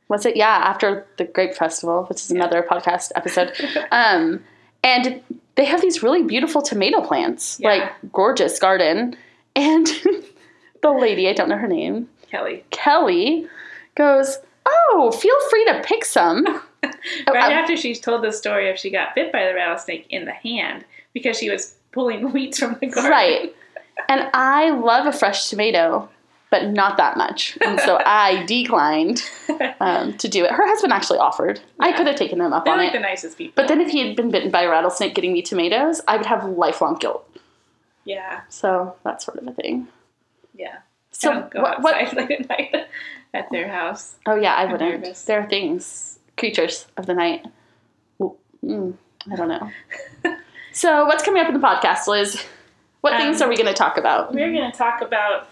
Was 0.10 0.26
it? 0.26 0.36
Yeah, 0.38 0.48
after 0.64 1.06
the 1.18 1.26
Grape 1.26 1.54
Festival, 1.54 2.06
which 2.06 2.18
is 2.22 2.32
another 2.32 2.64
podcast 2.70 3.12
episode. 3.16 3.52
Um, 3.92 4.44
and 4.84 5.22
they 5.56 5.66
have 5.66 5.82
these 5.82 6.04
really 6.04 6.24
beautiful 6.24 6.62
tomato 6.62 7.02
plants, 7.02 7.58
Yeah. 7.60 7.70
like 7.70 7.92
gorgeous 8.14 8.60
garden. 8.60 9.16
And 9.56 9.88
the 10.82 10.92
lady, 10.92 11.28
I 11.28 11.34
don't 11.34 11.50
know 11.50 11.58
her 11.58 11.68
name, 11.68 12.08
Kelly. 12.32 12.64
Kelly, 12.70 13.48
goes, 13.96 14.38
"Oh, 14.66 15.12
feel 15.12 15.36
free 15.50 15.66
to 15.66 15.82
pick 15.84 16.06
some." 16.06 16.46
Oh, 16.84 17.34
Right 17.34 17.46
um, 17.46 17.52
after 17.54 17.76
she 17.76 17.96
told 17.96 18.24
the 18.24 18.32
story 18.32 18.70
of 18.70 18.78
she 18.78 18.92
got 18.92 19.16
bit 19.16 19.32
by 19.32 19.46
the 19.48 19.54
rattlesnake 19.56 20.06
in 20.12 20.26
the 20.26 20.32
hand 20.32 20.86
because 21.12 21.38
she 21.38 21.50
was 21.50 21.74
pulling 21.92 22.32
weeds 22.32 22.60
from 22.60 22.78
the 22.80 22.86
garden. 22.88 23.12
Right. 23.12 23.56
And 24.08 24.30
I 24.34 24.70
love 24.70 25.08
a 25.08 25.12
fresh 25.12 25.50
tomato, 25.50 26.08
but 26.50 26.68
not 26.72 26.98
that 26.98 27.18
much. 27.18 27.58
And 27.62 27.80
so 27.82 28.00
I 28.06 28.44
declined 28.46 29.22
um, 29.80 30.18
to 30.18 30.28
do 30.28 30.46
it. 30.46 30.52
Her 30.52 30.66
husband 30.68 30.94
actually 30.94 31.20
offered. 31.20 31.60
I 31.80 31.92
could 31.92 32.08
have 32.08 32.16
taken 32.16 32.40
him 32.42 32.54
up 32.54 32.66
They're 32.66 32.74
on 32.74 32.80
like 32.80 32.90
it. 32.90 32.94
the 32.94 33.00
nicest 33.00 33.38
people. 33.38 33.54
But 33.56 33.68
then 33.68 33.82
if 33.82 33.90
he 33.90 34.06
had 34.06 34.16
been 34.16 34.32
bitten 34.32 34.50
by 34.52 34.62
a 34.64 34.70
rattlesnake 34.70 35.14
getting 35.16 35.34
me 35.34 35.42
tomatoes, 35.42 36.02
I 36.08 36.18
would 36.18 36.26
have 36.26 36.46
lifelong 36.46 36.96
guilt. 36.96 37.28
yeah, 38.06 38.42
So 38.50 38.96
that's 39.04 39.26
sort 39.26 39.38
of 39.40 39.48
a 39.48 39.52
thing. 39.52 39.88
yeah. 40.56 40.78
So 41.12 41.34
Don't 41.34 41.50
go 41.52 41.62
what, 41.64 41.82
what? 41.82 41.96
outside 41.96 42.18
late 42.30 42.32
at 42.42 42.50
night 42.50 42.76
at 43.34 43.50
their 43.52 43.68
house. 43.70 44.16
Oh 44.28 44.36
yeah, 44.36 44.54
I 44.54 44.64
I'm 44.66 44.72
wouldn't. 44.72 45.02
nervous. 45.02 45.24
There 45.24 45.40
are 45.42 45.50
things, 45.50 46.20
creatures 46.38 46.86
of 46.96 47.08
the 47.08 47.16
night. 47.16 47.44
Mm, 48.64 48.94
I 49.32 49.36
don't 49.36 49.48
know. 49.50 49.72
so 50.74 51.06
what's 51.06 51.24
coming 51.24 51.42
up 51.42 51.48
in 51.48 51.54
the 51.60 51.66
podcast, 51.66 52.08
Liz? 52.08 52.44
What 53.02 53.14
Um, 53.14 53.20
things 53.22 53.42
are 53.42 53.50
we 53.50 53.56
going 53.56 53.68
to 53.68 53.74
talk 53.74 53.98
about? 53.98 54.34
We're 54.34 54.52
going 54.52 54.72
to 54.72 54.78
talk 54.78 55.02
about 55.02 55.50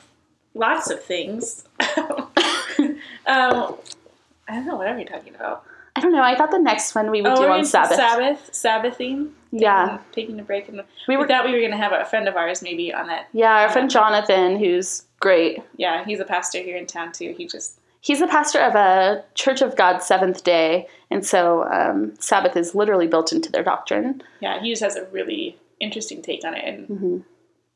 lots 0.56 0.90
of 0.90 1.04
things. 1.04 1.64
um, 1.80 2.98
I 3.28 4.56
don't 4.56 4.66
know. 4.66 4.76
What 4.76 4.88
are 4.88 4.96
we 4.96 5.06
talking 5.06 5.36
about? 5.36 5.64
I 5.96 6.02
don't 6.02 6.12
know. 6.12 6.22
I 6.24 6.36
thought 6.36 6.52
the 6.52 6.60
next 6.60 6.94
one 6.94 7.10
we 7.10 7.22
would 7.22 7.32
oh, 7.32 7.36
do 7.46 7.50
on 7.50 7.64
Sabbath. 7.66 7.96
Sabbath, 7.96 8.50
Sabbathing. 8.54 9.30
Yeah. 9.52 10.00
Taking, 10.12 10.14
taking 10.14 10.40
a 10.40 10.44
break. 10.44 10.68
And 10.68 10.78
We 10.78 11.16
we 11.16 11.18
were- 11.18 11.28
thought 11.28 11.46
we 11.46 11.52
were 11.54 11.60
going 11.60 11.72
to 11.72 11.78
have 11.78 11.94
a 11.94 12.04
friend 12.06 12.28
of 12.28 12.36
ours 12.36 12.62
maybe 12.62 12.94
on 12.94 13.08
that. 13.08 13.28
Yeah, 13.32 13.62
our 13.62 13.70
friend 13.70 13.90
Jonathan, 13.90 14.58
who's 14.58 15.04
great. 15.22 15.60
Yeah, 15.78 16.04
he's 16.04 16.20
a 16.20 16.26
pastor 16.26 16.60
here 16.60 16.76
in 16.78 16.86
town 16.86 17.12
too. 17.14 17.34
He 17.38 17.48
just 17.48 17.80
He's 18.02 18.20
the 18.20 18.28
pastor 18.28 18.60
of 18.60 18.76
a 18.76 19.24
Church 19.34 19.64
of 19.64 19.76
God 19.76 20.04
Seventh 20.04 20.44
Day, 20.44 20.88
and 21.10 21.26
so 21.26 21.64
um, 21.72 22.14
Sabbath 22.20 22.56
is 22.56 22.76
literally 22.76 23.08
built 23.08 23.34
into 23.34 23.52
their 23.52 23.64
doctrine. 23.64 24.22
yeah 24.42 24.62
he 24.62 24.70
just 24.70 24.84
has 24.84 24.96
a 24.96 25.06
really 25.06 25.58
interesting 25.80 26.22
take 26.22 26.44
on 26.46 26.54
it 26.54 26.64
and 26.66 26.88
hmm 26.88 27.18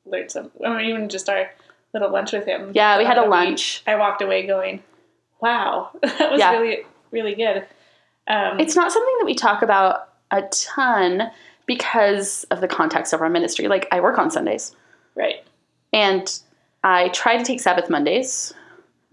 learned 0.05 0.31
some. 0.31 0.51
I 0.65 0.69
mean, 0.75 0.85
even 0.89 1.09
just 1.09 1.29
our 1.29 1.49
little 1.93 2.11
lunch 2.11 2.31
with 2.33 2.45
him. 2.45 2.71
Yeah, 2.73 2.97
we 2.97 3.05
had 3.05 3.17
a 3.17 3.25
lunch. 3.25 3.83
I 3.87 3.95
walked 3.95 4.21
away 4.21 4.45
going, 4.45 4.83
"Wow, 5.41 5.89
that 6.01 6.31
was 6.31 6.39
Yeah. 6.39 6.51
really 6.51 6.83
really 7.11 7.35
good." 7.35 7.65
Um, 8.27 8.59
It's 8.59 8.75
not 8.75 8.91
something 8.91 9.15
that 9.19 9.25
we 9.25 9.33
talk 9.35 9.61
about 9.63 10.09
a 10.31 10.43
ton 10.51 11.31
because 11.65 12.43
of 12.45 12.61
the 12.61 12.67
context 12.67 13.13
of 13.13 13.21
our 13.21 13.29
ministry. 13.29 13.67
Like, 13.67 13.87
I 13.91 13.99
work 14.01 14.17
on 14.19 14.29
Sundays, 14.31 14.75
right. 15.15 15.43
and 15.93 16.39
I 16.83 17.09
try 17.09 17.37
to 17.37 17.43
take 17.43 17.59
Sabbath 17.59 17.89
Mondays, 17.89 18.53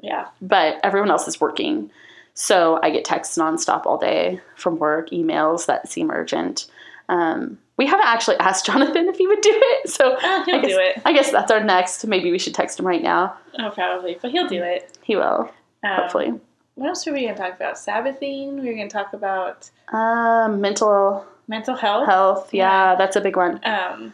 Yeah, 0.01 0.29
but 0.43 0.77
everyone 0.83 1.11
else 1.11 1.27
is 1.29 1.41
working. 1.41 1.91
So 2.35 2.79
I 2.83 2.91
get 2.91 3.05
texts 3.07 3.39
nonstop 3.39 3.87
all 3.87 3.97
day 3.97 4.41
from 4.57 4.79
work, 4.79 5.09
emails 5.11 5.65
that 5.67 5.89
seem 5.89 6.11
urgent. 6.11 6.67
Um, 7.09 7.59
we 7.77 7.87
haven't 7.87 8.07
actually 8.07 8.37
asked 8.39 8.67
Jonathan 8.67 9.09
if 9.09 9.17
he 9.17 9.27
would 9.27 9.41
do 9.41 9.53
it, 9.53 9.89
so 9.91 10.13
Uh, 10.15 10.45
he'll 10.45 10.55
I 10.57 10.61
guess, 10.61 10.71
do 10.71 10.79
it. 10.79 11.03
I 11.05 11.13
guess 11.13 11.31
that's 11.31 11.51
our 11.51 11.63
next. 11.63 12.07
Maybe 12.07 12.31
we 12.31 12.39
should 12.39 12.55
text 12.55 12.79
him 12.81 12.87
right 12.87 13.03
now. 13.03 13.37
Oh, 13.59 13.71
probably, 13.71 14.19
but 14.21 14.31
he'll 14.31 14.49
do 14.49 14.63
it. 14.63 14.97
He 15.03 15.17
will, 15.17 15.51
Um, 15.85 15.91
hopefully. 16.01 16.33
What 16.75 16.89
else 16.89 17.07
were 17.07 17.13
we 17.13 17.23
going 17.23 17.35
to 17.35 17.41
talk 17.41 17.55
about? 17.57 17.79
Sabbathing. 17.79 18.61
We 18.61 18.69
were 18.69 18.75
going 18.75 18.89
to 18.89 18.93
talk 18.93 19.13
about 19.15 19.71
Um, 19.93 20.61
mental 20.61 21.25
mental 21.49 21.77
health. 21.77 22.07
health, 22.07 22.53
yeah, 22.55 22.97
that's 22.97 23.15
a 23.17 23.21
big 23.21 23.37
one. 23.37 23.61
Um, 23.65 24.13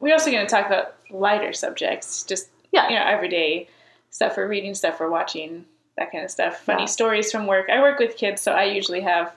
we're 0.00 0.14
also 0.14 0.30
going 0.30 0.46
to 0.46 0.50
talk 0.50 0.66
about 0.66 0.94
lighter 1.10 1.52
subjects, 1.52 2.22
just 2.24 2.48
Yeah. 2.72 2.88
you 2.88 2.94
know, 2.96 3.04
everyday 3.04 3.68
stuff 4.10 4.36
we're 4.36 4.48
reading, 4.48 4.74
stuff 4.74 4.98
we're 5.00 5.10
watching, 5.10 5.66
that 5.98 6.10
kind 6.10 6.24
of 6.24 6.30
stuff. 6.30 6.60
Funny 6.64 6.82
Yeah. 6.82 6.86
stories 6.86 7.30
from 7.30 7.46
work. 7.46 7.68
I 7.68 7.80
work 7.80 7.98
with 7.98 8.16
kids, 8.16 8.40
so 8.40 8.52
I 8.52 8.64
usually 8.64 9.00
have 9.02 9.32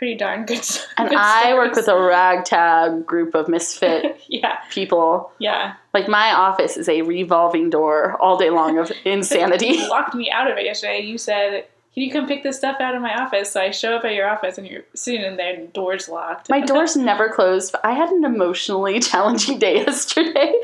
pretty 0.00 0.14
darn 0.14 0.46
good. 0.46 0.66
And 0.96 1.10
good 1.10 1.18
I 1.18 1.52
work 1.52 1.74
with 1.76 1.86
a 1.86 1.94
ragtag 1.94 3.04
group 3.04 3.34
of 3.34 3.48
misfit 3.48 4.18
yeah, 4.28 4.56
people. 4.70 5.30
yeah. 5.38 5.74
Like 5.92 6.08
my 6.08 6.32
office 6.32 6.78
is 6.78 6.88
a 6.88 7.02
revolving 7.02 7.68
door 7.68 8.16
all 8.18 8.38
day 8.38 8.48
long 8.48 8.78
of 8.78 8.90
insanity. 9.04 9.66
You 9.66 9.90
locked 9.90 10.14
me 10.14 10.30
out 10.30 10.50
of 10.50 10.56
it 10.56 10.64
yesterday. 10.64 11.00
You 11.00 11.18
said, 11.18 11.66
"Can 11.92 12.02
you 12.02 12.10
come 12.10 12.26
pick 12.26 12.42
this 12.42 12.56
stuff 12.56 12.80
out 12.80 12.94
of 12.94 13.02
my 13.02 13.14
office?" 13.14 13.52
So 13.52 13.60
I 13.60 13.72
show 13.72 13.94
up 13.94 14.06
at 14.06 14.14
your 14.14 14.26
office, 14.26 14.56
and 14.56 14.66
you're 14.66 14.84
sitting 14.94 15.20
in 15.20 15.36
there, 15.36 15.54
and 15.54 15.70
door's 15.74 16.08
locked. 16.08 16.48
My 16.48 16.60
door's 16.72 16.96
never 16.96 17.28
closed. 17.28 17.74
I 17.84 17.92
had 17.92 18.08
an 18.08 18.24
emotionally 18.24 19.00
challenging 19.00 19.58
day 19.58 19.76
yesterday 19.84 20.54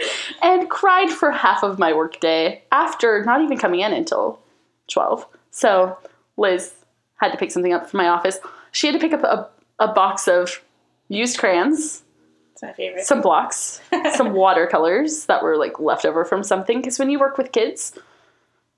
and 0.40 0.70
cried 0.70 1.10
for 1.10 1.30
half 1.30 1.62
of 1.62 1.78
my 1.78 1.92
workday 1.92 2.62
after 2.72 3.22
not 3.26 3.42
even 3.42 3.58
coming 3.58 3.80
in 3.80 3.92
until 3.92 4.38
12. 4.88 5.26
So 5.50 5.98
Liz 6.38 6.72
had 7.16 7.32
to 7.32 7.36
pick 7.38 7.50
something 7.50 7.74
up 7.74 7.90
from 7.90 7.98
my 7.98 8.08
office. 8.08 8.38
She 8.76 8.86
had 8.86 8.92
to 8.92 8.98
pick 8.98 9.14
up 9.14 9.22
a, 9.24 9.48
a 9.82 9.88
box 9.94 10.28
of 10.28 10.62
used 11.08 11.38
crayons, 11.38 12.02
It's 12.52 12.62
my 12.62 12.74
favorite. 12.74 13.06
some 13.06 13.22
blocks, 13.22 13.80
some 14.14 14.32
watercolors 14.44 15.24
that 15.26 15.42
were 15.42 15.56
like 15.56 15.80
leftover 15.80 16.26
from 16.26 16.42
something. 16.42 16.82
Because 16.82 16.98
when 16.98 17.08
you 17.08 17.18
work 17.18 17.38
with 17.38 17.52
kids, 17.52 17.98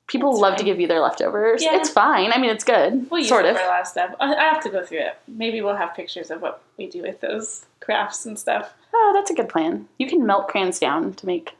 people 0.06 0.30
It's 0.30 0.38
love 0.40 0.54
to 0.54 0.62
give 0.62 0.78
you 0.78 0.86
their 0.86 1.00
leftovers. 1.00 1.64
Yeah. 1.64 1.74
It's 1.74 1.90
fine. 1.90 2.30
I 2.32 2.38
mean, 2.38 2.50
it's 2.50 2.62
good. 2.62 3.10
We'll 3.10 3.18
use 3.22 3.28
sort 3.28 3.44
of. 3.44 3.56
for 3.56 3.62
of. 3.64 4.14
I 4.20 4.36
I 4.36 4.44
have 4.44 4.62
to 4.62 4.70
go 4.70 4.84
through 4.84 5.00
it. 5.00 5.18
Maybe 5.26 5.62
we'll 5.62 5.74
have 5.74 5.96
pictures 5.96 6.30
of 6.30 6.42
what 6.42 6.62
we 6.76 6.86
do 6.86 7.02
with 7.02 7.20
those 7.20 7.66
crafts 7.80 8.24
and 8.24 8.38
stuff. 8.38 8.72
Oh, 8.94 9.12
that's 9.16 9.32
a 9.32 9.34
good 9.34 9.48
plan. 9.48 9.88
You 9.98 10.06
can 10.06 10.24
melt 10.24 10.46
crayons 10.46 10.78
down 10.78 11.12
to 11.14 11.26
make 11.26 11.56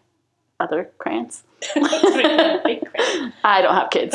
other 0.61 0.91
crayons. 0.99 1.43
I 1.75 3.61
don't 3.63 3.75
have 3.75 3.91
kids, 3.91 4.15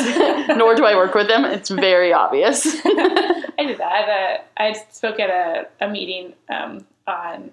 nor 0.56 0.74
do 0.74 0.86
I 0.86 0.96
work 0.96 1.14
with 1.14 1.28
them. 1.28 1.44
It's 1.44 1.68
very 1.68 2.10
obvious. 2.10 2.64
I 3.64 3.66
did 3.68 3.78
that. 3.78 4.48
I 4.56 4.72
spoke 4.90 5.18
at 5.20 5.30
a, 5.30 5.84
a 5.84 5.88
meeting 5.88 6.34
um, 6.48 6.86
on 7.06 7.50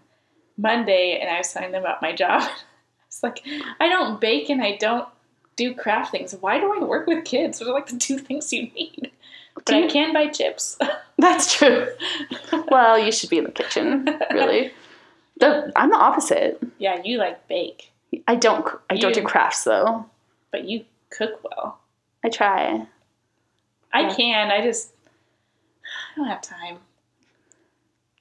Monday, 0.58 1.20
and 1.22 1.30
I 1.30 1.38
was 1.38 1.52
telling 1.52 1.72
them 1.72 1.82
about 1.82 2.02
my 2.02 2.14
job. 2.16 2.44
It's 3.08 3.22
like 3.24 3.44
I 3.82 3.90
don't 3.90 4.22
bake 4.22 4.50
and 4.50 4.64
I 4.64 4.78
don't 4.78 5.06
do 5.58 5.76
craft 5.76 6.12
things. 6.12 6.34
Why 6.40 6.62
do 6.62 6.74
I 6.74 6.82
work 6.82 7.08
with 7.08 7.26
kids? 7.26 7.60
Those 7.60 7.68
are 7.68 7.74
like 7.74 7.88
the 7.88 7.98
two 7.98 8.18
things 8.28 8.54
you 8.54 8.64
need. 8.72 9.12
But 9.54 9.66
Do 9.66 9.76
I 9.76 9.80
you- 9.80 9.90
can 9.90 10.14
buy 10.14 10.28
chips. 10.28 10.78
That's 11.18 11.54
true. 11.54 11.88
Well, 12.70 12.98
you 12.98 13.12
should 13.12 13.30
be 13.30 13.38
in 13.40 13.44
the 13.44 13.52
kitchen, 13.52 14.08
really. 14.32 14.72
The, 15.42 15.74
I'm 15.76 15.90
the 15.90 15.98
opposite. 15.98 16.64
yeah, 16.78 17.02
you 17.04 17.18
like 17.18 17.46
bake, 17.50 17.92
I 18.30 18.36
don't. 18.36 18.66
I 18.90 18.96
don't 18.96 19.14
do 19.14 19.24
crafts 19.24 19.66
though. 19.66 20.06
but 20.52 20.64
you 20.64 20.86
cook 21.10 21.42
well. 21.44 21.80
I 22.24 22.30
try. 22.30 22.88
I 23.92 24.02
Yeah. 24.04 24.16
can. 24.16 24.52
I 24.52 24.62
just 24.64 24.94
I 26.14 26.20
don't 26.20 26.28
have 26.28 26.42
time. 26.42 26.78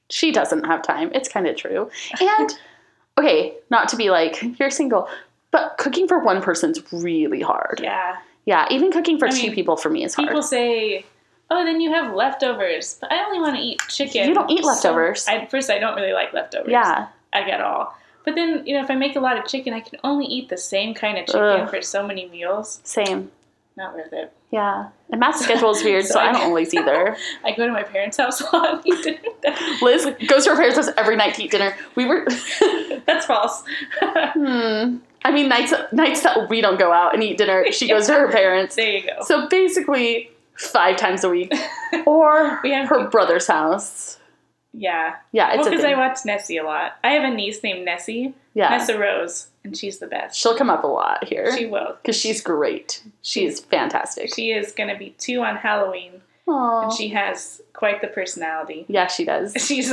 She 0.09 0.33
doesn't 0.33 0.64
have 0.64 0.83
time. 0.83 1.11
It's 1.14 1.29
kind 1.29 1.46
of 1.46 1.57
true. 1.57 1.90
And 2.20 2.50
okay, 3.18 3.55
not 3.70 3.88
to 3.90 3.96
be 3.96 4.11
like 4.11 4.42
you're 4.59 4.70
single, 4.70 5.09
but 5.50 5.76
cooking 5.79 6.09
for 6.09 6.18
one 6.18 6.42
person's 6.42 6.81
really 6.92 7.40
hard. 7.40 7.81
Yeah. 7.83 8.16
Yeah, 8.46 8.67
even 8.71 8.90
cooking 8.90 9.19
for 9.19 9.27
I 9.27 9.31
two 9.31 9.42
mean, 9.48 9.54
people 9.54 9.77
for 9.77 9.90
me 9.90 10.02
is 10.04 10.14
hard. 10.14 10.29
People 10.29 10.42
say, 10.42 11.04
"Oh, 11.50 11.64
then 11.64 11.81
you 11.81 11.92
have 11.92 12.14
leftovers." 12.14 12.96
But 13.00 13.12
I 13.12 13.23
only 13.25 13.38
want 13.38 13.54
to 13.56 13.62
eat 13.62 13.81
chicken. 13.88 14.27
You 14.29 14.35
don't 14.35 14.50
eat 14.50 14.62
So- 14.62 14.69
leftovers. 14.69 15.29
I, 15.29 15.46
first, 15.46 15.71
I 15.71 15.79
don't 15.79 15.94
really 15.94 16.12
like 16.14 16.33
leftovers. 16.33 16.71
yeah, 16.73 17.08
I 17.33 17.44
get 17.44 17.60
all. 17.60 17.94
But 18.25 18.35
then, 18.35 18.67
you 18.67 18.75
know, 18.77 18.83
if 18.83 18.90
I 18.90 18.94
make 18.96 19.14
a 19.17 19.21
lot 19.21 19.38
of 19.38 19.46
chicken, 19.46 19.73
I 19.75 19.81
can 19.81 19.98
only 20.04 20.27
eat 20.27 20.48
the 20.48 20.56
same 20.56 20.94
kind 20.94 21.17
of 21.19 21.27
chicken 21.27 21.40
Ugh. 21.42 21.71
for 21.71 21.81
so 21.83 22.06
many 22.06 22.29
meals. 22.29 22.81
same. 22.85 23.31
Not 23.81 23.94
worth 23.94 24.12
it. 24.12 24.31
Yeah, 24.50 24.88
and 25.10 25.20
Matt's 25.20 25.40
schedule 25.40 25.70
is 25.70 25.83
weird, 25.83 26.04
so, 26.04 26.12
So 26.14 26.20
I 26.20 26.28
I- 26.28 26.33
don't 26.33 26.42
always 26.42 26.74
either. 26.74 27.16
I 27.44 27.52
go 27.52 27.66
to 27.66 27.72
my 27.72 27.83
parents' 27.83 28.18
house 28.18 28.40
a 28.42 28.44
lot 28.54 28.74
and 28.74 28.87
eat 28.87 29.02
dinner. 29.02 29.56
Liz 29.81 30.04
goes 30.28 30.44
to 30.44 30.50
her 30.50 30.56
parents' 30.56 30.76
house 30.76 30.90
every 30.98 31.16
night 31.16 31.35
to 31.37 31.44
eat 31.44 31.50
dinner. 31.50 31.74
We 31.94 32.04
were, 32.04 32.26
That's 33.06 33.24
false. 33.26 33.62
hmm. 34.02 34.98
I 35.24 35.31
mean, 35.33 35.48
nights 35.48 35.72
nights 35.92 36.22
that 36.22 36.48
we 36.50 36.60
don't 36.60 36.78
go 36.78 36.92
out 36.92 37.14
and 37.14 37.22
eat 37.22 37.38
dinner, 37.38 37.70
she 37.72 37.88
goes 37.88 38.06
to 38.06 38.12
her 38.14 38.31
parents. 38.31 38.74
there 38.76 38.90
you 38.90 39.02
go. 39.06 39.22
So 39.22 39.48
basically, 39.48 40.31
five 40.58 40.96
times 40.96 41.24
a 41.24 41.28
week, 41.31 41.52
or 42.06 42.60
We 42.62 42.72
have- 42.72 42.88
her 42.90 43.08
brother's 43.08 43.46
house. 43.46 44.18
yeah. 44.72 45.16
Yeah, 45.33 45.50
Well, 45.56 45.60
it's 45.60 45.68
because 45.70 45.85
I 45.85 45.94
watch 45.94 46.18
Nessie 46.26 46.56
a 46.58 46.64
lot. 46.64 46.96
I 47.04 47.10
have 47.12 47.24
a 47.31 47.35
niece 47.35 47.62
named 47.62 47.85
Nessie. 47.85 48.35
Yeah, 48.54 48.68
Nessa 48.70 48.98
Rose. 48.98 49.46
And 49.65 49.77
she's 49.77 49.98
the 49.98 50.06
best. 50.06 50.38
She'll 50.38 50.56
come 50.56 50.71
up 50.71 50.85
a 50.85 50.87
lot 50.87 51.25
here 51.25 51.56
She 51.56 51.67
will. 51.67 51.96
because 52.02 52.17
she's 52.17 52.40
great. 52.42 53.02
She's 53.23 53.61
fantastic. 53.61 54.35
She 54.35 54.50
is 54.52 54.73
going 54.73 54.88
to 54.88 54.96
be 54.96 55.15
two 55.19 55.42
on 55.42 55.56
Halloween, 55.56 56.23
Aw. 56.48 56.83
and 56.85 56.92
she 56.92 57.08
has 57.08 57.61
quite 57.73 58.00
the 58.00 58.08
personality. 58.08 58.85
yeah, 58.88 59.06
she 59.06 59.25
does. 59.25 59.52
She's 59.58 59.92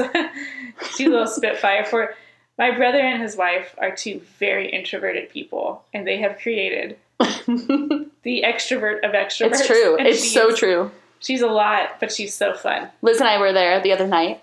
she's 0.96 1.08
a 1.08 1.10
little 1.10 1.28
spitfire. 1.28 1.84
For 1.86 2.16
my 2.58 2.72
brother 2.72 3.00
and 3.00 3.22
his 3.22 3.36
wife 3.36 3.76
are 3.78 3.96
two 3.96 4.22
very 4.40 4.70
introverted 4.70 5.30
people, 5.30 5.84
and 5.94 6.08
they 6.08 6.18
have 6.18 6.38
created 6.40 6.98
the 7.20 8.44
extrovert 8.46 9.04
of 9.04 9.12
extroverts. 9.12 9.52
it's 9.52 9.68
true. 9.68 9.98
And 9.98 10.08
It's 10.08 10.32
so 10.34 10.54
true. 10.56 10.92
She's 11.20 11.42
a 11.42 11.48
lot, 11.48 12.00
but 12.00 12.12
she's 12.12 12.34
so 12.34 12.54
fun. 12.54 12.90
Liz 13.02 13.20
and 13.20 13.28
I 13.30 13.40
were 13.40 13.52
there 13.54 13.82
the 13.82 13.92
other 13.92 14.06
night, 14.08 14.40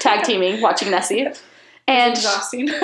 tag 0.00 0.24
teaming, 0.24 0.60
watching 0.60 0.90
Nessie, 0.90 1.26
and 1.86 2.16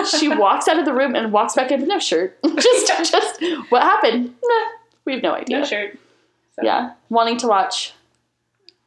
she 0.08 0.28
walks 0.36 0.68
out 0.68 0.78
of 0.78 0.84
the 0.84 0.92
room 0.92 1.14
and 1.14 1.32
walks 1.32 1.54
back 1.54 1.70
in 1.70 1.80
with 1.80 1.88
no 1.88 1.98
shirt. 1.98 2.38
just, 2.56 3.10
just 3.10 3.42
what 3.70 3.82
happened? 3.82 4.34
Nah, 4.44 4.66
we 5.04 5.12
have 5.14 5.22
no 5.22 5.32
idea. 5.34 5.58
no 5.60 5.64
shirt. 5.64 5.98
So. 6.56 6.62
Yeah, 6.64 6.92
wanting 7.08 7.36
to 7.38 7.46
watch. 7.48 7.92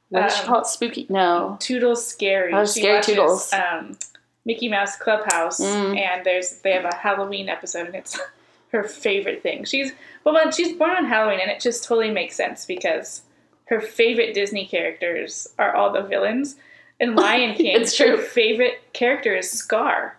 What 0.09 0.21
did 0.23 0.31
she 0.31 0.41
Um, 0.41 0.45
call 0.47 0.61
it? 0.61 0.67
Spooky? 0.67 1.05
No. 1.09 1.57
Toodles 1.59 2.05
scary. 2.05 2.53
Oh, 2.53 2.65
She 2.65 2.81
Scary 2.81 2.93
watches, 2.97 3.05
Toodles. 3.15 3.53
Um, 3.53 3.97
Mickey 4.45 4.67
Mouse 4.69 4.95
Clubhouse, 4.97 5.59
Mm. 5.59 5.97
and 5.97 6.25
there's 6.25 6.57
they 6.59 6.73
have 6.73 6.85
a 6.85 6.93
Halloween 6.95 7.49
episode, 7.49 7.87
and 7.87 7.95
it's 7.95 8.19
her 8.71 8.83
favorite 8.83 9.41
thing. 9.41 9.63
She's 9.63 9.91
well, 10.23 10.35
when 10.35 10.51
she's 10.51 10.75
born 10.77 10.91
on 10.91 11.05
Halloween, 11.05 11.39
and 11.39 11.49
it 11.49 11.59
just 11.61 11.83
totally 11.83 12.11
makes 12.11 12.35
sense 12.35 12.65
because 12.65 13.23
her 13.65 13.79
favorite 13.81 14.33
Disney 14.33 14.65
characters 14.67 15.47
are 15.57 15.73
all 15.75 15.91
the 15.91 16.01
villains. 16.03 16.57
And 17.03 17.15
Lion 17.15 17.55
King, 17.55 17.75
It's 17.81 17.95
true. 17.95 18.17
her 18.17 18.17
favorite 18.17 18.81
character 18.93 19.35
is 19.35 19.49
Scar. 19.51 20.17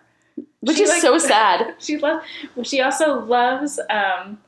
Which 0.61 0.77
she 0.77 0.83
is 0.83 0.89
like- 0.89 1.01
so 1.01 1.17
sad. 1.33 1.75
She 1.79 1.97
loves. 1.97 2.25
She 2.63 2.81
also 2.81 3.19
loves 3.25 3.79
um, 3.89 4.39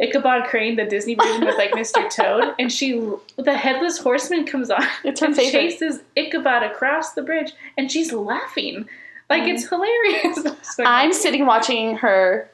Ichabod 0.00 0.44
Crane, 0.48 0.76
the 0.76 0.84
Disney 0.84 1.14
version 1.14 1.44
with 1.44 1.56
like 1.56 1.72
Mr. 1.72 2.08
Toad, 2.14 2.54
and 2.58 2.70
she 2.72 2.92
the 3.36 3.56
headless 3.56 3.98
horseman 3.98 4.44
comes 4.46 4.70
on 4.70 4.82
It's 5.04 5.20
her 5.20 5.26
and 5.26 5.36
favorite. 5.36 5.52
chases 5.70 6.00
Ichabod 6.16 6.62
across 6.62 7.12
the 7.12 7.22
bridge, 7.22 7.52
and 7.78 7.90
she's 7.90 8.12
laughing 8.12 8.88
like 9.30 9.44
it's 9.44 9.68
hilarious. 9.68 10.38
I'm 10.80 11.12
sitting 11.12 11.46
watching 11.46 11.96
her. 11.98 12.50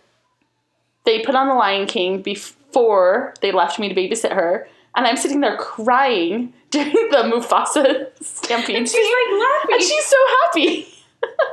They 1.04 1.22
put 1.22 1.34
on 1.34 1.48
The 1.48 1.54
Lion 1.54 1.86
King 1.86 2.20
before 2.22 3.34
they 3.40 3.52
left 3.52 3.78
me 3.78 3.88
to 3.88 3.94
babysit 3.94 4.32
her, 4.32 4.68
and 4.96 5.06
I'm 5.06 5.16
sitting 5.16 5.40
there 5.40 5.56
crying 5.56 6.52
during 6.70 6.92
the 6.92 7.22
Mufasa 7.24 8.08
stampede 8.22 8.76
and 8.76 8.88
she's 8.88 8.92
scene, 8.92 9.30
like 9.32 9.40
laughing. 9.40 9.70
and 9.74 9.82
she's 9.82 10.04
so 10.04 10.16
happy. 10.44 10.86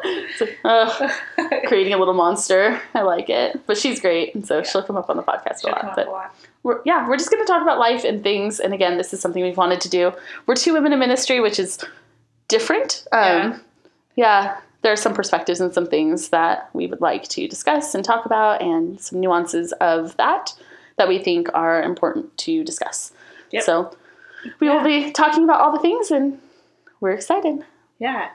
It's 0.03 0.41
like, 0.41 0.57
ugh, 0.63 1.11
creating 1.67 1.93
a 1.93 1.97
little 1.97 2.13
monster. 2.13 2.79
I 2.93 3.01
like 3.01 3.29
it, 3.29 3.59
but 3.67 3.77
she's 3.77 3.99
great, 3.99 4.33
and 4.33 4.45
so 4.47 4.63
she'll 4.63 4.83
come 4.83 4.95
up 4.95 5.09
on 5.09 5.17
the 5.17 5.23
podcast 5.23 5.61
She'll 5.61 5.71
a 5.71 5.73
lot. 5.73 5.95
But 5.95 6.07
a 6.07 6.11
lot. 6.11 6.35
we're, 6.63 6.81
yeah, 6.85 7.07
we're 7.07 7.17
just 7.17 7.29
going 7.31 7.43
to 7.45 7.51
talk 7.51 7.61
about 7.61 7.77
life 7.77 8.03
and 8.05 8.23
things. 8.23 8.59
And 8.61 8.73
again, 8.73 8.97
this 8.97 9.11
is 9.13 9.19
something 9.19 9.43
we've 9.43 9.57
wanted 9.57 9.81
to 9.81 9.89
do. 9.89 10.13
We're 10.45 10.55
two 10.55 10.71
women 10.73 10.93
in 10.93 10.99
ministry, 10.99 11.41
which 11.41 11.59
is 11.59 11.79
different. 12.47 13.05
Um, 13.11 13.19
Yeah. 13.21 13.59
yeah. 14.15 14.57
there 14.83 14.93
are 14.93 14.97
some 14.97 15.13
perspectives 15.13 15.59
and 15.59 15.73
some 15.73 15.87
things 15.87 16.29
that 16.29 16.69
we 16.73 16.87
would 16.87 17.01
like 17.01 17.27
to 17.29 17.47
discuss 17.47 17.93
and 17.93 18.05
talk 18.05 18.25
about, 18.25 18.61
and 18.61 19.01
some 19.01 19.19
nuances 19.19 19.73
of 19.81 20.15
that 20.17 20.53
that 20.97 21.07
we 21.09 21.19
think 21.19 21.49
are 21.53 21.81
important 21.83 22.35
to 22.37 22.63
discuss. 22.63 23.11
Yep. 23.51 23.63
So 23.63 23.97
we 24.59 24.69
will 24.69 24.83
be 24.83 25.11
talking 25.11 25.43
about 25.43 25.61
all 25.61 25.71
the 25.71 25.79
things, 25.79 26.11
and 26.11 26.39
we're 26.99 27.11
excited. 27.11 27.63
Yeah, 27.99 28.29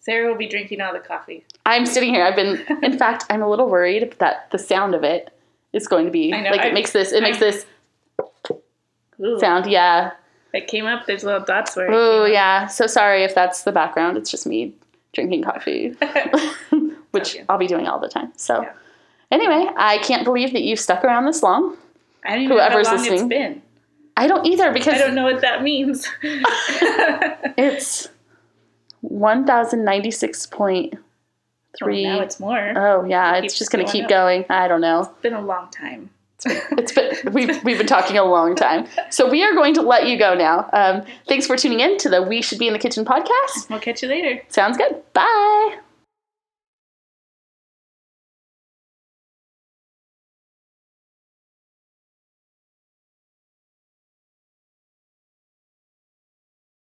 Sarah 0.00 0.28
will 0.30 0.38
be 0.38 0.48
drinking 0.48 0.80
all 0.80 0.92
the 0.92 0.98
coffee. 1.00 1.44
I'm 1.66 1.86
sitting 1.86 2.12
here. 2.14 2.24
I've 2.24 2.36
been, 2.36 2.64
in 2.82 2.98
fact, 2.98 3.24
I'm 3.30 3.42
a 3.42 3.48
little 3.48 3.68
worried 3.68 4.14
that 4.18 4.50
the 4.50 4.58
sound 4.58 4.94
of 4.94 5.04
it 5.04 5.30
is 5.72 5.86
going 5.86 6.06
to 6.06 6.10
be 6.10 6.32
I 6.32 6.40
know, 6.40 6.50
like 6.50 6.64
it 6.64 6.72
makes 6.74 6.92
this. 6.92 7.12
It 7.12 7.22
makes 7.22 7.40
I'm- 7.42 7.50
this 7.52 7.66
Ooh, 9.20 9.38
sound. 9.40 9.66
Yeah. 9.66 10.12
it 10.54 10.66
came 10.68 10.86
up. 10.86 11.06
There's 11.06 11.24
little 11.24 11.44
dots 11.44 11.76
where. 11.76 11.88
Oh 11.90 12.24
yeah. 12.24 12.66
So 12.66 12.86
sorry 12.86 13.24
if 13.24 13.34
that's 13.34 13.62
the 13.64 13.72
background. 13.72 14.16
It's 14.16 14.30
just 14.30 14.46
me 14.46 14.74
drinking 15.12 15.42
coffee, 15.44 15.88
which 17.10 17.34
Okay. 17.36 17.44
I'll 17.48 17.58
be 17.58 17.66
doing 17.66 17.86
all 17.88 17.98
the 17.98 18.08
time. 18.08 18.32
So 18.36 18.62
Yeah. 18.62 18.72
anyway, 19.30 19.66
I 19.76 19.98
can't 19.98 20.24
believe 20.24 20.52
that 20.52 20.62
you've 20.62 20.78
stuck 20.80 21.04
around 21.04 21.26
this 21.26 21.42
long. 21.42 21.76
I 22.24 22.34
don't 22.34 22.42
even 22.42 22.56
Whoever's 22.56 22.86
know 22.86 22.90
how 22.90 22.96
long 22.96 23.04
it's 23.04 23.10
listening. 23.12 23.28
been. 23.28 23.62
I 24.18 24.26
don't 24.26 24.44
either 24.46 24.72
because 24.72 24.94
I 24.94 24.98
don't 24.98 25.14
know 25.14 25.24
what 25.24 25.40
that 25.42 25.62
means. 25.62 26.06
it's 27.56 28.08
one 29.00 29.46
thousand 29.46 29.84
ninety 29.84 30.10
six 30.10 30.44
point 30.46 30.94
Well, 30.94 31.02
three. 31.78 32.04
now 32.04 32.20
it's 32.20 32.40
more. 32.40 32.72
Oh 32.76 33.04
yeah, 33.04 33.36
It 33.36 33.44
it's 33.44 33.56
just 33.58 33.70
gonna 33.70 33.84
going 33.84 33.92
keep 33.92 34.04
up. 34.04 34.10
going. 34.10 34.44
I 34.50 34.66
don't 34.68 34.80
know. 34.80 35.00
It's 35.00 35.22
been 35.22 35.34
a 35.34 35.40
long 35.40 35.70
time. 35.70 36.10
It's 36.44 36.92
been 36.92 37.32
we've 37.32 37.62
we've 37.64 37.78
been 37.78 37.86
talking 37.86 38.16
a 38.18 38.24
long 38.24 38.54
time. 38.54 38.86
So 39.10 39.28
we 39.30 39.42
are 39.42 39.54
going 39.54 39.74
to 39.74 39.82
let 39.82 40.06
you 40.06 40.18
go 40.18 40.34
now. 40.34 40.68
Um, 40.72 41.04
thanks 41.26 41.46
for 41.46 41.56
tuning 41.56 41.80
in 41.80 41.98
to 41.98 42.08
the 42.08 42.22
We 42.22 42.42
Should 42.42 42.58
Be 42.60 42.66
in 42.68 42.72
the 42.72 42.78
Kitchen 42.78 43.04
podcast. 43.04 43.68
We'll 43.70 43.80
catch 43.80 44.02
you 44.02 44.08
later. 44.08 44.42
Sounds 44.48 44.76
good. 44.76 45.02
Bye. 45.14 45.78